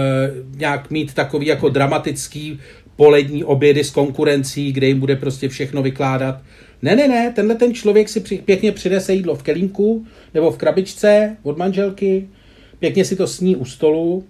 nějak 0.57 0.91
mít 0.91 1.15
takový 1.15 1.47
jako 1.47 1.69
dramatický 1.69 2.61
polední 2.97 3.45
obědy 3.45 3.85
s 3.85 3.91
konkurencí, 3.91 4.73
kde 4.73 4.87
jim 4.87 5.01
bude 5.01 5.17
prostě 5.17 5.49
všechno 5.49 5.83
vykládat. 5.83 6.41
Ne, 6.83 6.97
ne, 6.97 7.09
ne, 7.09 7.33
tenhle 7.37 7.55
ten 7.55 7.75
člověk 7.75 8.09
si 8.09 8.21
při, 8.21 8.39
pěkně 8.39 8.73
přinese 8.73 9.15
jídlo 9.15 9.35
v 9.35 9.43
kelínku 9.43 10.07
nebo 10.35 10.51
v 10.51 10.59
krabičce 10.59 11.37
od 11.43 11.59
manželky, 11.59 12.29
pěkně 12.79 13.05
si 13.05 13.17
to 13.17 13.27
sní 13.27 13.57
u 13.57 13.65
stolu, 13.65 14.25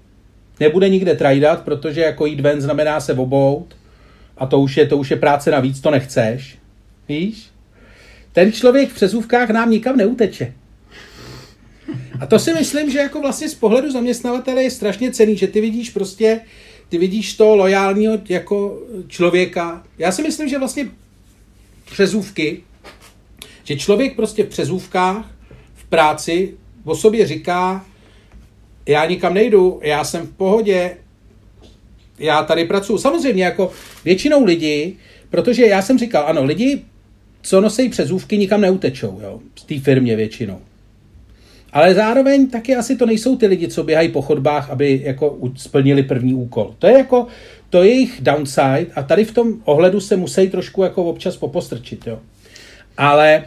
nebude 0.61 0.89
nikde 0.89 1.15
trajdat, 1.15 1.65
protože 1.65 2.01
jako 2.01 2.27
jít 2.27 2.41
ven 2.41 2.61
znamená 2.61 3.01
se 3.01 3.13
obout 3.13 3.77
a 4.39 4.47
to 4.47 4.61
už 4.61 4.77
je, 4.77 4.87
to 4.87 4.97
už 4.97 5.11
je 5.11 5.17
práce 5.17 5.51
navíc, 5.51 5.81
to 5.81 5.91
nechceš. 5.91 6.59
Víš? 7.09 7.58
Ten 8.33 8.53
člověk 8.53 8.91
v 8.91 8.95
přezůvkách 8.95 9.51
nám 9.51 9.71
nikam 9.71 9.97
neuteče. 9.97 10.55
A 12.21 12.27
to 12.27 12.39
si 12.39 12.55
myslím, 12.55 12.91
že 12.91 12.99
jako 12.99 13.21
vlastně 13.21 13.49
z 13.49 13.55
pohledu 13.55 13.91
zaměstnavatele 13.91 14.63
je 14.63 14.71
strašně 14.71 15.11
cený, 15.11 15.37
že 15.37 15.47
ty 15.47 15.61
vidíš 15.61 15.91
prostě, 15.91 16.41
ty 16.89 16.99
vidíš 16.99 17.35
to 17.35 17.57
lojálního 17.57 18.19
jako 18.29 18.83
člověka. 19.09 19.85
Já 19.99 20.13
si 20.13 20.23
myslím, 20.23 20.49
že 20.49 20.59
vlastně 20.59 20.89
přezůvky, 21.91 22.63
že 23.65 23.77
člověk 23.77 24.17
prostě 24.17 24.45
v 24.45 24.49
přezůvkách 24.49 25.31
v 25.75 25.85
práci 25.85 26.55
o 26.85 26.97
sobě 26.97 27.27
říká, 27.27 27.87
já 28.87 29.07
nikam 29.07 29.35
nejdu, 29.35 29.81
já 29.83 30.05
jsem 30.05 30.27
v 30.27 30.33
pohodě, 30.33 30.97
já 32.19 32.43
tady 32.43 32.65
pracuji. 32.65 32.99
Samozřejmě 32.99 33.45
jako 33.45 33.73
většinou 34.05 34.45
lidí, 34.45 34.99
protože 35.31 35.67
já 35.67 35.83
jsem 35.83 35.99
říkal, 35.99 36.25
ano, 36.27 36.45
lidi, 36.45 36.85
co 37.43 37.61
nosí 37.61 37.89
přezůvky, 37.89 38.39
nikam 38.39 38.61
neutečou, 38.61 39.21
jo, 39.23 39.41
z 39.57 39.65
té 39.65 39.81
firmě 39.81 40.17
většinou. 40.17 40.59
Ale 41.73 41.95
zároveň 41.95 42.51
taky 42.51 42.77
asi 42.77 42.97
to 42.97 43.07
nejsou 43.07 43.37
ty 43.37 43.47
lidi, 43.47 43.69
co 43.69 43.85
běhají 43.85 44.09
po 44.09 44.23
chodbách, 44.23 44.71
aby 44.71 45.01
jako 45.05 45.39
splnili 45.57 46.03
první 46.03 46.35
úkol. 46.35 46.75
To 46.79 46.87
je 46.87 46.99
jako, 46.99 47.27
to 47.71 47.83
je 47.83 47.89
jejich 47.89 48.19
downside 48.21 48.87
a 48.95 49.03
tady 49.03 49.25
v 49.25 49.33
tom 49.33 49.55
ohledu 49.65 50.01
se 50.01 50.17
musí 50.17 50.49
trošku 50.49 50.83
jako 50.83 51.05
občas 51.05 51.37
popostrčit, 51.37 52.07
jo. 52.07 52.19
Ale 52.97 53.45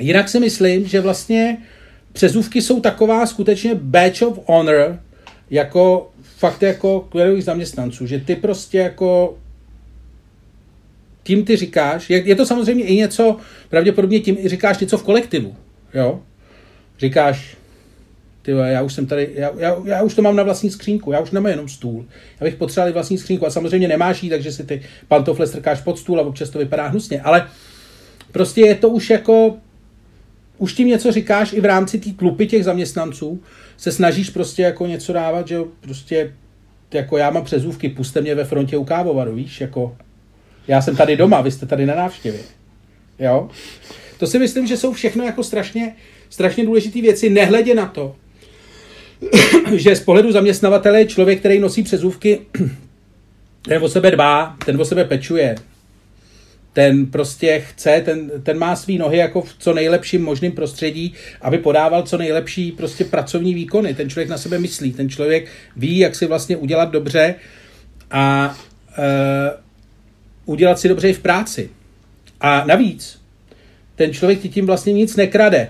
jinak 0.00 0.28
si 0.28 0.40
myslím, 0.40 0.86
že 0.86 1.00
vlastně 1.00 1.58
přezůvky 2.12 2.62
jsou 2.62 2.80
taková 2.80 3.26
skutečně 3.26 3.74
badge 3.74 4.26
of 4.26 4.38
honor, 4.46 5.00
jako 5.50 6.10
fakt 6.22 6.62
jako 6.62 7.00
kvělových 7.00 7.44
zaměstnanců, 7.44 8.06
že 8.06 8.20
ty 8.20 8.36
prostě 8.36 8.78
jako 8.78 9.38
tím 11.28 11.44
ty 11.44 11.56
říkáš, 11.56 12.10
je, 12.10 12.22
je 12.28 12.34
to 12.34 12.46
samozřejmě 12.46 12.84
i 12.84 12.96
něco, 12.96 13.36
pravděpodobně 13.68 14.20
tím 14.20 14.36
i 14.40 14.48
říkáš 14.48 14.78
něco 14.78 14.98
v 14.98 15.02
kolektivu, 15.02 15.56
jo. 15.94 16.20
Říkáš, 16.98 17.56
ty 18.42 18.50
já 18.50 18.82
už 18.82 18.94
jsem 18.94 19.06
tady, 19.06 19.30
já, 19.34 19.50
já, 19.58 19.76
já, 19.84 20.02
už 20.02 20.14
to 20.14 20.22
mám 20.22 20.36
na 20.36 20.42
vlastní 20.42 20.70
skřínku, 20.70 21.12
já 21.12 21.20
už 21.20 21.30
nemám 21.30 21.50
jenom 21.50 21.68
stůl. 21.68 22.04
Já 22.40 22.44
bych 22.44 22.54
potřeboval 22.54 22.92
vlastní 22.92 23.18
skřínku 23.18 23.46
a 23.46 23.50
samozřejmě 23.50 23.88
nemáš 23.88 24.22
jí, 24.22 24.30
takže 24.30 24.52
si 24.52 24.64
ty 24.64 24.82
pantofle 25.08 25.46
strkáš 25.46 25.80
pod 25.80 25.98
stůl 25.98 26.20
a 26.20 26.22
občas 26.22 26.50
to 26.50 26.58
vypadá 26.58 26.86
hnusně, 26.86 27.20
ale 27.20 27.48
prostě 28.32 28.60
je 28.60 28.74
to 28.74 28.88
už 28.88 29.10
jako 29.10 29.56
už 30.58 30.74
tím 30.74 30.88
něco 30.88 31.12
říkáš 31.12 31.52
i 31.52 31.60
v 31.60 31.64
rámci 31.64 31.98
té 31.98 32.10
tlupy 32.10 32.46
těch 32.46 32.64
zaměstnanců, 32.64 33.42
se 33.76 33.92
snažíš 33.92 34.30
prostě 34.30 34.62
jako 34.62 34.86
něco 34.86 35.12
dávat, 35.12 35.48
že 35.48 35.58
prostě 35.80 36.34
jako 36.94 37.18
já 37.18 37.30
mám 37.30 37.44
přezůvky, 37.44 37.88
puste 37.88 38.20
mě 38.20 38.34
ve 38.34 38.44
frontě 38.44 38.76
u 38.76 38.84
kávovaru, 38.84 39.34
víš, 39.34 39.60
jako 39.60 39.96
já 40.68 40.82
jsem 40.82 40.96
tady 40.96 41.16
doma, 41.16 41.40
vy 41.40 41.50
jste 41.50 41.66
tady 41.66 41.86
na 41.86 41.94
návštěvě. 41.94 42.40
Jo? 43.18 43.50
To 44.18 44.26
si 44.26 44.38
myslím, 44.38 44.66
že 44.66 44.76
jsou 44.76 44.92
všechno 44.92 45.24
jako 45.24 45.42
strašně, 45.42 45.96
strašně 46.30 46.66
důležité 46.66 47.00
věci, 47.00 47.30
nehledě 47.30 47.74
na 47.74 47.86
to, 47.86 48.16
že 49.72 49.96
z 49.96 50.00
pohledu 50.00 50.32
zaměstnavatele 50.32 50.98
je 50.98 51.06
člověk, 51.06 51.38
který 51.38 51.58
nosí 51.58 51.82
přezůvky, 51.82 52.40
ten 53.62 53.82
o 53.84 53.88
sebe 53.88 54.10
dbá, 54.10 54.56
ten 54.64 54.80
o 54.80 54.84
sebe 54.84 55.04
pečuje, 55.04 55.54
ten 56.72 57.06
prostě 57.06 57.60
chce, 57.66 58.02
ten, 58.04 58.30
ten 58.42 58.58
má 58.58 58.76
svý 58.76 58.98
nohy 58.98 59.18
jako 59.18 59.42
v 59.42 59.54
co 59.58 59.74
nejlepším 59.74 60.24
možným 60.24 60.52
prostředí, 60.52 61.14
aby 61.40 61.58
podával 61.58 62.02
co 62.02 62.18
nejlepší 62.18 62.72
prostě 62.72 63.04
pracovní 63.04 63.54
výkony. 63.54 63.94
Ten 63.94 64.10
člověk 64.10 64.28
na 64.28 64.38
sebe 64.38 64.58
myslí, 64.58 64.92
ten 64.92 65.08
člověk 65.08 65.48
ví, 65.76 65.98
jak 65.98 66.14
si 66.14 66.26
vlastně 66.26 66.56
udělat 66.56 66.90
dobře 66.90 67.34
a 68.10 68.56
e, 68.98 69.67
udělat 70.48 70.78
si 70.78 70.88
dobře 70.88 71.08
i 71.08 71.12
v 71.12 71.18
práci. 71.18 71.70
A 72.40 72.64
navíc, 72.66 73.20
ten 73.96 74.12
člověk 74.12 74.40
ti 74.40 74.48
tím 74.48 74.66
vlastně 74.66 74.92
nic 74.92 75.16
nekrade. 75.16 75.68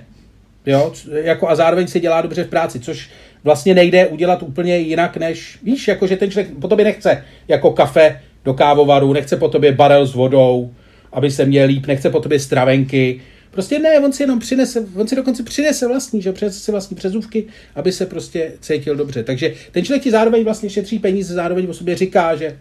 Jo? 0.67 0.93
Jako 1.23 1.49
a 1.49 1.55
zároveň 1.55 1.87
si 1.87 2.01
dělá 2.01 2.21
dobře 2.21 2.45
v 2.45 2.49
práci, 2.49 2.81
což 2.81 3.11
vlastně 3.45 3.75
nejde 3.75 4.07
udělat 4.07 4.43
úplně 4.43 4.79
jinak, 4.79 5.17
než, 5.17 5.59
víš, 5.63 5.89
jako 5.89 6.07
že 6.07 6.17
ten 6.17 6.31
člověk 6.31 6.59
po 6.61 6.69
tobě 6.69 6.85
nechce 6.85 7.25
jako 7.49 7.71
kafe 7.71 8.21
do 8.45 8.55
kávovaru, 8.55 9.13
nechce 9.13 9.37
po 9.37 9.49
tobě 9.49 9.73
barel 9.73 10.07
s 10.07 10.15
vodou, 10.15 10.71
aby 11.13 11.31
se 11.31 11.45
měl 11.45 11.67
líp, 11.67 11.87
nechce 11.87 12.11
po 12.11 12.21
tobě 12.21 12.41
stravenky. 12.41 13.21
Prostě 13.51 13.79
ne, 13.79 14.01
on 14.01 14.13
si 14.13 14.23
jenom 14.23 14.39
přinese, 14.39 14.87
on 14.95 15.09
si 15.09 15.17
dokonce 15.17 15.43
přinese 15.43 15.89
vlastní, 15.89 16.23
že 16.23 16.33
přinese 16.33 16.61
si 16.61 16.71
vlastní 16.71 16.97
přezůvky, 16.97 17.45
aby 17.75 17.93
se 17.93 18.07
prostě 18.07 18.53
cítil 18.61 18.97
dobře. 18.97 19.23
Takže 19.23 19.55
ten 19.73 19.85
člověk 19.85 20.03
ti 20.03 20.11
zároveň 20.11 20.45
vlastně 20.45 20.71
šetří 20.71 20.99
peníze, 20.99 21.35
zároveň 21.35 21.67
o 21.71 21.75
sobě 21.75 21.97
říká, 21.97 22.37
že 22.37 22.59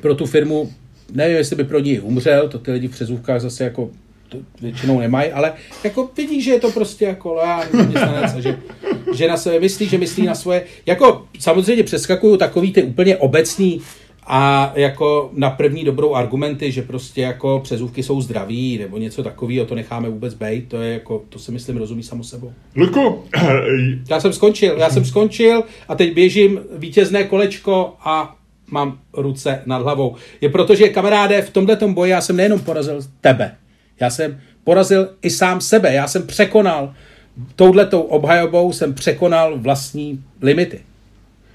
pro 0.00 0.14
tu 0.14 0.26
firmu, 0.26 0.72
nevím, 1.12 1.36
jestli 1.36 1.56
by 1.56 1.64
pro 1.64 1.78
ní 1.78 2.00
umřel, 2.00 2.48
to 2.48 2.58
ty 2.58 2.72
lidi 2.72 2.88
v 2.88 2.90
přezůvkách 2.90 3.40
zase 3.40 3.64
jako 3.64 3.90
to 4.28 4.38
většinou 4.60 5.00
nemají, 5.00 5.32
ale 5.32 5.52
jako 5.84 6.10
vidí, 6.16 6.42
že 6.42 6.50
je 6.50 6.60
to 6.60 6.70
prostě 6.70 7.04
jako 7.04 7.40
zaměstnanec 7.72 8.34
že, 8.36 8.58
že 9.14 9.28
na 9.28 9.36
sebe 9.36 9.60
myslí, 9.60 9.88
že 9.88 9.98
myslí 9.98 10.26
na 10.26 10.34
svoje, 10.34 10.64
jako 10.86 11.26
samozřejmě 11.38 11.82
přeskakují 11.82 12.38
takový 12.38 12.72
ty 12.72 12.82
úplně 12.82 13.16
obecný 13.16 13.80
a 14.26 14.72
jako 14.74 15.30
na 15.32 15.50
první 15.50 15.84
dobrou 15.84 16.14
argumenty, 16.14 16.72
že 16.72 16.82
prostě 16.82 17.20
jako 17.20 17.60
přezůvky 17.64 18.02
jsou 18.02 18.20
zdraví 18.20 18.78
nebo 18.78 18.98
něco 18.98 19.22
takového, 19.22 19.66
to 19.66 19.74
necháme 19.74 20.08
vůbec 20.08 20.34
bejt, 20.34 20.68
to 20.68 20.80
je 20.80 20.92
jako, 20.92 21.24
to 21.28 21.38
si 21.38 21.52
myslím 21.52 21.76
rozumí 21.76 22.02
samo 22.02 22.24
sebou. 22.24 22.52
Luku, 22.76 23.24
já 24.10 24.20
jsem 24.20 24.32
skončil, 24.32 24.78
já 24.78 24.90
jsem 24.90 25.04
skončil 25.04 25.64
a 25.88 25.94
teď 25.94 26.14
běžím 26.14 26.60
vítězné 26.76 27.24
kolečko 27.24 27.94
a 28.00 28.35
mám 28.70 28.98
ruce 29.12 29.62
nad 29.66 29.82
hlavou. 29.82 30.16
Je 30.40 30.48
proto, 30.48 30.74
že 30.74 30.88
kamaráde, 30.88 31.42
v 31.42 31.50
tomto 31.50 31.88
boji 31.88 32.10
já 32.10 32.20
jsem 32.20 32.36
nejenom 32.36 32.60
porazil 32.60 33.00
tebe, 33.20 33.54
já 34.00 34.10
jsem 34.10 34.40
porazil 34.64 35.08
i 35.22 35.30
sám 35.30 35.60
sebe, 35.60 35.94
já 35.94 36.06
jsem 36.06 36.26
překonal 36.26 36.94
touhletou 37.56 38.00
obhajobou 38.00 38.72
jsem 38.72 38.94
překonal 38.94 39.58
vlastní 39.58 40.24
limity. 40.42 40.80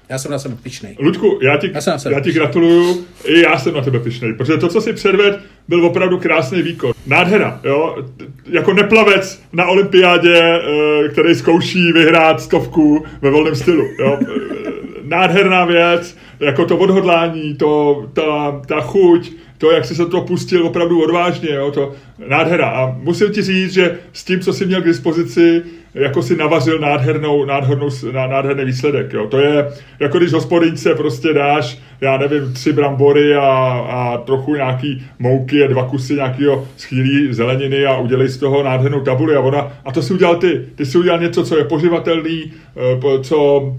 Já 0.08 0.18
jsem 0.18 0.30
na 0.30 0.38
sebe 0.38 0.56
pišnej. 0.62 0.96
Ludku, 1.00 1.38
já 1.42 1.56
ti, 1.56 1.70
já, 1.74 2.10
já 2.10 2.20
ti 2.20 2.32
gratuluju, 2.32 3.04
i 3.24 3.40
já 3.40 3.58
jsem 3.58 3.74
na 3.74 3.80
tebe 3.80 3.98
pišnej, 3.98 4.34
protože 4.34 4.56
to, 4.56 4.68
co 4.68 4.80
si 4.80 4.92
předved, 4.92 5.40
byl 5.68 5.86
opravdu 5.86 6.18
krásný 6.18 6.62
výkon. 6.62 6.92
Nádhera, 7.06 7.60
jo, 7.64 8.04
jako 8.50 8.72
neplavec 8.72 9.42
na 9.52 9.66
olympiádě, 9.66 10.38
eh, 10.38 11.08
který 11.08 11.34
zkouší 11.34 11.92
vyhrát 11.92 12.40
stovku 12.40 13.04
ve 13.22 13.30
volném 13.30 13.54
stylu, 13.54 13.84
jo. 13.98 14.18
Nádherná 15.02 15.64
věc, 15.64 16.16
jako 16.42 16.64
to 16.64 16.76
odhodlání, 16.76 17.54
to, 17.54 18.04
ta, 18.12 18.60
ta 18.66 18.80
chuť, 18.80 19.32
to, 19.58 19.70
jak 19.70 19.84
jsi 19.84 19.94
se 19.94 20.06
to 20.06 20.20
pustil 20.20 20.66
opravdu 20.66 21.02
odvážně, 21.02 21.50
jo, 21.50 21.70
to 21.70 21.92
nádhera. 22.28 22.68
A 22.68 22.96
musím 22.98 23.32
ti 23.32 23.42
říct, 23.42 23.72
že 23.72 23.98
s 24.12 24.24
tím, 24.24 24.40
co 24.40 24.52
jsi 24.52 24.66
měl 24.66 24.82
k 24.82 24.84
dispozici, 24.84 25.62
jako 25.94 26.22
si 26.22 26.36
navařil 26.36 26.78
nádhernou, 26.78 27.44
nádhernou, 27.44 27.88
nádherný 28.12 28.64
výsledek. 28.64 29.12
Jo. 29.12 29.26
To 29.26 29.38
je, 29.38 29.68
jako 30.00 30.18
když 30.18 30.32
hospodince 30.32 30.94
prostě 30.94 31.32
dáš, 31.32 31.78
já 32.00 32.16
nevím, 32.16 32.52
tři 32.52 32.72
brambory 32.72 33.34
a, 33.34 33.42
a 33.90 34.18
trochu 34.18 34.54
nějaký 34.54 35.06
mouky 35.18 35.64
a 35.64 35.66
dva 35.66 35.88
kusy 35.88 36.14
nějakého 36.14 36.68
schýlí 36.76 37.32
zeleniny 37.32 37.86
a 37.86 37.96
udělej 37.96 38.28
z 38.28 38.38
toho 38.38 38.62
nádhernou 38.62 39.00
tabuli 39.00 39.36
a 39.36 39.40
ona, 39.40 39.72
a 39.84 39.92
to 39.92 40.02
si 40.02 40.14
udělal 40.14 40.36
ty. 40.36 40.66
Ty 40.74 40.86
si 40.86 40.98
udělal 40.98 41.20
něco, 41.20 41.44
co 41.44 41.58
je 41.58 41.64
poživatelný, 41.64 42.52
eh, 42.76 43.22
co, 43.22 43.72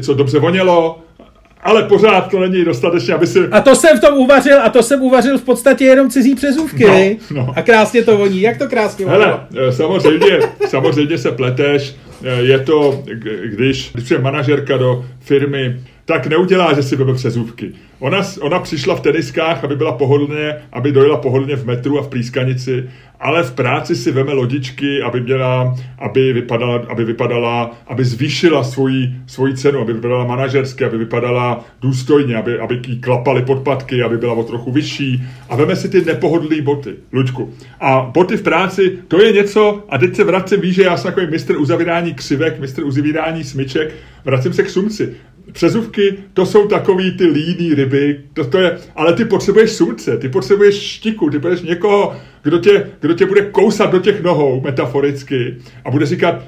co 0.00 0.14
dobře 0.14 0.38
vonělo, 0.38 0.98
ale 1.62 1.82
pořád 1.82 2.30
to 2.30 2.40
není 2.40 2.64
dostatečně, 2.64 3.14
aby 3.14 3.26
si... 3.26 3.38
A 3.50 3.60
to 3.60 3.74
jsem 3.74 3.98
v 3.98 4.00
tom 4.00 4.18
uvařil, 4.18 4.62
a 4.62 4.68
to 4.68 4.82
jsem 4.82 5.02
uvařil 5.02 5.38
v 5.38 5.42
podstatě 5.42 5.84
jenom 5.84 6.10
cizí 6.10 6.34
přezůvky. 6.34 7.18
No, 7.30 7.46
no. 7.46 7.52
A 7.56 7.62
krásně 7.62 8.04
to 8.04 8.16
voní. 8.16 8.40
Jak 8.40 8.58
to 8.58 8.68
krásně 8.68 9.04
voní? 9.04 9.18
Hele, 9.18 9.40
eh, 9.68 9.72
samozřejmě, 9.72 10.38
samozřejmě 10.66 11.18
se 11.18 11.32
pleteš. 11.32 11.96
Eh, 12.24 12.42
je 12.42 12.58
to, 12.58 13.02
když, 13.44 13.90
když 13.94 14.10
je 14.10 14.18
manažerka 14.18 14.76
do 14.76 15.04
firmy, 15.20 15.80
tak 16.08 16.26
neudělá, 16.26 16.72
že 16.72 16.82
si 16.82 16.96
veme 16.96 17.14
přezůvky. 17.14 17.72
Ona, 17.98 18.18
ona 18.40 18.58
přišla 18.58 18.96
v 18.96 19.00
teniskách, 19.00 19.64
aby 19.64 19.76
byla 19.76 19.92
pohodlně, 19.92 20.56
aby 20.72 20.92
dojela 20.92 21.16
pohodlně 21.16 21.56
v 21.56 21.66
metru 21.66 21.98
a 21.98 22.02
v 22.02 22.08
plískanici, 22.08 22.90
ale 23.20 23.42
v 23.42 23.52
práci 23.52 23.96
si 23.96 24.12
veme 24.12 24.32
lodičky, 24.32 25.02
aby 25.02 25.20
měla, 25.20 25.76
aby 25.98 26.32
vypadala, 26.32 26.82
aby, 26.88 27.04
vypadala, 27.04 27.76
aby 27.86 28.04
zvýšila 28.04 28.64
svoji, 28.64 29.12
svoji 29.26 29.56
cenu, 29.56 29.80
aby 29.80 29.92
vypadala 29.92 30.24
manažersky, 30.24 30.84
aby 30.84 30.98
vypadala 30.98 31.64
důstojně, 31.80 32.36
aby, 32.36 32.58
aby 32.58 32.80
jí 32.86 33.00
klapaly 33.00 33.42
podpatky, 33.42 34.02
aby 34.02 34.16
byla 34.16 34.32
o 34.32 34.42
trochu 34.42 34.72
vyšší. 34.72 35.22
A 35.48 35.56
veme 35.56 35.76
si 35.76 35.88
ty 35.88 36.04
nepohodlné 36.04 36.62
boty, 36.62 36.94
Luďku. 37.12 37.54
A 37.80 38.10
boty 38.14 38.36
v 38.36 38.42
práci, 38.42 38.98
to 39.08 39.22
je 39.22 39.32
něco, 39.32 39.84
a 39.88 39.98
teď 39.98 40.16
se 40.16 40.24
vracím, 40.24 40.60
víš, 40.60 40.74
že 40.74 40.82
já 40.82 40.96
jsem 40.96 41.08
takový 41.10 41.26
mistr 41.26 41.56
uzavírání 41.56 42.14
křivek, 42.14 42.60
mistr 42.60 42.84
uzavírání 42.84 43.44
smyček, 43.44 43.94
vracím 44.24 44.52
se 44.52 44.62
k 44.62 44.70
sumci. 44.70 45.16
Přezuvky, 45.52 46.18
to 46.34 46.46
jsou 46.46 46.68
takový 46.68 47.16
ty 47.16 47.26
líný 47.26 47.74
ryby, 47.74 48.20
to, 48.32 48.44
to 48.44 48.58
je, 48.58 48.78
ale 48.94 49.12
ty 49.12 49.24
potřebuješ 49.24 49.70
sumce, 49.70 50.16
ty 50.16 50.28
potřebuješ 50.28 50.74
štiku, 50.74 51.30
ty 51.30 51.38
potřebuješ 51.38 51.68
někoho, 51.68 52.16
kdo 52.42 52.58
tě, 52.58 52.90
kdo 53.00 53.14
tě 53.14 53.26
bude 53.26 53.42
kousat 53.42 53.90
do 53.90 53.98
těch 53.98 54.22
nohou, 54.22 54.60
metaforicky, 54.60 55.56
a 55.84 55.90
bude 55.90 56.06
říkat, 56.06 56.44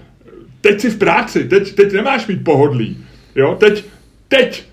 teď 0.61 0.81
jsi 0.81 0.91
v 0.91 0.99
práci, 0.99 1.45
teď, 1.45 1.75
teď 1.75 1.93
nemáš 1.93 2.27
mít 2.27 2.45
pohodlí, 2.45 3.05
jo, 3.37 3.57
teď, 3.61 3.85
teď 4.29 4.65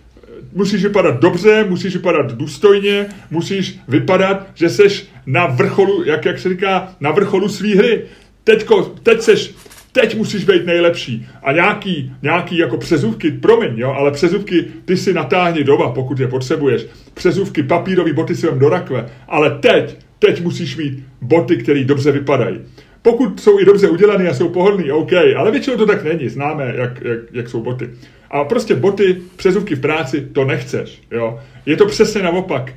musíš 0.54 0.84
vypadat 0.84 1.20
dobře, 1.20 1.66
musíš 1.70 1.96
vypadat 1.96 2.32
důstojně, 2.32 3.06
musíš 3.32 3.80
vypadat, 3.88 4.48
že 4.54 4.70
seš 4.70 5.08
na 5.26 5.46
vrcholu, 5.46 6.04
jak, 6.04 6.26
jak 6.26 6.40
se 6.40 6.50
říká, 6.50 6.96
na 7.00 7.12
vrcholu 7.12 7.50
svý 7.50 7.76
hry. 7.76 8.04
Teďko, 8.44 8.84
teď 9.04 9.22
seš 9.22 9.54
teď 10.02 10.18
musíš 10.18 10.44
být 10.44 10.66
nejlepší. 10.66 11.28
A 11.44 11.52
nějaký, 11.52 12.14
nějaký 12.22 12.58
jako 12.58 12.78
přezůvky, 12.78 13.32
promiň, 13.32 13.74
jo, 13.78 13.92
ale 13.92 14.12
přezůvky 14.12 14.66
ty 14.86 14.98
si 14.98 15.14
natáhni 15.14 15.64
doma, 15.64 15.92
pokud 15.92 16.20
je 16.20 16.28
potřebuješ. 16.28 16.86
Přezůvky, 17.14 17.64
papírový 17.64 18.14
boty 18.14 18.36
si 18.36 18.48
vem 18.48 18.60
do 18.60 18.70
rakve. 18.70 19.10
Ale 19.28 19.60
teď, 19.60 19.98
teď 20.20 20.44
musíš 20.44 20.78
mít 20.78 21.04
boty, 21.22 21.58
které 21.58 21.84
dobře 21.84 22.12
vypadají. 22.12 22.60
Pokud 23.02 23.40
jsou 23.40 23.60
i 23.60 23.66
dobře 23.66 23.90
udělané 23.90 24.30
a 24.30 24.34
jsou 24.34 24.50
pohodlný, 24.50 24.92
OK, 24.92 25.14
ale 25.38 25.52
většinou 25.52 25.78
to 25.78 25.86
tak 25.86 26.04
není, 26.04 26.30
známe, 26.30 26.74
jak, 26.76 27.02
jak, 27.04 27.20
jak 27.32 27.50
jsou 27.50 27.64
boty. 27.64 27.90
A 28.32 28.44
prostě 28.44 28.76
boty, 28.76 29.18
přezůvky 29.36 29.76
v 29.76 29.82
práci, 29.82 30.28
to 30.34 30.46
nechceš. 30.46 31.02
Jo? 31.12 31.40
Je 31.66 31.78
to 31.78 31.86
přesně 31.86 32.22
naopak. 32.22 32.74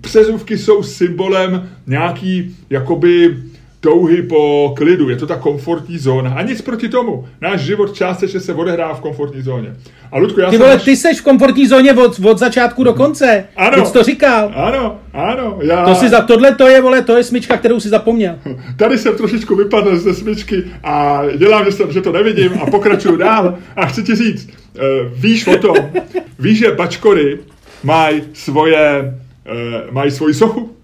Přezůvky 0.00 0.58
jsou 0.58 0.82
symbolem 0.82 1.70
nějaký, 1.86 2.56
jakoby, 2.70 3.36
touhy 3.80 4.22
po 4.22 4.74
klidu, 4.76 5.08
je 5.08 5.16
to 5.16 5.26
ta 5.26 5.36
komfortní 5.36 5.98
zóna. 5.98 6.30
A 6.30 6.42
nic 6.42 6.62
proti 6.62 6.88
tomu. 6.88 7.28
Náš 7.40 7.60
život 7.60 7.94
částečně 7.94 8.40
se 8.40 8.54
odehrává 8.54 8.94
v 8.94 9.00
komfortní 9.00 9.42
zóně. 9.42 9.76
A 10.12 10.18
Ludku, 10.18 10.40
já 10.40 10.50
ty 10.50 10.58
vole, 10.58 10.78
ty 10.78 10.96
seš 10.96 11.20
v 11.20 11.24
komfortní 11.24 11.66
zóně 11.66 11.94
od, 11.94 12.20
od 12.24 12.38
začátku 12.38 12.84
do 12.84 12.94
konce. 12.94 13.44
Ano. 13.56 13.84
Ty 13.84 13.92
to 13.92 14.02
říkal. 14.02 14.52
Ano, 14.54 14.98
ano. 15.12 15.58
Já... 15.62 15.84
To 15.84 15.94
si 15.94 16.08
za, 16.08 16.20
tohle 16.20 16.54
to 16.54 16.68
je, 16.68 16.80
vole, 16.80 17.02
to 17.02 17.16
je 17.16 17.24
smyčka, 17.24 17.56
kterou 17.56 17.80
si 17.80 17.88
zapomněl. 17.88 18.38
Tady 18.76 18.98
jsem 18.98 19.16
trošičku 19.16 19.56
vypadl 19.56 19.98
ze 19.98 20.14
smyčky 20.14 20.64
a 20.84 21.22
dělám, 21.36 21.64
že, 21.64 21.72
jsem, 21.72 21.92
že 21.92 22.00
to 22.00 22.12
nevidím 22.12 22.52
a 22.62 22.70
pokračuju 22.70 23.16
dál. 23.16 23.58
A 23.76 23.86
chci 23.86 24.02
ti 24.02 24.14
říct, 24.14 24.48
uh, 24.48 24.82
víš 25.12 25.46
o 25.46 25.56
tom, 25.56 25.76
víš, 26.38 26.58
že 26.58 26.70
bačkory 26.70 27.38
mají 27.82 28.22
svoje, 28.32 29.14
uh, 29.50 29.94
mají 29.94 30.10
svoji 30.10 30.34
sochu? 30.34 30.79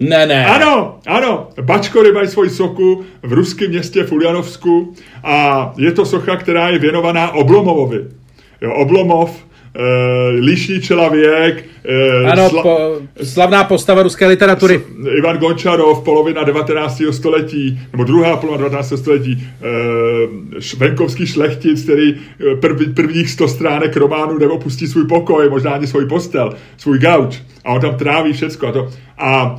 Ne, 0.00 0.26
ne. 0.26 0.46
Ano, 0.46 0.98
ano. 1.06 1.48
Bačkory 1.62 2.12
mají 2.12 2.28
svoji 2.28 2.50
sochu 2.50 3.04
v 3.22 3.32
ruském 3.32 3.70
městě 3.70 4.04
v 4.04 4.12
Uljanovsku 4.12 4.94
a 5.24 5.72
je 5.78 5.92
to 5.92 6.06
socha, 6.06 6.36
která 6.36 6.68
je 6.68 6.78
věnovaná 6.78 7.32
Oblomovovi. 7.32 8.04
Jo, 8.60 8.74
Oblomov 8.74 9.46
Uh, 9.76 10.80
člověk. 10.80 11.64
Uh, 12.22 12.30
ano, 12.30 12.48
sla- 12.48 12.62
po, 12.62 12.78
slavná 13.24 13.64
postava 13.64 14.02
ruské 14.02 14.26
literatury. 14.26 14.82
Ivan 15.18 15.38
Gončarov, 15.38 16.04
polovina 16.04 16.44
19. 16.44 17.02
století, 17.10 17.80
nebo 17.92 18.04
druhá 18.04 18.36
polovina 18.36 18.68
19. 18.68 18.96
století, 18.96 19.36
uh, 19.36 20.78
venkovský 20.78 21.26
šlechtic, 21.26 21.82
který 21.82 22.14
prv, 22.60 22.94
prvních 22.94 23.30
100 23.30 23.48
stránek 23.48 23.96
románu 23.96 24.38
neopustí 24.38 24.86
svůj 24.86 25.06
pokoj, 25.06 25.50
možná 25.50 25.70
ani 25.70 25.86
svůj 25.86 26.06
postel, 26.06 26.52
svůj 26.76 26.98
gauč. 26.98 27.42
A 27.64 27.72
on 27.72 27.80
tam 27.80 27.94
tráví 27.94 28.32
všecko. 28.32 28.66
A, 28.66 28.72
to. 28.72 28.88
a 29.18 29.54
uh, 29.54 29.58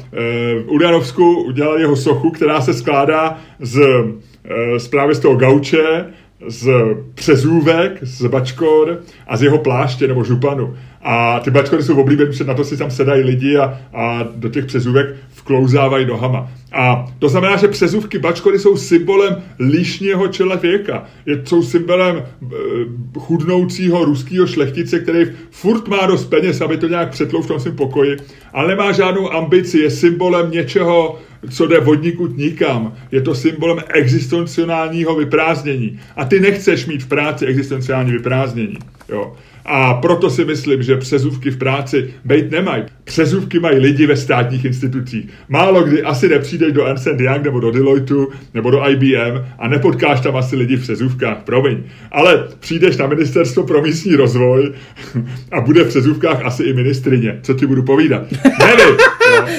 v 0.64 0.66
Uljanovsku 0.68 1.44
udělal 1.44 1.80
jeho 1.80 1.96
sochu, 1.96 2.32
která 2.32 2.62
se 2.62 2.74
skládá 2.74 3.38
z, 3.60 3.78
uh, 3.78 4.78
z 4.78 4.88
právě 4.88 5.16
z 5.16 5.20
toho 5.20 5.36
gauče, 5.36 6.06
z 6.48 6.70
přezůvek, 7.16 7.98
z 8.02 8.26
bačkor 8.26 9.02
a 9.28 9.38
z 9.38 9.44
jeho 9.44 9.58
pláště 9.58 10.08
nebo 10.08 10.24
županu. 10.24 10.76
A 11.02 11.40
ty 11.40 11.52
bačkory 11.52 11.84
jsou 11.84 12.02
oblíbené, 12.02 12.30
protože 12.30 12.44
na 12.44 12.54
to 12.54 12.64
si 12.64 12.78
tam 12.78 12.92
sedají 12.92 13.24
lidi 13.24 13.58
a, 13.58 13.80
a 13.94 14.24
do 14.36 14.50
těch 14.50 14.66
přezůvek 14.66 15.16
vklouzávají 15.36 16.06
nohama. 16.06 16.52
A 16.74 17.06
to 17.20 17.30
znamená, 17.30 17.56
že 17.56 17.68
přezůvky 17.68 18.20
bačkory 18.20 18.60
jsou 18.60 18.78
symbolem 18.78 19.36
líšního 19.60 20.28
člověka. 20.28 21.04
Je, 21.26 21.42
jsou 21.46 21.64
symbolem 21.64 22.16
e, 22.18 22.24
chudnoucího 23.20 24.06
ruského 24.06 24.48
šlechtice, 24.48 25.00
který 25.00 25.26
furt 25.52 25.88
má 25.88 26.06
dost 26.06 26.26
peněz, 26.26 26.62
aby 26.62 26.78
to 26.78 26.88
nějak 26.88 27.10
přetlou 27.10 27.42
v 27.42 27.48
tom 27.48 27.58
pokoji, 27.76 28.18
ale 28.54 28.68
nemá 28.68 28.92
žádnou 28.92 29.34
ambici, 29.34 29.80
je 29.80 29.92
symbolem 29.92 30.52
něčeho, 30.52 31.20
co 31.50 31.68
jde 31.68 31.80
vodníkud 31.80 32.38
nikam. 32.38 32.94
Je 33.12 33.22
to 33.22 33.36
symbolem 33.36 33.80
existenciálního 33.94 35.16
vyprázdnění. 35.16 36.00
A 36.16 36.26
ty 36.26 36.40
nechceš 36.40 36.86
mít 36.86 37.04
v 37.04 37.08
práci 37.08 37.46
existenciální 37.46 38.12
vyprázdnění. 38.12 38.78
Jo. 39.10 39.36
A 39.70 39.94
proto 39.94 40.30
si 40.30 40.46
myslím, 40.46 40.84
že 40.84 40.98
přezůvky 40.98 41.52
v 41.52 41.58
práci 41.58 42.14
být 42.26 42.52
nemají. 42.52 42.84
Přezůvky 43.04 43.60
mají 43.60 43.80
lidi 43.80 44.06
ve 44.06 44.18
státních 44.18 44.66
institucích. 44.66 45.30
Málo 45.50 45.84
kdy 45.84 46.04
asi 46.04 46.30
nepřijdeš 46.30 46.74
do 46.74 46.86
Ernst 46.86 47.08
Young 47.08 47.44
nebo 47.44 47.60
do 47.60 47.72
Deloitu 47.72 48.30
nebo 48.54 48.72
do 48.72 48.90
IBM 48.90 49.46
a 49.60 49.68
nepotkáš 49.68 50.22
tam 50.22 50.36
asi 50.36 50.56
lidi 50.56 50.76
v 50.76 50.82
přezůvkách, 50.82 51.38
promiň. 51.44 51.84
Ale 52.12 52.48
přijdeš 52.60 52.98
na 52.98 53.08
ministerstvo 53.08 53.64
pro 53.64 53.82
místní 53.82 54.16
rozvoj 54.16 54.74
a 55.52 55.62
bude 55.62 55.84
v 55.84 55.88
přezůvkách 55.88 56.46
asi 56.46 56.64
i 56.64 56.74
ministrině. 56.74 57.40
Co 57.42 57.54
ti 57.54 57.66
budu 57.66 57.84
povídat? 57.84 58.32
Nevím. 58.60 58.98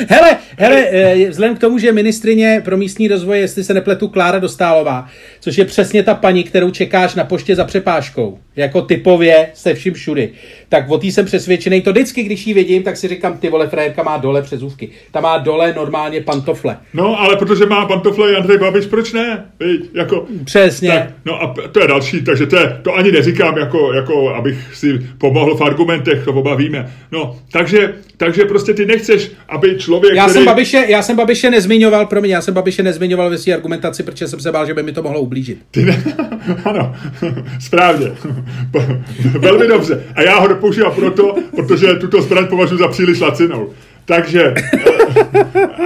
hele, 0.08 0.36
hele, 0.58 0.86
eh, 0.90 1.30
vzhledem 1.30 1.56
k 1.56 1.60
tomu, 1.60 1.78
že 1.78 1.92
ministrině 1.92 2.62
pro 2.64 2.76
místní 2.76 3.08
rozvoj, 3.08 3.38
jestli 3.38 3.64
se 3.64 3.74
nepletu, 3.74 4.08
Klára 4.08 4.38
Dostálová, 4.38 5.08
což 5.40 5.58
je 5.58 5.64
přesně 5.64 6.02
ta 6.02 6.14
paní, 6.14 6.44
kterou 6.44 6.70
čekáš 6.70 7.14
na 7.14 7.24
poště 7.24 7.56
za 7.56 7.64
přepážkou, 7.64 8.38
jako 8.56 8.82
typově 8.82 9.48
se 9.54 9.74
vším 9.74 9.94
všudy, 9.98 10.30
tak 10.68 10.90
o 10.90 10.98
té 10.98 11.06
jsem 11.06 11.26
přesvědčený. 11.26 11.80
To 11.80 11.90
vždycky, 11.90 12.22
když 12.22 12.46
ji 12.46 12.54
vidím, 12.54 12.82
tak 12.82 12.96
si 12.96 13.08
říkám, 13.08 13.38
ty 13.38 13.48
vole, 13.48 13.68
frajerka 13.68 14.02
má 14.02 14.16
dole 14.16 14.42
přezůvky. 14.42 14.90
Ta 15.10 15.20
má 15.20 15.38
dole 15.38 15.72
normálně 15.76 16.20
pantofle. 16.20 16.76
No, 16.94 17.20
ale 17.20 17.36
protože 17.36 17.66
má 17.66 17.86
pantofle 17.86 18.36
Andrej 18.36 18.58
Babiš, 18.58 18.86
proč 18.86 19.12
ne? 19.12 19.44
Víď, 19.60 19.90
jako, 19.94 20.26
Přesně. 20.44 20.88
Tak, 20.88 21.08
no 21.24 21.42
a 21.42 21.54
to 21.72 21.80
je 21.80 21.88
další, 21.88 22.22
takže 22.22 22.46
to, 22.46 22.56
je, 22.56 22.78
to 22.82 22.94
ani 22.94 23.12
neříkám, 23.12 23.58
jako, 23.58 23.92
jako 23.92 24.34
abych 24.34 24.74
si 24.74 25.06
pomohl 25.18 25.56
v 25.56 25.60
argumentech, 25.60 26.24
to 26.24 26.32
oba 26.32 26.54
víme. 26.54 26.92
No, 27.12 27.38
takže, 27.52 27.94
takže 28.16 28.44
prostě 28.44 28.74
ty 28.74 28.86
nechceš, 28.86 29.30
aby 29.48 29.76
člověk, 29.78 30.14
já 30.14 30.24
který... 30.24 30.34
Jsem 30.34 30.44
Babiše, 30.44 30.84
já 30.88 31.02
jsem 31.02 31.16
Babiše 31.16 31.50
nezmiňoval, 31.50 32.06
pro 32.06 32.20
mě, 32.20 32.34
já 32.34 32.40
jsem 32.40 32.54
Babiše 32.54 32.82
nezmiňoval 32.82 33.30
ve 33.30 33.38
své 33.38 33.54
argumentaci, 33.54 34.02
protože 34.02 34.28
jsem 34.28 34.40
se 34.40 34.52
bál, 34.52 34.66
že 34.66 34.74
by 34.74 34.82
mi 34.82 34.92
to 34.92 35.02
mohlo 35.02 35.20
ublížit. 35.20 35.58
Ty 35.70 35.84
ne... 35.84 36.02
ano, 36.64 36.94
správně. 37.60 38.12
Velmi 39.38 39.66
dobře. 39.66 39.87
A 40.14 40.22
já 40.22 40.38
ho 40.38 40.54
používám 40.54 40.92
proto, 40.94 41.34
protože 41.56 41.86
tuto 41.94 42.22
zbraň 42.22 42.46
považuji 42.46 42.76
za 42.76 42.88
příliš 42.88 43.20
lacinou. 43.20 43.72
Takže, 44.04 44.54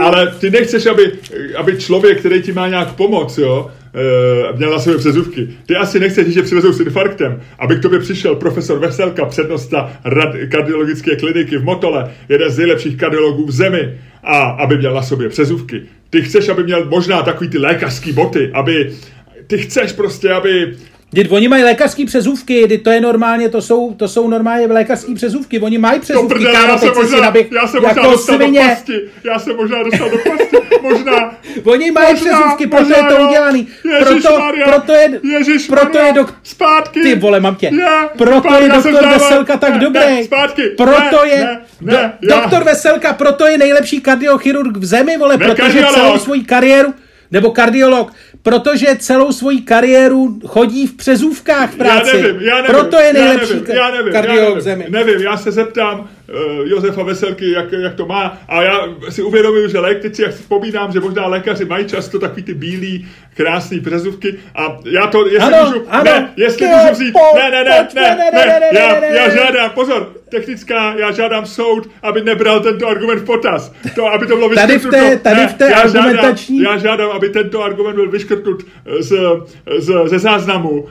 ale 0.00 0.34
ty 0.40 0.50
nechceš, 0.50 0.86
aby, 0.86 1.12
aby 1.57 1.78
člověk, 1.78 2.18
který 2.18 2.42
ti 2.42 2.53
má 2.53 2.68
nějak 2.68 2.92
pomoct, 2.92 3.38
jo, 3.38 3.70
e, 3.94 4.57
měl 4.57 4.70
na 4.70 4.78
sebe 4.78 4.98
přezůvky. 4.98 5.48
Ty 5.66 5.76
asi 5.76 6.00
nechceš, 6.00 6.26
že 6.26 6.42
přivezou 6.42 6.72
s 6.72 6.80
infarktem, 6.80 7.40
aby 7.59 7.76
k 7.76 7.82
tobě 7.82 7.98
přišel 7.98 8.34
profesor 8.34 8.78
Veselka, 8.78 9.24
přednosta 9.24 9.92
rad, 10.05 10.34
kardiologické 10.48 11.16
kliniky 11.16 11.57
v 11.57 11.64
Motole, 11.64 12.11
jeden 12.28 12.50
z 12.50 12.59
nejlepších 12.59 12.96
kardiologů 12.96 13.46
v 13.46 13.53
zemi, 13.53 13.98
a 14.22 14.38
aby 14.38 14.78
měl 14.78 14.94
na 14.94 15.03
sobě 15.03 15.28
přezůvky. 15.28 15.82
Ty 16.11 16.22
chceš, 16.22 16.48
aby 16.48 16.64
měl 16.64 16.84
možná 16.84 17.22
takový 17.22 17.50
ty 17.50 17.59
lékařský 17.59 18.12
boty, 18.12 18.50
aby 18.55 18.92
ty 19.46 19.59
chceš 19.59 19.92
prostě, 19.92 20.30
aby 20.30 20.74
Vždyť 21.12 21.30
oni 21.30 21.48
mají 21.48 21.64
lékařské 21.64 22.06
přezůvky, 22.06 22.62
kdy 22.64 22.78
to 22.78 22.90
je 22.90 23.00
normálně, 23.00 23.48
to 23.48 23.62
jsou, 23.62 23.94
to 23.94 24.08
jsou 24.08 24.28
normálně 24.28 24.66
lékařské 24.66 25.14
přezůvky, 25.14 25.60
oni 25.60 25.78
mají 25.78 26.00
přezůvky, 26.00 26.34
prdele, 26.34 26.54
já, 26.54 26.78
jsem 26.78 26.94
možná, 26.94 27.20
nabych, 27.20 27.52
já 27.52 27.62
možná 27.62 27.88
jako 27.88 28.10
dostal 28.10 28.36
svině. 28.36 28.60
do 28.60 28.68
pasti, 28.68 29.00
já 29.24 29.38
jsem 29.38 29.56
možná 29.56 29.82
dostal 29.82 30.10
do 30.10 30.16
pasti, 30.16 30.56
možná. 30.82 31.34
oni 31.64 31.90
mají 31.90 32.14
možná, 32.14 32.30
přezůvky, 32.30 32.66
proto 32.66 32.84
možná, 32.84 32.96
je 32.96 33.16
to 33.16 33.22
udělaný, 33.28 33.68
proto, 34.04 34.42
proto 34.64 34.92
je, 34.92 35.20
Ježiš 35.22 35.66
proto 35.66 35.98
je 35.98 36.12
dok... 36.12 36.34
Zpátky. 36.42 37.00
Ty 37.00 37.14
vole, 37.14 37.40
mám 37.40 37.54
tě. 37.54 37.66
Je, 37.66 37.86
proto 38.18 38.48
zpátky, 38.48 38.64
je 38.64 38.70
doktor 38.70 39.08
Veselka 39.08 39.56
tak 39.56 39.78
dobrý. 39.78 40.00
Ne, 40.00 40.24
zpátky. 40.24 40.62
Proto 40.62 41.24
je, 41.24 41.44
ne, 41.44 41.60
ne, 41.80 42.12
do, 42.22 42.34
doktor 42.34 42.64
Veselka, 42.64 43.12
proto 43.12 43.46
je 43.46 43.58
nejlepší 43.58 44.00
kardiochirurg 44.00 44.76
v 44.76 44.84
zemi, 44.84 45.16
vole, 45.18 45.38
protože 45.38 45.84
celou 45.94 46.18
svoji 46.18 46.44
kariéru 46.44 46.94
nebo 47.32 47.50
kardiolog, 47.50 48.12
protože 48.43 48.86
celou 48.99 49.32
svoji 49.32 49.61
kariéru 49.61 50.40
chodí 50.47 50.86
v 50.86 50.97
přezůvkách 50.97 51.72
v 51.72 51.76
práci. 51.76 52.16
Já 52.16 52.22
nevím, 52.22 52.40
já 52.40 52.55
nevím, 52.55 52.70
Proto 52.70 52.99
je 52.99 53.12
nejlepší 53.12 53.53
já 53.53 53.61
nevím, 53.61 53.76
já 53.76 53.90
nevím, 53.90 54.12
kardio 54.12 54.34
já 54.34 54.43
nevím, 54.43 54.59
v 54.59 54.61
zemi. 54.61 54.86
Nevím, 54.88 55.20
já 55.20 55.36
se 55.36 55.53
zeptám 55.53 56.09
Josefa 56.64 57.03
Veselky, 57.03 57.51
jak, 57.51 57.72
jak 57.72 57.95
to 57.95 58.07
má. 58.07 58.39
A 58.49 58.62
já 58.62 58.80
si 59.09 59.22
uvědomuji, 59.22 59.68
že 59.68 59.78
lékaři, 59.78 60.22
jak 60.22 60.33
si 60.33 60.39
vzpomínám, 60.43 60.93
že 60.93 61.01
možná 61.01 61.26
lékaři 61.26 61.64
mají 61.64 61.87
často 61.87 62.18
takový 62.18 62.43
ty 62.43 62.55
bílý, 62.55 63.07
krásný 63.37 63.80
přezůvky. 63.80 64.35
A 64.55 64.78
já 64.91 65.07
to, 65.07 65.26
jestli 65.26 65.39
Ano, 65.55 65.66
můžu, 65.66 65.85
ano. 65.89 66.05
ne, 66.05 66.33
jestli 66.37 66.66
Ne, 66.66 66.76
můžu 66.76 66.93
vzít, 66.93 67.12
po- 67.12 67.39
ne, 67.39 67.51
ne, 67.51 67.64
ne, 67.64 67.89
ne, 67.95 68.03
ne, 68.03 68.16
ne, 68.16 68.30
ne, 68.33 68.61
ne, 68.61 68.61
ne, 68.72 68.80
já, 68.80 68.93
ne, 68.95 69.01
ne, 69.01 69.16
já 69.16 69.28
ne. 69.28 69.35
žádám, 69.35 69.70
pozor, 69.70 70.12
technická, 70.28 70.95
já 70.99 71.11
žádám 71.12 71.47
soud, 71.47 71.89
aby 72.03 72.20
nebral 72.20 72.61
tento 72.61 72.89
argument 72.89 73.18
v 73.18 73.24
potaz. 73.24 73.72
To, 73.95 74.07
aby 74.07 74.26
to 74.26 74.37
bylo 74.37 74.55
Tady 74.55 74.78
v 74.78 74.87
té- 74.91 75.16
tady 75.16 75.37
Ne, 75.41 75.49
v 75.49 75.55
té 75.55 75.64
já 75.70 75.87
žádám- 75.87 76.05
argumentační- 76.07 76.62
Já 76.62 76.76
žádám, 76.78 77.11
aby 77.11 77.28
tento 77.28 77.62
argument 77.62 77.95
byl 77.95 78.11
vyškrtnut 78.11 78.62
z, 79.01 79.12
z, 79.78 79.93
ze 80.07 80.18
záznamu. 80.18 80.87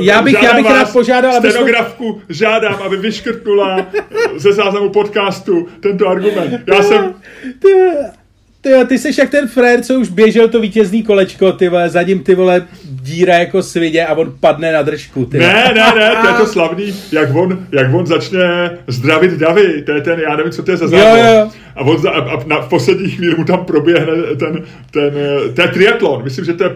Já 0.00 0.22
bych- 0.22 0.34
já 0.34 0.40
Žádám 0.40 0.62
bych 0.62 0.72
rád 0.72 0.92
požádal, 0.92 1.36
aby 1.36 1.50
Stenografku 1.50 2.22
žádám, 2.28 2.74
aby 2.84 2.96
vyškrtnula 2.96 3.86
ze 4.36 4.52
záznamu 4.52 4.73
podcastu 4.92 5.68
tento 5.80 6.08
argument. 6.08 6.60
Já 6.66 6.82
jsem... 6.82 7.14
Ty, 7.58 7.68
ty, 8.60 8.70
ty 8.88 8.98
jsi 8.98 9.20
jak 9.20 9.30
ten 9.30 9.48
frér, 9.48 9.82
co 9.82 9.94
už 9.94 10.08
běžel 10.08 10.48
to 10.48 10.60
vítězný 10.60 11.02
kolečko, 11.02 11.52
ty 11.52 11.68
vole, 11.68 11.88
za 11.88 12.02
ním 12.02 12.22
ty 12.22 12.34
vole 12.34 12.66
díra 13.02 13.34
jako 13.34 13.62
svině 13.62 14.06
a 14.06 14.14
on 14.14 14.34
padne 14.40 14.72
na 14.72 14.82
držku. 14.82 15.26
Ty. 15.26 15.38
Ne, 15.38 15.72
ne, 15.74 15.92
ne, 15.96 16.10
to 16.22 16.28
je 16.28 16.34
to 16.34 16.46
slavný, 16.46 16.94
jak 17.12 17.34
on, 17.34 17.66
jak 17.72 17.94
on 17.94 18.06
začne 18.06 18.70
zdravit 18.86 19.30
davy, 19.30 19.82
to 19.82 19.92
je 19.92 20.00
ten, 20.00 20.20
já 20.20 20.36
nevím, 20.36 20.52
co 20.52 20.62
to 20.62 20.70
je 20.70 20.76
za 20.76 20.88
závod. 20.88 21.18
Jo, 21.18 21.24
jo. 21.34 21.50
A, 21.76 21.80
on 21.80 21.98
za, 21.98 22.10
a, 22.10 22.30
a 22.30 22.44
na, 22.46 22.60
v 22.60 22.68
poslední 22.68 23.10
chvíli 23.10 23.34
mu 23.34 23.44
tam 23.44 23.64
proběhne 23.64 24.12
ten, 24.38 24.64
ten, 24.90 25.12
to 25.54 25.62
je 25.62 25.68
triatlon, 25.68 26.24
myslím, 26.24 26.44
že 26.44 26.52
to 26.52 26.64
je 26.64 26.70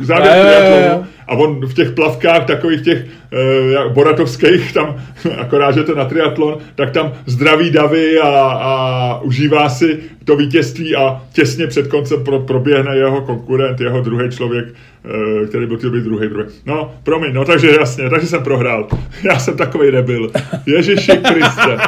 závěr 0.00 0.32
triatlonu. 0.32 1.06
A 1.26 1.32
on 1.32 1.66
v 1.66 1.74
těch 1.74 1.90
plavkách 1.90 2.46
takových 2.46 2.82
těch 2.82 3.04
uh, 3.04 3.92
boratovských, 3.92 4.72
tam 4.72 4.96
akorát, 5.38 5.74
že 5.74 5.82
to 5.82 5.94
na 5.94 6.04
triatlon, 6.04 6.58
tak 6.74 6.90
tam 6.90 7.12
zdraví 7.26 7.70
davy 7.70 8.18
a, 8.18 8.28
a 8.60 9.20
užívá 9.20 9.68
si 9.68 10.00
to 10.26 10.36
vítězství 10.36 10.96
a 10.96 11.22
těsně 11.32 11.66
před 11.66 11.86
koncem 11.86 12.24
pro, 12.24 12.40
proběhne 12.40 12.96
jeho 12.96 13.20
konkurent, 13.20 13.80
jeho 13.80 14.00
druhý 14.00 14.30
člověk, 14.30 14.66
eh, 15.04 15.46
který 15.46 15.66
byl 15.66 15.76
být 15.76 16.04
druhý, 16.04 16.28
druhý. 16.28 16.46
No, 16.66 16.94
promiň, 17.02 17.34
no 17.34 17.44
takže 17.44 17.76
jasně, 17.80 18.10
takže 18.10 18.26
jsem 18.26 18.42
prohrál. 18.42 18.88
Já 19.22 19.38
jsem 19.38 19.56
takový 19.56 19.92
nebyl. 19.92 20.30
Ježiši 20.66 21.12
Kriste. 21.16 21.78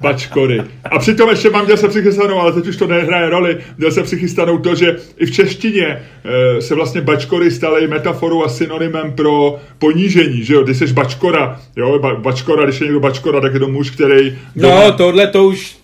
Bačkory. 0.00 0.62
A 0.84 0.98
přitom 0.98 1.28
ještě 1.30 1.50
mám, 1.50 1.64
měl 1.64 1.76
jsem 1.76 1.90
přichystanou, 1.90 2.40
ale 2.40 2.52
teď 2.52 2.66
už 2.66 2.76
to 2.76 2.86
nehraje 2.86 3.30
roli, 3.30 3.56
měl 3.78 3.90
jsem 3.90 4.04
přichystanou 4.04 4.58
to, 4.58 4.74
že 4.74 4.96
i 5.18 5.26
v 5.26 5.30
češtině 5.30 5.86
e, 6.24 6.62
se 6.62 6.74
vlastně 6.74 7.00
bačkory 7.00 7.50
staly 7.50 7.88
metaforou 7.88 8.44
a 8.44 8.48
synonymem 8.48 9.12
pro 9.12 9.56
ponížení, 9.78 10.44
že 10.44 10.54
jo, 10.54 10.62
když 10.62 10.76
jsi 10.76 10.86
bačkora, 10.92 11.60
jo, 11.76 11.98
ba, 11.98 12.14
bačkora, 12.14 12.64
když 12.64 12.80
je 12.80 12.84
někdo 12.84 13.00
bačkora, 13.00 13.40
tak 13.40 13.54
je 13.54 13.60
to 13.60 13.68
muž, 13.68 13.90
který 13.90 14.38
No, 14.56 14.92
tohle 14.92 15.26
to 15.26 15.44
už... 15.44 15.76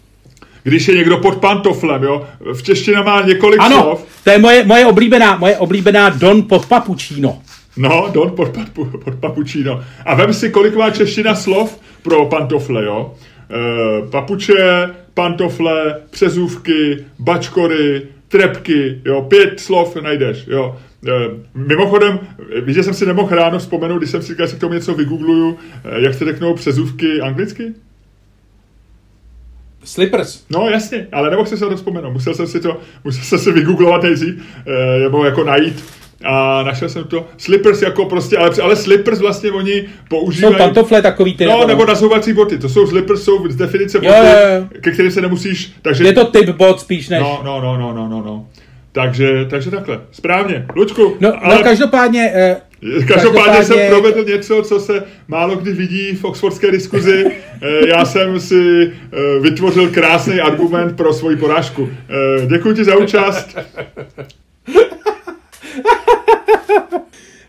když 0.63 0.89
je 0.89 0.95
někdo 0.95 1.17
pod 1.19 1.37
pantoflem, 1.37 2.03
jo, 2.03 2.27
v 2.53 2.63
češtině 2.63 2.97
má 2.97 3.21
několik 3.23 3.61
Ano, 3.61 3.83
slov, 3.83 4.07
to 4.25 4.31
je 4.31 4.39
moje, 4.39 4.65
moje 4.65 4.87
oblíbená, 4.87 5.37
moje 5.37 5.57
oblíbená 5.57 6.09
Don 6.09 6.43
pod 6.43 6.67
papučíno. 6.67 7.39
No, 7.77 8.09
don 8.13 8.31
pod, 8.31 8.49
pod, 8.73 8.89
pod 9.05 9.15
papučíno. 9.15 9.85
A 10.07 10.15
vem 10.15 10.35
si, 10.35 10.51
kolik 10.51 10.77
má 10.77 10.91
čeština 10.91 11.35
slov 11.35 11.79
pro 12.03 12.27
pantofle, 12.27 12.85
jo? 12.85 13.15
E, 13.55 14.07
papuče, 14.11 14.91
pantofle, 15.15 16.01
přezůvky, 16.11 17.05
bačkory, 17.19 18.03
trepky, 18.29 19.01
jo? 19.05 19.23
Pět 19.23 19.61
slov 19.61 19.97
najdeš, 19.97 20.47
jo? 20.47 20.77
E, 21.09 21.11
mimochodem, 21.55 22.19
víš, 22.63 22.75
že 22.77 22.83
jsem 22.83 22.95
si 22.95 23.07
nemohl 23.07 23.37
ráno 23.37 23.59
vzpomenout, 23.59 23.99
když 23.99 24.11
jsem 24.11 24.23
si 24.23 24.29
říkal, 24.33 24.47
že 24.47 24.51
si 24.51 24.57
k 24.57 24.61
tomu 24.61 24.75
něco 24.75 24.95
vygoogluju, 24.95 25.59
e, 25.85 26.05
jak 26.05 26.15
se 26.15 26.25
řeknou 26.25 26.55
přezůvky 26.55 27.21
anglicky? 27.21 27.75
Slippers. 29.85 30.45
No 30.51 30.69
jasně, 30.71 31.07
ale 31.13 31.31
nemohl 31.31 31.49
jsem 31.49 31.59
se 31.59 31.65
to 31.65 31.77
vzpomenout. 31.77 32.13
Musel 32.13 32.35
jsem 32.35 32.47
si 32.47 32.61
to, 32.61 32.81
musel 33.05 33.25
jsem 33.25 33.39
si 33.39 33.53
vygooglovat 33.53 34.03
nejdřív, 34.03 34.43
eh, 34.67 34.99
nebo 35.01 35.25
jako 35.25 35.45
najít. 35.45 35.85
A 36.25 36.63
našel 36.63 36.89
jsem 36.89 37.05
to. 37.05 37.27
Slippers 37.37 37.83
jako 37.83 38.05
prostě, 38.05 38.37
ale, 38.39 38.51
ale 38.63 38.77
slippers 38.77 39.19
vlastně 39.19 39.51
oni 39.51 39.73
Jsou 39.73 39.87
používají... 40.09 40.57
pantofle 40.57 41.03
takový 41.03 41.35
ty. 41.37 41.45
No, 41.47 41.67
nebo 41.67 41.85
nazouvací 41.87 42.33
boty. 42.33 42.59
To 42.59 42.69
jsou 42.69 42.87
slippers, 42.87 43.23
jsou 43.23 43.49
z 43.51 43.57
definice 43.57 43.99
boty, 43.99 44.07
Jo, 44.09 44.25
jo, 44.25 44.31
jo. 44.61 44.69
ke 44.81 44.91
kterým 44.91 45.11
se 45.13 45.21
nemusíš... 45.21 45.73
Takže, 45.83 46.05
Je 46.05 46.13
to 46.13 46.25
typ 46.25 46.49
bot 46.49 46.81
spíš 46.81 47.09
než... 47.09 47.21
No, 47.21 47.41
no, 47.45 47.61
no, 47.61 47.77
no, 47.79 47.93
no, 47.95 48.09
no, 48.09 48.23
no. 48.27 48.47
Takže, 48.93 49.47
takže 49.51 49.71
takhle. 49.71 50.01
Správně. 50.13 50.67
Lučku, 50.77 51.17
No, 51.21 51.45
ale 51.45 51.55
no 51.57 51.63
každopádně... 51.63 52.33
Eh, 52.35 52.57
Každopádně 53.09 53.65
jsem 53.65 53.79
provedl 53.89 54.25
něco, 54.25 54.63
co 54.63 54.81
se 54.81 55.05
málo 55.29 55.57
kdy 55.57 55.73
vidí 55.73 56.13
v 56.17 56.25
oxfordské 56.25 56.71
diskuzi. 56.71 57.25
Eh, 57.63 57.89
Já 57.89 58.05
jsem 58.05 58.41
si 58.41 58.93
eh, 58.93 59.41
vytvořil 59.41 59.89
krásný 59.91 60.41
argument 60.41 60.97
pro 60.97 61.13
svoji 61.13 61.37
porážku. 61.37 61.89
Eh, 62.43 62.47
Děkuji 62.47 62.75
ti 62.75 62.85
za 62.85 62.97
účast. 62.97 63.57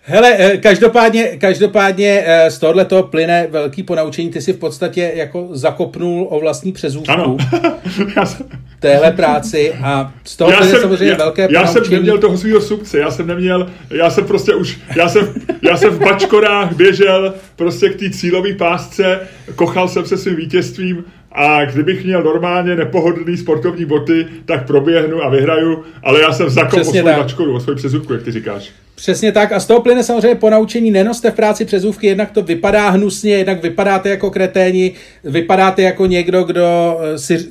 Hele, 0.07 0.35
eh, 0.37 0.57
každopádně, 0.57 1.23
každopádně 1.23 2.23
eh, 2.25 2.51
z 2.51 2.59
tohohle 2.59 2.85
toho 2.85 3.03
plyne 3.03 3.47
velký 3.49 3.83
ponaučení. 3.83 4.29
Ty 4.29 4.41
si 4.41 4.53
v 4.53 4.57
podstatě 4.57 5.11
jako 5.15 5.49
zakopnul 5.51 6.27
o 6.29 6.39
vlastní 6.39 6.71
přezůvku 6.71 7.11
Ano. 7.11 7.37
Já 8.15 8.25
jsem, 8.25 8.45
téhle 8.79 9.11
práci 9.11 9.73
a 9.83 10.13
z 10.23 10.37
toho 10.37 10.51
plyne 10.51 10.79
samozřejmě 10.79 11.11
já, 11.11 11.17
velké 11.17 11.41
já 11.41 11.47
ponaučení. 11.47 11.85
jsem 11.85 11.93
neměl 11.93 12.17
toho 12.17 12.37
svého 12.37 12.61
subce, 12.61 12.99
já 12.99 13.11
jsem 13.11 13.27
neměl, 13.27 13.69
já 13.89 14.09
jsem 14.09 14.25
prostě 14.25 14.55
už, 14.55 14.77
já 14.95 15.09
jsem, 15.09 15.33
já 15.61 15.77
jsem 15.77 15.89
v 15.89 15.99
bačkorách 15.99 16.75
běžel 16.75 17.33
prostě 17.55 17.89
k 17.89 17.99
té 17.99 18.09
cílové 18.09 18.53
pásce, 18.53 19.19
kochal 19.55 19.87
jsem 19.87 20.05
se 20.05 20.17
svým 20.17 20.35
vítězstvím 20.35 21.03
a 21.31 21.65
kdybych 21.65 22.05
měl 22.05 22.23
normálně 22.23 22.75
nepohodlný 22.75 23.37
sportovní 23.37 23.85
boty, 23.85 24.27
tak 24.45 24.67
proběhnu 24.67 25.23
a 25.23 25.29
vyhraju, 25.29 25.83
ale 26.03 26.21
já 26.21 26.33
jsem 26.33 26.49
zakop 26.49 26.73
o 26.73 26.81
Přesně 26.81 26.99
svou 26.99 27.09
tak. 27.09 27.17
bačkoru, 27.17 27.55
o 27.55 27.59
svou 27.59 27.75
přezůvku, 27.75 28.13
jak 28.13 28.23
ty 28.23 28.31
říkáš. 28.31 28.71
Přesně 28.95 29.31
tak 29.31 29.51
a 29.51 29.59
z 29.59 29.65
toho 29.65 29.81
plyne 29.81 30.03
samozřejmě 30.03 30.35
ponaučení, 30.35 30.91
nenoste 30.91 31.31
v 31.31 31.35
práci 31.35 31.65
přezůvky, 31.65 32.07
jednak 32.07 32.31
to 32.31 32.41
vypadá 32.41 32.89
hnusně, 32.89 33.33
jednak 33.33 33.61
vypadáte 33.61 34.09
jako 34.09 34.31
kreténi, 34.31 34.93
vypadáte 35.23 35.81
jako 35.81 36.05
někdo, 36.05 36.43
kdo 36.43 36.97
eh, 37.01 37.17
si 37.19 37.45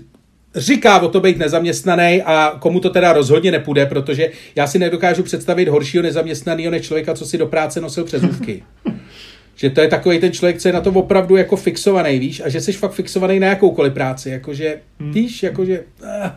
říká 0.54 0.98
o 0.98 1.08
to 1.08 1.20
být 1.20 1.38
nezaměstnaný 1.38 2.22
a 2.22 2.56
komu 2.58 2.80
to 2.80 2.90
teda 2.90 3.12
rozhodně 3.12 3.50
nepůjde, 3.50 3.86
protože 3.86 4.30
já 4.56 4.66
si 4.66 4.78
nedokážu 4.78 5.22
představit 5.22 5.68
horšího 5.68 6.02
nezaměstnaného 6.02 6.70
než 6.70 6.86
člověka, 6.86 7.14
co 7.14 7.26
si 7.26 7.38
do 7.38 7.46
práce 7.46 7.80
nosil 7.80 8.04
přezůvky. 8.04 8.62
Že 9.56 9.70
to 9.70 9.80
je 9.80 9.88
takový 9.88 10.18
ten 10.18 10.32
člověk, 10.32 10.58
co 10.58 10.68
je 10.68 10.72
na 10.72 10.80
to 10.80 10.90
opravdu 10.90 11.36
jako 11.36 11.56
fixovaný, 11.56 12.18
víš, 12.18 12.42
a 12.44 12.48
že 12.48 12.60
jsi 12.60 12.72
fakt 12.72 12.92
fixovaný 12.92 13.40
na 13.40 13.46
jakoukoliv 13.46 13.92
práci, 13.92 14.30
jakože, 14.30 14.80
víš, 15.00 15.42
jakože, 15.42 15.84
eh, 16.04 16.32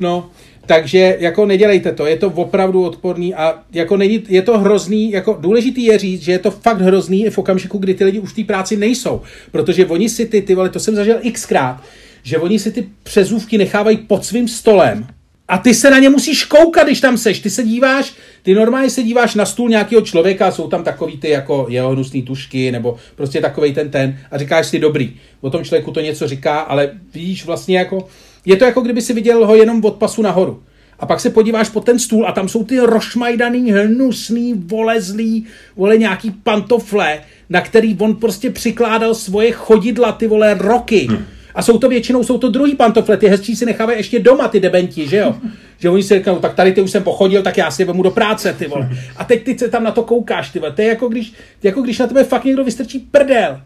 no, 0.00 0.30
takže 0.66 1.16
jako 1.20 1.46
nedělejte 1.46 1.92
to, 1.92 2.06
je 2.06 2.16
to 2.16 2.26
opravdu 2.28 2.84
odporný 2.84 3.34
a 3.34 3.62
jako 3.72 3.96
není, 3.96 4.22
je 4.28 4.42
to 4.42 4.58
hrozný, 4.58 5.10
jako 5.10 5.38
důležitý 5.40 5.84
je 5.84 5.98
říct, 5.98 6.22
že 6.22 6.32
je 6.32 6.38
to 6.38 6.50
fakt 6.50 6.80
hrozný 6.80 7.26
i 7.26 7.30
v 7.30 7.38
okamžiku, 7.38 7.78
kdy 7.78 7.94
ty 7.94 8.04
lidi 8.04 8.18
už 8.18 8.32
v 8.32 8.36
té 8.36 8.44
práci 8.44 8.76
nejsou, 8.76 9.20
protože 9.52 9.86
oni 9.86 10.08
si 10.08 10.26
ty, 10.26 10.42
ty 10.42 10.54
vole, 10.54 10.68
to 10.68 10.80
jsem 10.80 10.94
zažil 10.94 11.20
xkrát, 11.32 11.82
že 12.22 12.38
oni 12.38 12.58
si 12.58 12.72
ty 12.72 12.86
přezůvky 13.02 13.58
nechávají 13.58 13.96
pod 13.96 14.24
svým 14.24 14.48
stolem 14.48 15.06
a 15.48 15.58
ty 15.58 15.74
se 15.74 15.90
na 15.90 15.98
ně 15.98 16.08
musíš 16.08 16.44
koukat, 16.44 16.86
když 16.86 17.00
tam 17.00 17.18
seš. 17.18 17.40
Ty 17.40 17.50
se 17.50 17.62
díváš, 17.62 18.12
ty 18.42 18.54
normálně 18.54 18.90
se 18.90 19.02
díváš 19.02 19.34
na 19.34 19.46
stůl 19.46 19.68
nějakého 19.68 20.02
člověka, 20.02 20.50
jsou 20.50 20.68
tam 20.68 20.84
takový 20.84 21.16
ty 21.16 21.28
jako 21.28 21.66
jeho 21.68 21.90
hnusný 21.90 22.22
tušky, 22.22 22.72
nebo 22.72 22.96
prostě 23.16 23.40
takový 23.40 23.74
ten 23.74 23.90
ten 23.90 24.18
a 24.30 24.38
říkáš 24.38 24.66
si 24.66 24.78
dobrý. 24.78 25.16
O 25.40 25.50
tom 25.50 25.64
člověku 25.64 25.90
to 25.90 26.00
něco 26.00 26.28
říká, 26.28 26.60
ale 26.60 26.90
víš 27.14 27.44
vlastně 27.44 27.78
jako, 27.78 28.08
je 28.44 28.56
to 28.56 28.64
jako 28.64 28.80
kdyby 28.80 29.02
si 29.02 29.12
viděl 29.12 29.46
ho 29.46 29.54
jenom 29.54 29.84
od 29.84 29.94
pasu 29.94 30.22
nahoru. 30.22 30.62
A 30.98 31.06
pak 31.06 31.20
se 31.20 31.30
podíváš 31.30 31.68
pod 31.68 31.84
ten 31.84 31.98
stůl 31.98 32.28
a 32.28 32.32
tam 32.32 32.48
jsou 32.48 32.64
ty 32.64 32.78
rošmajdaný, 32.80 33.72
hnusný, 33.72 34.54
volezlý, 34.54 35.46
vole 35.76 35.98
nějaký 35.98 36.30
pantofle, 36.30 37.20
na 37.50 37.60
který 37.60 37.96
on 37.98 38.16
prostě 38.16 38.50
přikládal 38.50 39.14
svoje 39.14 39.52
chodidla, 39.52 40.12
ty 40.12 40.26
vole, 40.26 40.54
roky. 40.54 41.08
A 41.56 41.62
jsou 41.62 41.78
to 41.78 41.88
většinou, 41.88 42.24
jsou 42.24 42.38
to 42.38 42.48
druhý 42.48 42.74
pantofle, 42.74 43.16
ty 43.16 43.26
hezčí 43.28 43.56
si 43.56 43.66
nechávají 43.66 43.98
ještě 43.98 44.18
doma, 44.18 44.48
ty 44.48 44.60
debenti, 44.60 45.08
že 45.08 45.16
jo? 45.16 45.34
Že 45.78 45.90
oni 45.90 46.02
si 46.02 46.14
říkají, 46.18 46.38
tak 46.40 46.54
tady 46.54 46.72
ty 46.72 46.80
už 46.80 46.90
jsem 46.90 47.02
pochodil, 47.02 47.42
tak 47.42 47.56
já 47.56 47.70
si 47.70 47.82
je 47.82 47.86
vemu 47.86 48.02
do 48.02 48.10
práce, 48.10 48.52
ty 48.58 48.66
vole. 48.66 48.88
A 49.16 49.24
teď 49.24 49.44
ty 49.44 49.58
se 49.58 49.68
tam 49.68 49.84
na 49.84 49.90
to 49.90 50.02
koukáš, 50.02 50.50
ty 50.50 50.58
vole. 50.58 50.72
To 50.72 50.82
je 50.82 50.88
jako 50.88 51.08
když, 51.08 51.32
jako 51.62 51.82
když 51.82 51.98
na 51.98 52.06
tebe 52.06 52.24
fakt 52.24 52.44
někdo 52.44 52.64
vystrčí 52.64 52.98
prdel. 52.98 53.60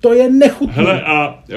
To 0.00 0.12
je 0.14 0.30
nechutné. 0.30 0.74
Hele, 0.74 1.02
a 1.02 1.28
uh, 1.28 1.54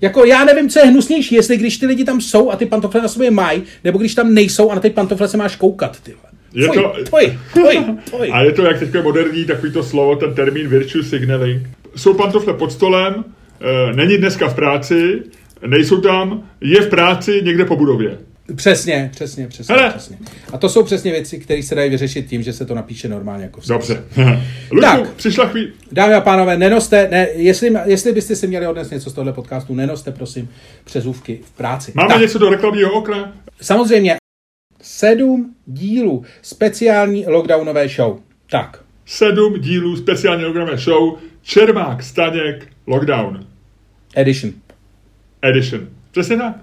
Jako 0.00 0.24
já 0.24 0.44
nevím, 0.44 0.68
co 0.68 0.78
je 0.78 0.84
hnusnější, 0.86 1.34
jestli 1.34 1.56
když 1.56 1.78
ty 1.78 1.86
lidi 1.86 2.04
tam 2.04 2.20
jsou 2.20 2.50
a 2.50 2.56
ty 2.56 2.66
pantofle 2.66 3.00
na 3.02 3.08
sobě 3.08 3.30
mají, 3.30 3.62
nebo 3.84 3.98
když 3.98 4.14
tam 4.14 4.34
nejsou 4.34 4.70
a 4.70 4.74
na 4.74 4.80
ty 4.80 4.90
pantofle 4.90 5.28
se 5.28 5.36
máš 5.36 5.56
koukat, 5.56 6.00
ty 6.00 6.12
vole. 6.12 6.32
Je 6.54 6.68
Tvoj, 6.68 6.76
to- 6.82 7.04
tvoj, 7.04 7.38
tvoj, 7.52 7.84
tvoj. 8.04 8.30
A 8.32 8.42
je 8.42 8.52
to, 8.52 8.62
jak 8.64 8.78
teďka 8.78 8.98
je 8.98 9.04
moderní, 9.04 9.44
takový 9.44 9.72
to 9.72 9.82
slovo, 9.82 10.16
ten 10.16 10.34
termín 10.34 10.68
virtue 10.68 11.02
signaling. 11.02 11.62
Jsou 11.96 12.14
pantofle 12.14 12.54
pod 12.54 12.72
stolem, 12.72 13.24
není 13.94 14.18
dneska 14.18 14.48
v 14.48 14.54
práci, 14.54 15.22
nejsou 15.66 16.00
tam, 16.00 16.48
je 16.60 16.80
v 16.80 16.88
práci 16.88 17.40
někde 17.44 17.64
po 17.64 17.76
budově. 17.76 18.18
Přesně, 18.56 19.10
přesně, 19.12 19.48
přesně, 19.48 19.74
Hele. 19.74 19.90
přesně. 19.90 20.16
A 20.52 20.58
to 20.58 20.68
jsou 20.68 20.82
přesně 20.82 21.12
věci, 21.12 21.38
které 21.38 21.62
se 21.62 21.74
dají 21.74 21.90
vyřešit 21.90 22.26
tím, 22.26 22.42
že 22.42 22.52
se 22.52 22.66
to 22.66 22.74
napíše 22.74 23.08
normálně 23.08 23.44
jako. 23.44 23.60
Dobře. 23.68 24.04
Luďku, 24.70 24.80
tak, 24.80 25.12
přišla 25.12 25.46
chvíli. 25.46 25.72
Dámy 25.92 26.14
a 26.14 26.20
pánové, 26.20 26.56
nenoste, 26.56 27.08
ne, 27.10 27.28
jestli, 27.34 27.72
jestli 27.84 28.12
byste 28.12 28.36
si 28.36 28.46
měli 28.46 28.66
odnes 28.66 28.90
něco 28.90 29.10
z 29.10 29.12
tohle 29.12 29.32
podcastu, 29.32 29.74
nenoste 29.74 30.12
prosím 30.12 30.48
přezůvky 30.84 31.40
v 31.44 31.50
práci. 31.50 31.92
Máme 31.94 32.08
tak. 32.08 32.20
něco 32.20 32.38
do 32.38 32.50
reklamního 32.50 32.92
okna? 32.92 33.32
Samozřejmě. 33.60 34.16
Sedm 34.82 35.54
dílů 35.66 36.24
speciální 36.42 37.24
lockdownové 37.26 37.88
show. 37.88 38.18
Tak. 38.50 38.80
Sedm 39.06 39.60
dílů 39.60 39.96
speciální 39.96 40.44
lockdownové 40.44 40.76
show 40.78 41.18
Čermák, 41.42 42.02
Staněk, 42.02 42.68
Lockdown. 42.86 43.51
Edition. 44.16 44.52
Edition. 45.42 45.88
Přesně 46.10 46.36
tak. 46.36 46.54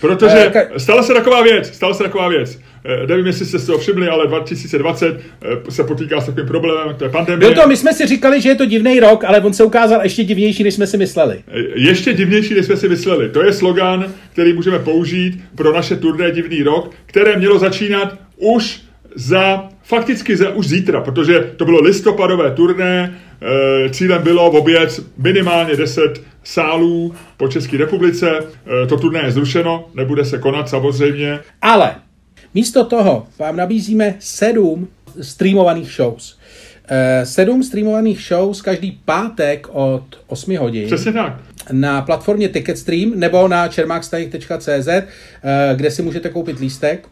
Protože 0.00 0.50
eh, 0.54 0.80
stala 0.80 1.02
se 1.02 1.14
taková 1.14 1.42
věc, 1.42 1.74
stala 1.74 1.94
se 1.94 2.02
taková 2.02 2.28
věc. 2.28 2.58
Eh, 2.84 3.06
nevím, 3.06 3.26
jestli 3.26 3.46
jste 3.46 3.58
si 3.58 3.66
to 3.66 3.78
všimli, 3.78 4.08
ale 4.08 4.26
2020 4.26 5.20
eh, 5.42 5.70
se 5.70 5.84
potýká 5.84 6.20
s 6.20 6.26
takovým 6.26 6.46
problémem, 6.46 6.96
to 6.96 7.04
je 7.04 7.10
pandemie. 7.10 7.38
Byl 7.38 7.62
to, 7.62 7.68
my 7.68 7.76
jsme 7.76 7.92
si 7.92 8.06
říkali, 8.06 8.40
že 8.40 8.48
je 8.48 8.54
to 8.54 8.66
divný 8.66 9.00
rok, 9.00 9.24
ale 9.24 9.40
on 9.40 9.52
se 9.52 9.64
ukázal 9.64 10.00
ještě 10.02 10.24
divnější, 10.24 10.64
než 10.64 10.74
jsme 10.74 10.86
si 10.86 10.96
mysleli. 10.96 11.38
Ještě 11.74 12.12
divnější, 12.12 12.54
než 12.54 12.66
jsme 12.66 12.76
si 12.76 12.88
mysleli. 12.88 13.28
To 13.28 13.42
je 13.42 13.52
slogan, 13.52 14.12
který 14.32 14.52
můžeme 14.52 14.78
použít 14.78 15.40
pro 15.54 15.72
naše 15.72 15.96
turné 15.96 16.30
Divný 16.30 16.62
rok, 16.62 16.90
které 17.06 17.36
mělo 17.36 17.58
začínat 17.58 18.18
už 18.36 18.80
za, 19.14 19.68
fakticky 19.84 20.36
za 20.36 20.50
už 20.50 20.68
zítra, 20.68 21.00
protože 21.00 21.40
to 21.56 21.64
bylo 21.64 21.80
listopadové 21.80 22.50
turné, 22.50 23.14
cílem 23.90 24.22
bylo 24.22 24.50
v 24.50 24.56
oběd 24.56 25.00
minimálně 25.16 25.76
10 25.76 26.22
sálů 26.44 27.14
po 27.36 27.48
České 27.48 27.76
republice. 27.76 28.30
E, 28.82 28.86
to 28.86 28.96
turné 28.96 29.20
je 29.24 29.32
zrušeno, 29.32 29.88
nebude 29.94 30.24
se 30.24 30.38
konat 30.38 30.68
samozřejmě. 30.68 31.40
Ale 31.62 31.94
místo 32.54 32.84
toho 32.84 33.26
vám 33.38 33.56
nabízíme 33.56 34.14
sedm 34.18 34.88
streamovaných 35.20 35.92
shows. 35.92 36.38
E, 36.88 37.26
sedm 37.26 37.62
streamovaných 37.62 38.20
shows 38.20 38.62
každý 38.62 39.00
pátek 39.04 39.66
od 39.72 40.04
8 40.26 40.56
hodin. 40.58 40.86
Přesně 40.86 41.12
tak. 41.12 41.40
Na 41.72 42.02
platformě 42.02 42.48
Ticketstream 42.48 43.12
nebo 43.14 43.48
na 43.48 43.68
čermákstanik.cz, 43.68 44.88
e, 44.88 45.04
kde 45.76 45.90
si 45.90 46.02
můžete 46.02 46.28
koupit 46.28 46.58
lístek. 46.58 47.08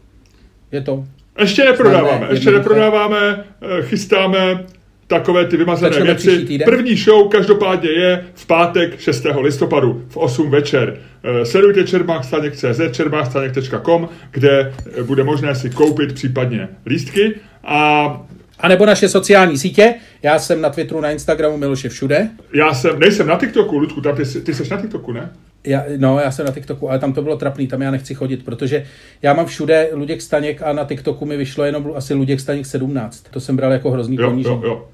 Je 0.71 0.81
to 0.81 1.05
ještě 1.39 1.63
neprodáváme, 1.63 2.27
ještě 2.29 2.51
neprodáváme, 2.51 3.43
chystáme 3.81 4.65
takové 5.07 5.45
ty 5.45 5.57
vymazané 5.57 6.01
věci. 6.03 6.59
První 6.65 6.95
show 6.95 7.29
každopádně 7.29 7.89
je 7.89 8.25
v 8.33 8.45
pátek 8.45 8.99
6. 8.99 9.25
listopadu 9.41 10.05
v 10.09 10.17
8 10.17 10.49
večer. 10.51 10.97
Eh, 11.23 11.45
sledujte 11.45 11.83
čermákstaněk.cz, 11.83 12.81
čermákstaněk.com, 12.91 14.09
kde 14.31 14.73
eh, 14.99 15.03
bude 15.03 15.23
možné 15.23 15.55
si 15.55 15.69
koupit 15.69 16.13
případně 16.13 16.67
lístky 16.85 17.35
a 17.63 18.21
a 18.59 18.67
nebo 18.67 18.85
naše 18.85 19.09
sociální 19.09 19.57
sítě. 19.57 19.95
Já 20.23 20.39
jsem 20.39 20.61
na 20.61 20.69
Twitteru, 20.69 21.01
na 21.01 21.11
Instagramu, 21.11 21.57
Miloše 21.57 21.89
všude. 21.89 22.29
Já 22.53 22.73
jsem, 22.73 22.99
nejsem 22.99 23.27
na 23.27 23.37
TikToku, 23.37 23.77
Ludku, 23.77 24.01
tam 24.01 24.15
ty, 24.15 24.23
ty 24.41 24.53
jsi 24.53 24.69
na 24.69 24.81
TikToku, 24.81 25.11
ne? 25.11 25.29
Já, 25.67 25.83
no, 25.97 26.19
já 26.19 26.31
jsem 26.31 26.45
na 26.45 26.51
TikToku, 26.51 26.89
ale 26.89 26.99
tam 26.99 27.13
to 27.13 27.21
bylo 27.21 27.37
trapný, 27.37 27.67
tam 27.67 27.81
já 27.81 27.91
nechci 27.91 28.15
chodit, 28.15 28.45
protože 28.45 28.85
já 29.21 29.33
mám 29.33 29.45
všude 29.45 29.89
Luděk 29.93 30.21
Staněk 30.21 30.61
a 30.61 30.73
na 30.73 30.83
TikToku 30.85 31.25
mi 31.25 31.37
vyšlo 31.37 31.63
jenom 31.63 31.91
asi 31.95 32.13
Luděk 32.13 32.39
Staněk 32.39 32.65
17. 32.65 33.25
To 33.31 33.39
jsem 33.39 33.55
bral 33.55 33.71
jako 33.71 33.91
hrozný 33.91 34.15
jo, 34.15 34.33
Jo, 34.37 34.61
jo. 34.63 34.87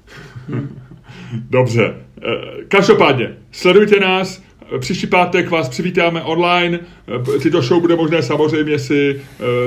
Hmm. 0.48 0.80
Dobře. 1.50 1.94
Eh, 2.22 2.64
každopádně, 2.68 3.34
sledujte 3.50 4.00
nás, 4.00 4.42
Příští 4.78 5.06
pátek 5.06 5.50
vás 5.50 5.68
přivítáme 5.68 6.22
online. 6.22 6.78
Tyto 7.42 7.62
show 7.62 7.80
bude 7.80 7.96
možné 7.96 8.22
samozřejmě 8.22 8.78
si 8.78 9.20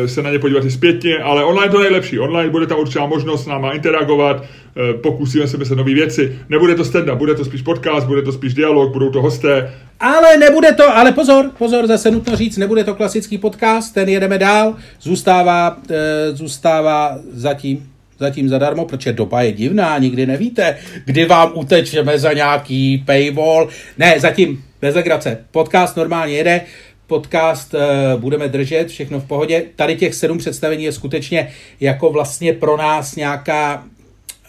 eh, 0.04 0.08
se 0.08 0.24
na 0.24 0.32
ně 0.32 0.40
podívat 0.40 0.66
i 0.66 0.72
zpětně, 0.72 1.18
ale 1.18 1.44
online 1.44 1.72
to 1.72 1.80
nejlepší. 1.80 2.20
Online 2.20 2.50
bude 2.50 2.68
tam 2.68 2.80
určitá 2.80 3.06
možnost 3.06 3.44
s 3.44 3.48
náma 3.48 3.72
interagovat, 3.72 4.44
eh, 4.44 4.94
pokusíme 4.94 5.48
se 5.48 5.58
myslet 5.58 5.76
nové 5.76 5.94
věci. 5.94 6.40
Nebude 6.50 6.76
to 6.76 6.86
stand 6.86 7.10
bude 7.10 7.36
to 7.36 7.46
spíš 7.46 7.62
podcast, 7.62 8.08
bude 8.08 8.22
to 8.22 8.32
spíš 8.32 8.54
dialog, 8.54 8.94
budou 8.94 9.10
to 9.10 9.22
hosté. 9.22 9.74
Ale 10.00 10.38
nebude 10.38 10.74
to, 10.74 10.98
ale 10.98 11.12
pozor, 11.12 11.52
pozor, 11.58 11.88
zase 11.88 12.12
nutno 12.12 12.36
říct, 12.36 12.58
nebude 12.58 12.84
to 12.84 12.96
klasický 12.96 13.38
podcast, 13.38 13.94
ten 13.94 14.10
jedeme 14.10 14.38
dál, 14.38 14.76
zůstává, 15.02 15.78
zůstává 16.34 17.18
zatím 17.32 17.93
zatím 18.20 18.50
zadarmo, 18.50 18.86
protože 18.86 19.14
doba 19.14 19.42
je 19.42 19.52
divná, 19.52 19.98
nikdy 19.98 20.26
nevíte, 20.26 20.78
kdy 21.06 21.26
vám 21.26 21.52
utečeme 21.54 22.20
za 22.20 22.34
nějaký 22.34 23.04
paywall. 23.06 23.70
Ne, 23.98 24.20
zatím 24.20 24.64
bez 24.82 24.96
legrace. 24.96 25.38
Podcast 25.52 25.98
normálně 25.98 26.34
jede, 26.34 26.62
podcast 27.08 27.74
uh, 27.74 28.22
budeme 28.22 28.48
držet, 28.48 28.88
všechno 28.88 29.20
v 29.20 29.26
pohodě. 29.26 29.64
Tady 29.76 29.96
těch 29.96 30.16
sedm 30.16 30.38
představení 30.38 30.84
je 30.84 30.92
skutečně 30.92 31.48
jako 31.80 32.10
vlastně 32.10 32.54
pro 32.54 32.78
nás 32.78 33.16
nějaká, 33.16 33.84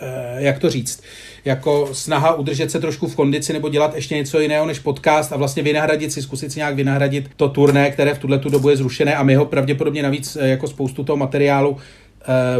uh, 0.02 0.42
jak 0.42 0.58
to 0.58 0.70
říct, 0.70 1.02
jako 1.44 1.88
snaha 1.92 2.34
udržet 2.34 2.70
se 2.70 2.80
trošku 2.80 3.08
v 3.08 3.16
kondici 3.16 3.52
nebo 3.52 3.68
dělat 3.68 3.94
ještě 3.94 4.14
něco 4.14 4.40
jiného 4.40 4.66
než 4.66 4.78
podcast 4.78 5.32
a 5.32 5.36
vlastně 5.36 5.62
vynahradit 5.62 6.12
si, 6.12 6.22
zkusit 6.22 6.52
si 6.52 6.58
nějak 6.58 6.74
vynahradit 6.74 7.30
to 7.36 7.48
turné, 7.48 7.90
které 7.90 8.14
v 8.14 8.18
tuhle 8.18 8.38
tu 8.38 8.48
dobu 8.48 8.70
je 8.70 8.76
zrušené 8.76 9.16
a 9.16 9.22
my 9.22 9.34
ho 9.34 9.44
pravděpodobně 9.44 10.02
navíc 10.02 10.36
eh, 10.40 10.48
jako 10.48 10.68
spoustu 10.68 11.04
toho 11.04 11.16
materiálu 11.16 11.76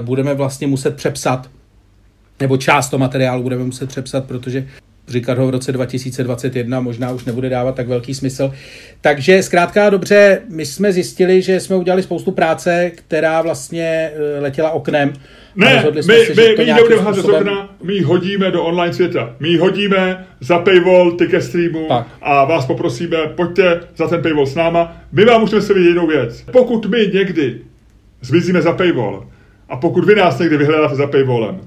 budeme 0.01 0.35
vlastně 0.35 0.67
muset 0.67 0.97
přepsat 0.97 1.51
nebo 2.41 2.57
část 2.57 2.89
toho 2.89 2.99
materiálu 2.99 3.43
budeme 3.43 3.65
muset 3.65 3.89
přepsat, 3.89 4.25
protože 4.25 4.67
říkat 5.09 5.39
ho 5.39 5.47
v 5.47 5.51
roce 5.51 5.73
2021 5.73 6.81
možná 6.81 7.11
už 7.11 7.25
nebude 7.25 7.49
dávat 7.49 7.75
tak 7.75 7.89
velký 7.89 8.15
smysl. 8.15 8.53
Takže 9.01 9.43
zkrátka 9.43 9.91
dobře, 9.91 10.41
my 10.49 10.67
jsme 10.67 10.93
zjistili, 10.93 11.43
že 11.43 11.61
jsme 11.61 11.77
udělali 11.77 12.03
spoustu 12.03 12.31
práce, 12.31 12.93
která 12.95 13.43
vlastně 13.43 14.11
eh, 14.15 14.41
letěla 14.41 14.71
oknem. 14.71 15.13
Ne, 15.57 15.85
my, 15.95 16.03
si, 16.03 16.35
my, 16.37 16.55
my 16.59 16.65
ji 16.65 16.75
nebudeme 16.75 17.03
házet 17.03 17.21
způsobem... 17.21 17.45
z 17.45 17.49
okna, 17.49 17.77
my 17.83 18.01
hodíme 18.01 18.51
do 18.51 18.65
online 18.65 18.95
světa. 18.95 19.37
My 19.41 19.57
hodíme 19.57 20.27
za 20.41 20.59
paywall 20.59 21.13
ticket 21.13 21.45
streamu 21.45 21.87
tak. 21.89 22.07
a 22.23 22.45
vás 22.45 22.67
poprosíme, 22.67 23.17
pojďte 23.37 23.81
za 23.97 24.09
ten 24.09 24.23
paywall 24.23 24.47
s 24.47 24.55
náma. 24.55 24.97
My 25.13 25.25
vám 25.25 25.41
můžeme 25.41 25.63
se 25.63 25.75
vidět 25.75 25.89
jinou 25.89 26.07
věc. 26.07 26.45
Pokud 26.53 26.87
my 26.87 27.11
někdy 27.15 27.61
zmizíme 28.23 28.63
za 28.63 28.73
paywall 28.73 29.27
a 29.69 29.77
pokud 29.77 30.05
vy 30.05 30.15
nás 30.15 30.39
někdy 30.39 30.57
vyhledáte 30.57 30.95
za 30.95 31.07
paywallem, 31.07 31.61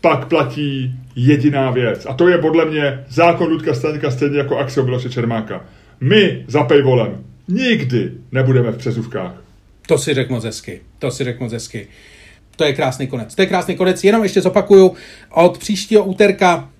pak 0.00 0.28
platí 0.28 0.94
jediná 1.16 1.70
věc. 1.70 2.06
A 2.06 2.14
to 2.14 2.28
je 2.28 2.38
podle 2.38 2.64
mě 2.64 3.04
zákon 3.08 3.48
Ludka 3.48 3.74
Staňka 3.74 4.10
stejně 4.10 4.38
jako 4.38 4.58
axiom 4.58 4.86
Miloše 4.86 5.10
Čermáka. 5.10 5.64
My 6.00 6.44
za 6.46 6.64
paywallem 6.64 7.24
nikdy 7.48 8.12
nebudeme 8.32 8.70
v 8.70 8.76
přezůvkách. 8.76 9.42
To 9.86 9.98
si 9.98 10.14
řekl 10.14 10.32
moc 10.32 10.44
hezky. 10.44 10.80
To 10.98 11.10
si 11.10 11.24
řekl 11.24 11.42
moc 11.42 11.52
hezky. 11.52 11.88
To 12.56 12.64
je 12.64 12.72
krásný 12.72 13.06
konec. 13.06 13.34
To 13.34 13.42
je 13.42 13.46
krásný 13.46 13.76
konec. 13.76 14.04
Jenom 14.04 14.22
ještě 14.22 14.40
zopakuju, 14.40 14.94
od 15.30 15.58
příštího 15.58 16.04
úterka 16.04 16.70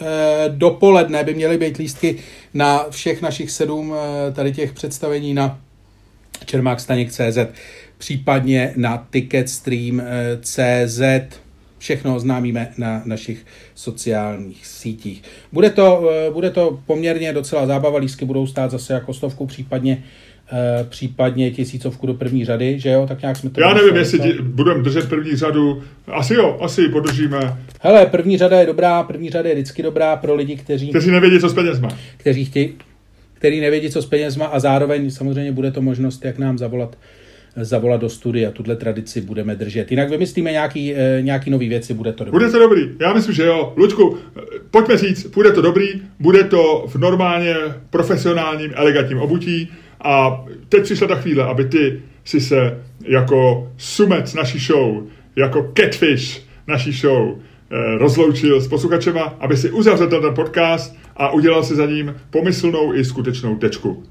e, 0.00 0.04
dopoledne 0.48 1.24
by 1.24 1.34
měly 1.34 1.58
být 1.58 1.76
lístky 1.76 2.16
na 2.54 2.86
všech 2.90 3.22
našich 3.22 3.50
sedm 3.50 3.94
e, 3.94 4.32
tady 4.32 4.52
těch 4.52 4.72
představení 4.72 5.34
na 5.34 5.60
čermákstaněk.cz 6.44 7.38
případně 7.98 8.72
na 8.76 9.06
ticketstream.cz 9.10 11.00
Všechno 11.78 12.16
oznámíme 12.16 12.68
na 12.78 13.02
našich 13.04 13.46
sociálních 13.74 14.66
sítích. 14.66 15.22
Bude 15.52 15.70
to, 15.70 16.10
eh, 16.12 16.30
bude 16.30 16.50
to 16.50 16.80
poměrně 16.86 17.32
docela 17.32 17.66
zábava, 17.66 17.98
lísky 17.98 18.24
budou 18.24 18.46
stát 18.46 18.70
zase 18.70 18.92
jako 18.92 19.14
stovku, 19.14 19.46
případně 19.46 20.04
Uh, 20.52 20.86
případně 20.88 21.50
tisícovku 21.50 22.06
do 22.06 22.14
první 22.14 22.44
řady, 22.44 22.80
že 22.80 22.90
jo, 22.90 23.06
tak 23.06 23.22
nějak 23.22 23.36
jsme 23.36 23.50
to... 23.50 23.60
Já 23.60 23.74
nevím, 23.74 23.96
jestli 23.96 24.42
budeme 24.42 24.82
držet 24.82 25.08
první 25.08 25.36
řadu, 25.36 25.82
asi 26.06 26.34
jo, 26.34 26.58
asi 26.60 26.82
ji 26.82 26.88
podržíme. 26.88 27.56
Hele, 27.80 28.06
první 28.06 28.38
řada 28.38 28.60
je 28.60 28.66
dobrá, 28.66 29.02
první 29.02 29.30
řada 29.30 29.48
je 29.48 29.54
vždycky 29.54 29.82
dobrá 29.82 30.16
pro 30.16 30.34
lidi, 30.34 30.56
kteří... 30.56 30.88
Kteří 30.88 31.10
nevědí, 31.10 31.40
co 31.40 31.48
s 31.48 31.54
penězma. 31.54 31.88
Kteří 32.16 32.44
chtějí, 32.44 32.74
který 33.34 33.60
nevědí, 33.60 33.90
co 33.90 34.02
s 34.02 34.06
penězma 34.06 34.46
a 34.46 34.58
zároveň 34.58 35.10
samozřejmě 35.10 35.52
bude 35.52 35.70
to 35.70 35.82
možnost, 35.82 36.24
jak 36.24 36.38
nám 36.38 36.58
zavolat 36.58 36.96
zavolat 37.56 38.00
do 38.00 38.08
studia. 38.08 38.50
Tuhle 38.50 38.76
tradici 38.76 39.20
budeme 39.20 39.56
držet. 39.56 39.90
Jinak 39.90 40.10
vymyslíme 40.10 40.52
nějaký, 40.52 40.94
eh, 40.94 41.18
nějaký 41.22 41.50
nový 41.50 41.68
věci, 41.68 41.94
bude 41.94 42.12
to 42.12 42.24
dobrý. 42.24 42.32
Bude 42.32 42.50
to 42.50 42.58
dobrý, 42.58 42.82
já 43.00 43.12
myslím, 43.12 43.34
že 43.34 43.46
jo. 43.46 43.72
Lučku, 43.76 44.18
pojďme 44.70 44.96
říct, 44.96 45.26
bude 45.26 45.52
to 45.52 45.62
dobrý, 45.62 45.88
bude 46.20 46.44
to 46.44 46.84
v 46.88 46.96
normálně 46.96 47.54
profesionálním, 47.90 48.72
elegantním 48.74 49.18
obutí 49.18 49.68
a 50.00 50.44
teď 50.68 50.82
přišla 50.82 51.06
ta 51.06 51.14
chvíle, 51.14 51.44
aby 51.44 51.64
ty 51.64 52.02
si 52.24 52.40
se 52.40 52.82
jako 53.04 53.70
sumec 53.76 54.34
naší 54.34 54.58
show, 54.58 55.02
jako 55.36 55.72
catfish 55.76 56.42
naší 56.66 56.92
show, 56.92 57.34
eh, 57.70 57.98
rozloučil 57.98 58.60
s 58.60 58.68
posluchačema, 58.68 59.36
aby 59.40 59.56
si 59.56 59.70
uzavřel 59.70 60.08
ten 60.08 60.34
podcast 60.34 60.96
a 61.16 61.30
udělal 61.30 61.62
si 61.62 61.74
za 61.74 61.86
ním 61.86 62.14
pomyslnou 62.30 62.94
i 62.94 63.04
skutečnou 63.04 63.56
tečku. 63.56 64.04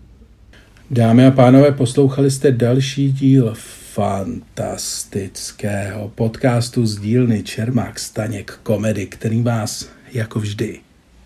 Dámy 0.92 1.26
a 1.26 1.32
pánové, 1.32 1.72
poslouchali 1.72 2.32
jste 2.32 2.52
další 2.52 3.12
díl 3.12 3.54
fantastického 3.94 6.12
podcastu 6.16 6.86
z 6.86 7.00
dílny 7.00 7.44
Čermák 7.44 8.00
Staněk 8.00 8.60
Komedy, 8.64 9.06
který 9.06 9.42
vás, 9.42 9.90
jako 10.14 10.40
vždy, 10.40 10.80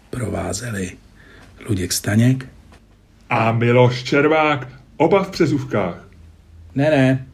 provázeli 0.09 0.91
Luděk 1.69 1.93
Staněk 1.93 2.45
a 3.29 3.51
Miloš 3.51 4.03
Červák, 4.03 4.67
oba 4.97 5.23
v 5.23 5.31
přezůvkách. 5.31 6.07
Ne, 6.75 6.89
ne, 6.89 7.27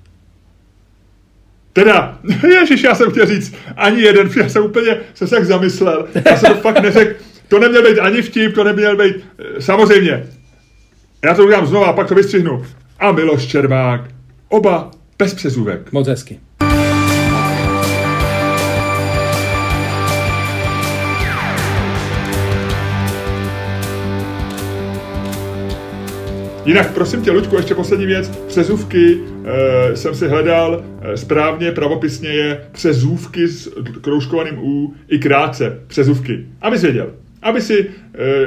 Teda, 1.74 2.20
ježiš, 2.60 2.84
já 2.84 2.96
jsem 2.96 3.12
chtěl 3.12 3.26
říct, 3.26 3.56
ani 3.76 4.02
jeden, 4.02 4.30
já 4.38 4.50
jsem 4.50 4.64
úplně 4.64 4.98
se 5.14 5.28
tak 5.28 5.46
zamyslel, 5.46 6.08
já 6.30 6.38
jsem 6.38 6.54
to 6.54 6.60
fakt 6.62 6.82
neřekl, 6.82 7.24
to 7.48 7.60
neměl 7.60 7.84
být 7.84 8.00
ani 8.00 8.22
vtip, 8.22 8.56
to 8.56 8.64
neměl 8.64 8.98
být, 8.98 9.16
eh, 9.16 9.62
samozřejmě, 9.62 10.28
já 11.26 11.34
to 11.34 11.44
udělám 11.46 11.68
znovu 11.68 11.86
a 11.86 11.94
pak 11.94 12.08
to 12.08 12.16
vystřihnu. 12.16 12.66
A 13.00 13.12
Miloš 13.12 13.48
Červák, 13.48 14.02
oba 14.50 14.92
bez 15.20 15.34
přezůvek. 15.34 15.92
Moc 15.92 16.08
hezky. 16.08 16.40
Jinak, 26.66 26.94
prosím 26.94 27.22
tě, 27.22 27.32
Luďku, 27.32 27.56
ještě 27.56 27.76
poslední 27.76 28.06
věc. 28.06 28.30
Přezůvky 28.30 29.18
e, 29.46 29.96
jsem 29.96 30.16
si 30.16 30.28
hledal 30.28 30.84
e, 31.02 31.18
správně, 31.18 31.72
pravopisně 31.72 32.30
je 32.30 32.68
přezůvky 32.72 33.48
s 33.48 33.74
kroužkovaným 34.02 34.58
U 34.60 34.94
i 35.08 35.20
krátce. 35.20 35.80
Přezůvky. 35.88 36.46
Aby 36.62 36.78
věděl. 36.78 37.12
Aby 37.42 37.62
si, 37.62 37.90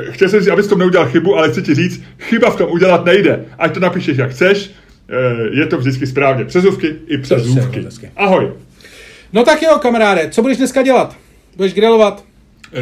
e, 0.09 0.13
chtěl 0.13 0.29
jsem 0.29 0.43
si, 0.43 0.51
abys 0.51 0.67
tom 0.67 0.79
neudělal 0.79 1.09
chybu, 1.09 1.37
ale 1.37 1.51
chci 1.51 1.63
ti 1.63 1.75
říct, 1.75 2.03
chyba 2.19 2.51
v 2.51 2.57
tom 2.57 2.71
udělat 2.71 3.05
nejde. 3.05 3.45
Ať 3.59 3.75
to 3.75 3.81
napíšeš 3.81 4.19
jak 4.19 4.31
chceš, 4.31 4.71
e, 5.09 5.59
je 5.61 5.67
to 5.67 5.79
vždycky 5.79 6.07
správně. 6.07 6.45
Přezůvky 6.45 6.97
i 7.07 7.19
přezůvky. 7.19 7.87
Ahoj. 8.17 8.53
No 9.33 9.45
tak 9.45 9.63
jo, 9.63 9.79
kamaráde, 9.83 10.29
co 10.31 10.43
budeš 10.43 10.59
dneska 10.59 10.83
dělat? 10.83 11.17
Budeš 11.57 11.75
grilovat? 11.75 12.25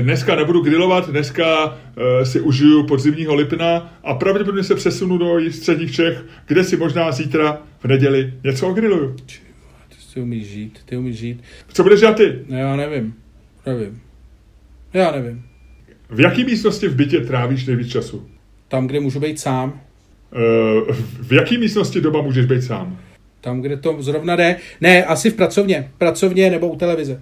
Dneska 0.01 0.37
nebudu 0.37 0.61
grilovat, 0.61 1.11
dneska 1.11 1.65
uh, 1.67 1.73
si 2.23 2.41
užiju 2.41 2.87
podzimního 2.87 3.35
lipna 3.35 3.99
a 4.05 4.15
pravděpodobně 4.15 4.65
se 4.65 4.75
přesunu 4.75 5.19
do 5.19 5.51
středních 5.51 5.95
Čech, 5.95 6.25
kde 6.47 6.65
si 6.65 6.77
možná 6.77 7.13
zítra 7.13 7.63
v 7.81 7.85
neděli 7.85 8.35
něco 8.45 8.69
ogriluju. 8.69 9.17
Ty 10.15 10.21
umíš 10.21 10.47
žít, 10.47 10.79
ty 10.85 10.97
umíš 10.97 11.17
žít. 11.17 11.43
Co 11.73 11.83
budeš 11.83 12.01
dělat 12.01 12.17
ty? 12.17 12.39
No 12.49 12.59
já 12.59 12.77
nevím, 12.77 13.15
nevím. 13.67 14.01
Já 14.93 15.11
nevím. 15.11 15.48
V 16.11 16.21
jaký 16.21 16.45
místnosti 16.45 16.89
v 16.89 16.95
bytě 16.95 17.21
trávíš 17.21 17.67
nejvíc 17.67 17.89
času? 17.89 18.27
Tam, 18.69 18.87
kde 18.87 19.01
můžu 19.01 19.21
být 19.21 19.41
sám. 19.41 19.81
Uh, 20.33 20.95
v 21.21 21.33
jaký 21.33 21.59
místnosti 21.59 22.01
doba 22.01 22.23
můžeš 22.23 22.47
být 22.47 22.63
sám? 22.63 22.99
Tam, 23.41 23.61
kde 23.61 23.77
to 23.77 23.97
zrovna 24.03 24.37
jde. 24.37 24.57
Ne, 24.81 25.05
asi 25.05 25.31
v 25.31 25.35
pracovně. 25.35 25.91
Pracovně 25.99 26.51
nebo 26.51 26.69
u 26.69 26.77
televize. 26.77 27.21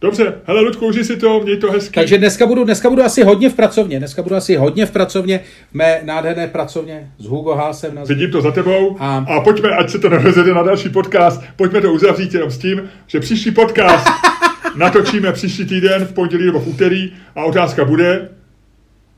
Dobře, 0.00 0.34
hele 0.44 0.60
Ludku, 0.60 0.86
užij 0.86 1.04
si 1.04 1.16
to, 1.16 1.40
měj 1.40 1.56
to 1.56 1.72
hezky. 1.72 1.94
Takže 1.94 2.18
dneska 2.18 2.46
budu, 2.46 2.64
dneska 2.64 2.90
budu 2.90 3.02
asi 3.02 3.24
hodně 3.24 3.50
v 3.50 3.54
pracovně, 3.54 3.98
dneska 3.98 4.22
budu 4.22 4.34
asi 4.34 4.56
hodně 4.56 4.86
v 4.86 4.90
pracovně, 4.90 5.40
v 5.70 5.74
mé 5.74 6.00
nádherné 6.04 6.46
pracovně 6.46 7.10
s 7.18 7.26
Hugo 7.26 7.54
Hásem. 7.54 7.94
Na 7.94 8.04
Vidím 8.04 8.30
to 8.30 8.40
za 8.42 8.50
tebou 8.50 8.96
a... 8.98 9.16
a 9.16 9.40
pojďme, 9.40 9.68
ať 9.70 9.90
se 9.90 9.98
to 9.98 10.08
nerozjede 10.08 10.54
na 10.54 10.62
další 10.62 10.88
podcast, 10.88 11.42
pojďme 11.56 11.80
to 11.80 11.92
uzavřít 11.92 12.34
jenom 12.34 12.50
s 12.50 12.58
tím, 12.58 12.82
že 13.06 13.20
příští 13.20 13.50
podcast 13.50 14.06
natočíme 14.76 15.32
příští 15.32 15.64
týden 15.64 16.04
v 16.04 16.12
pondělí 16.12 16.46
nebo 16.46 16.60
v 16.60 16.68
úterý 16.68 17.12
a 17.34 17.44
otázka 17.44 17.84
bude 17.84 18.28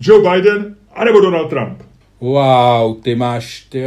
Joe 0.01 0.31
Biden 0.31 0.75
anebo 0.95 1.21
Donald 1.21 1.49
Trump. 1.49 1.83
Wow, 2.21 3.01
ty 3.03 3.15
máš, 3.15 3.67
ty, 3.69 3.85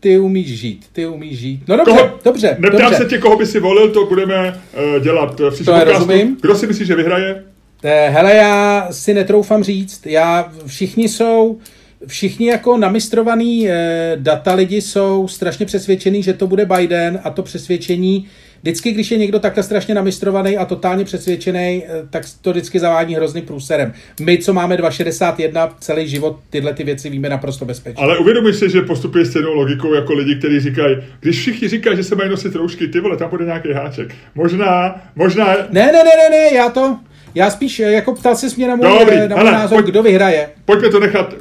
ty 0.00 0.18
umíš 0.18 0.60
žít, 0.60 0.86
ty 0.92 1.06
umíš 1.06 1.38
žít. 1.38 1.62
No 1.68 1.76
dobře, 1.76 1.92
koho, 1.92 2.18
dobře. 2.24 2.56
Neptám 2.58 2.80
dobře. 2.80 2.96
se 2.96 3.04
tě, 3.04 3.18
koho 3.18 3.36
by 3.36 3.46
si 3.46 3.60
volil, 3.60 3.90
to 3.90 4.06
budeme 4.06 4.60
uh, 4.94 5.02
dělat 5.02 5.40
v 5.40 5.50
příštím 5.50 5.74
rozumím. 5.74 6.36
Kdo 6.40 6.54
si 6.54 6.66
myslí, 6.66 6.86
že 6.86 6.94
vyhraje? 6.94 7.44
Eh, 7.82 8.08
hele, 8.08 8.34
já 8.34 8.88
si 8.90 9.14
netroufám 9.14 9.64
říct. 9.64 10.06
Já, 10.06 10.52
všichni 10.66 11.08
jsou, 11.08 11.58
všichni 12.06 12.48
jako 12.48 12.76
namistrovaný 12.76 13.68
eh, 13.68 14.16
data 14.16 14.54
lidi 14.54 14.82
jsou 14.82 15.28
strašně 15.28 15.66
přesvědčený, 15.66 16.22
že 16.22 16.32
to 16.32 16.46
bude 16.46 16.66
Biden 16.66 17.20
a 17.24 17.30
to 17.30 17.42
přesvědčení 17.42 18.26
vždycky, 18.62 18.92
když 18.92 19.10
je 19.10 19.18
někdo 19.18 19.38
takhle 19.38 19.62
strašně 19.62 19.94
namistrovaný 19.94 20.56
a 20.56 20.64
totálně 20.64 21.04
přesvědčený, 21.04 21.84
eh, 21.86 22.06
tak 22.10 22.22
to 22.42 22.50
vždycky 22.50 22.78
zavádí 22.78 23.14
hrozným 23.14 23.44
průserem. 23.44 23.92
My, 24.20 24.38
co 24.38 24.52
máme 24.52 24.76
2,61, 24.76 25.76
celý 25.80 26.08
život 26.08 26.38
tyhle 26.50 26.74
ty 26.74 26.84
věci 26.84 27.10
víme 27.10 27.28
naprosto 27.28 27.64
bezpečně. 27.64 28.02
Ale 28.02 28.18
uvědomuj 28.18 28.54
si, 28.54 28.70
že 28.70 28.82
postupuje 28.82 29.26
stejnou 29.26 29.52
logikou 29.52 29.94
jako 29.94 30.12
lidi, 30.12 30.36
kteří 30.36 30.60
říkají, 30.60 30.96
když 31.20 31.38
všichni 31.38 31.68
říkají, 31.68 31.96
že 31.96 32.04
se 32.04 32.14
mají 32.14 32.30
nosit 32.30 32.54
roušky, 32.54 32.88
ty 32.88 33.00
vole, 33.00 33.16
tam 33.16 33.30
bude 33.30 33.44
nějaký 33.44 33.72
háček. 33.72 34.14
Možná, 34.34 35.02
možná... 35.16 35.46
Ne, 35.46 35.86
ne, 35.86 35.92
ne, 35.92 36.10
ne, 36.18 36.30
ne, 36.30 36.54
já 36.54 36.68
to, 36.68 36.98
já 37.34 37.50
spíš 37.50 37.80
eh, 37.80 37.92
jako 37.92 38.14
ptal 38.14 38.36
se 38.36 38.46
mě 38.56 38.68
na 38.68 38.76
můj, 38.76 38.98
Dobrý, 38.98 39.28
na 39.28 39.36
můj 39.36 39.44
názor, 39.44 39.78
pojď, 39.78 39.86
kdo 39.86 40.02
vyhraje. 40.02 40.48
Pojďme 40.64 40.88
to 40.88 41.00
nechat 41.00 41.34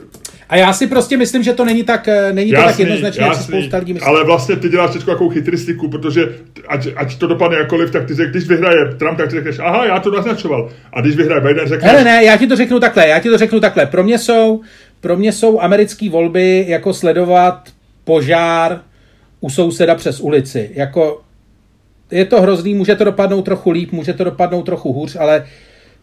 a 0.49 0.55
já 0.55 0.73
si 0.73 0.87
prostě 0.87 1.17
myslím, 1.17 1.43
že 1.43 1.53
to 1.53 1.65
není 1.65 1.83
tak, 1.83 2.07
eh, 2.07 2.33
není 2.33 2.51
jasný, 2.51 2.63
to 2.63 2.69
tak 2.69 2.79
jednoznačně, 2.79 3.23
jak 3.23 3.35
si 3.35 3.43
spousta 3.43 3.77
lidí 3.77 3.93
myslí. 3.93 4.07
Ale 4.07 4.23
vlastně 4.23 4.55
ty 4.55 4.69
děláš 4.69 4.93
teď 4.93 5.05
takovou 5.05 5.29
chytristiku, 5.29 5.89
protože 5.89 6.29
ať, 6.67 6.87
ať 6.95 7.17
to 7.17 7.27
dopadne 7.27 7.57
jakoliv, 7.57 7.91
tak 7.91 8.07
ty 8.07 8.13
řekneš, 8.13 8.31
když 8.31 8.47
vyhraje 8.47 8.95
Trump, 8.99 9.17
tak 9.17 9.29
ty 9.29 9.35
řekneš, 9.35 9.59
aha, 9.59 9.85
já 9.85 9.99
to 9.99 10.11
naznačoval. 10.11 10.69
A 10.93 11.01
když 11.01 11.15
vyhraje 11.15 11.41
Biden, 11.41 11.67
řekneš... 11.67 11.93
Ne, 11.93 12.03
ne, 12.03 12.23
já 12.23 12.37
ti 12.37 12.47
to 12.47 12.55
řeknu 12.55 12.79
takhle, 12.79 13.07
já 13.07 13.19
ti 13.19 13.29
to 13.29 13.37
řeknu 13.37 13.59
takhle. 13.59 13.85
Pro 13.85 14.03
mě 14.03 14.19
jsou, 14.19 14.61
pro 15.01 15.17
mě 15.17 15.31
jsou 15.31 15.59
americké 15.59 16.09
volby 16.09 16.65
jako 16.67 16.93
sledovat 16.93 17.69
požár 18.03 18.81
u 19.39 19.49
souseda 19.49 19.95
přes 19.95 20.19
ulici. 20.19 20.69
Jako 20.73 21.21
je 22.11 22.25
to 22.25 22.41
hrozný, 22.41 22.73
může 22.73 22.95
to 22.95 23.03
dopadnout 23.03 23.41
trochu 23.41 23.71
líp, 23.71 23.91
může 23.91 24.13
to 24.13 24.23
dopadnout 24.23 24.63
trochu 24.63 24.93
hůř, 24.93 25.15
ale 25.19 25.45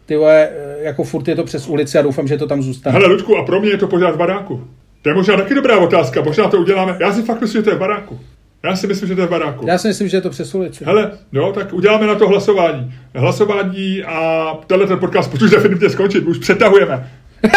ty 0.05 0.15
vole, 0.15 0.49
jako 0.79 1.03
furt 1.03 1.27
je 1.27 1.35
to 1.35 1.43
přes 1.43 1.67
ulici 1.67 1.97
a 1.97 2.01
doufám, 2.01 2.27
že 2.27 2.37
to 2.37 2.47
tam 2.47 2.61
zůstane. 2.61 2.93
Hele, 2.93 3.07
Ludku, 3.07 3.37
a 3.37 3.45
pro 3.45 3.59
mě 3.59 3.69
je 3.69 3.77
to 3.77 3.87
pořád 3.87 4.11
v 4.11 4.17
baráku. 4.17 4.67
To 5.01 5.09
je 5.09 5.15
možná 5.15 5.37
taky 5.37 5.55
dobrá 5.55 5.77
otázka, 5.77 6.21
možná 6.21 6.49
to 6.49 6.57
uděláme. 6.57 6.97
Já 6.99 7.13
si 7.13 7.21
fakt 7.21 7.41
myslím, 7.41 7.59
že 7.59 7.63
to 7.63 7.69
je 7.69 7.75
v 7.75 7.79
baráku. 7.79 8.19
Já 8.63 8.75
si 8.75 8.87
myslím, 8.87 9.07
že 9.07 9.15
to 9.15 9.21
je 9.21 9.27
v 9.27 9.29
baráku. 9.29 9.67
Já 9.67 9.77
si 9.77 9.87
myslím, 9.87 10.07
že 10.07 10.17
je 10.17 10.21
to 10.21 10.29
přes 10.29 10.55
ulici. 10.55 10.85
Hele, 10.85 11.11
no, 11.31 11.53
tak 11.53 11.73
uděláme 11.73 12.07
na 12.07 12.15
to 12.15 12.27
hlasování. 12.27 12.93
Hlasování 13.15 14.03
a 14.03 14.47
tenhle 14.67 14.87
ten 14.87 14.99
podcast 14.99 15.33
už 15.33 15.51
definitivně 15.51 15.89
skončit, 15.89 16.23
už 16.25 16.37
přetahujeme. 16.37 17.11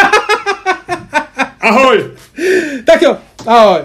ahoj! 1.61 2.05
Tak 2.85 3.03
jo, 3.03 3.17
ahoj. 3.47 3.81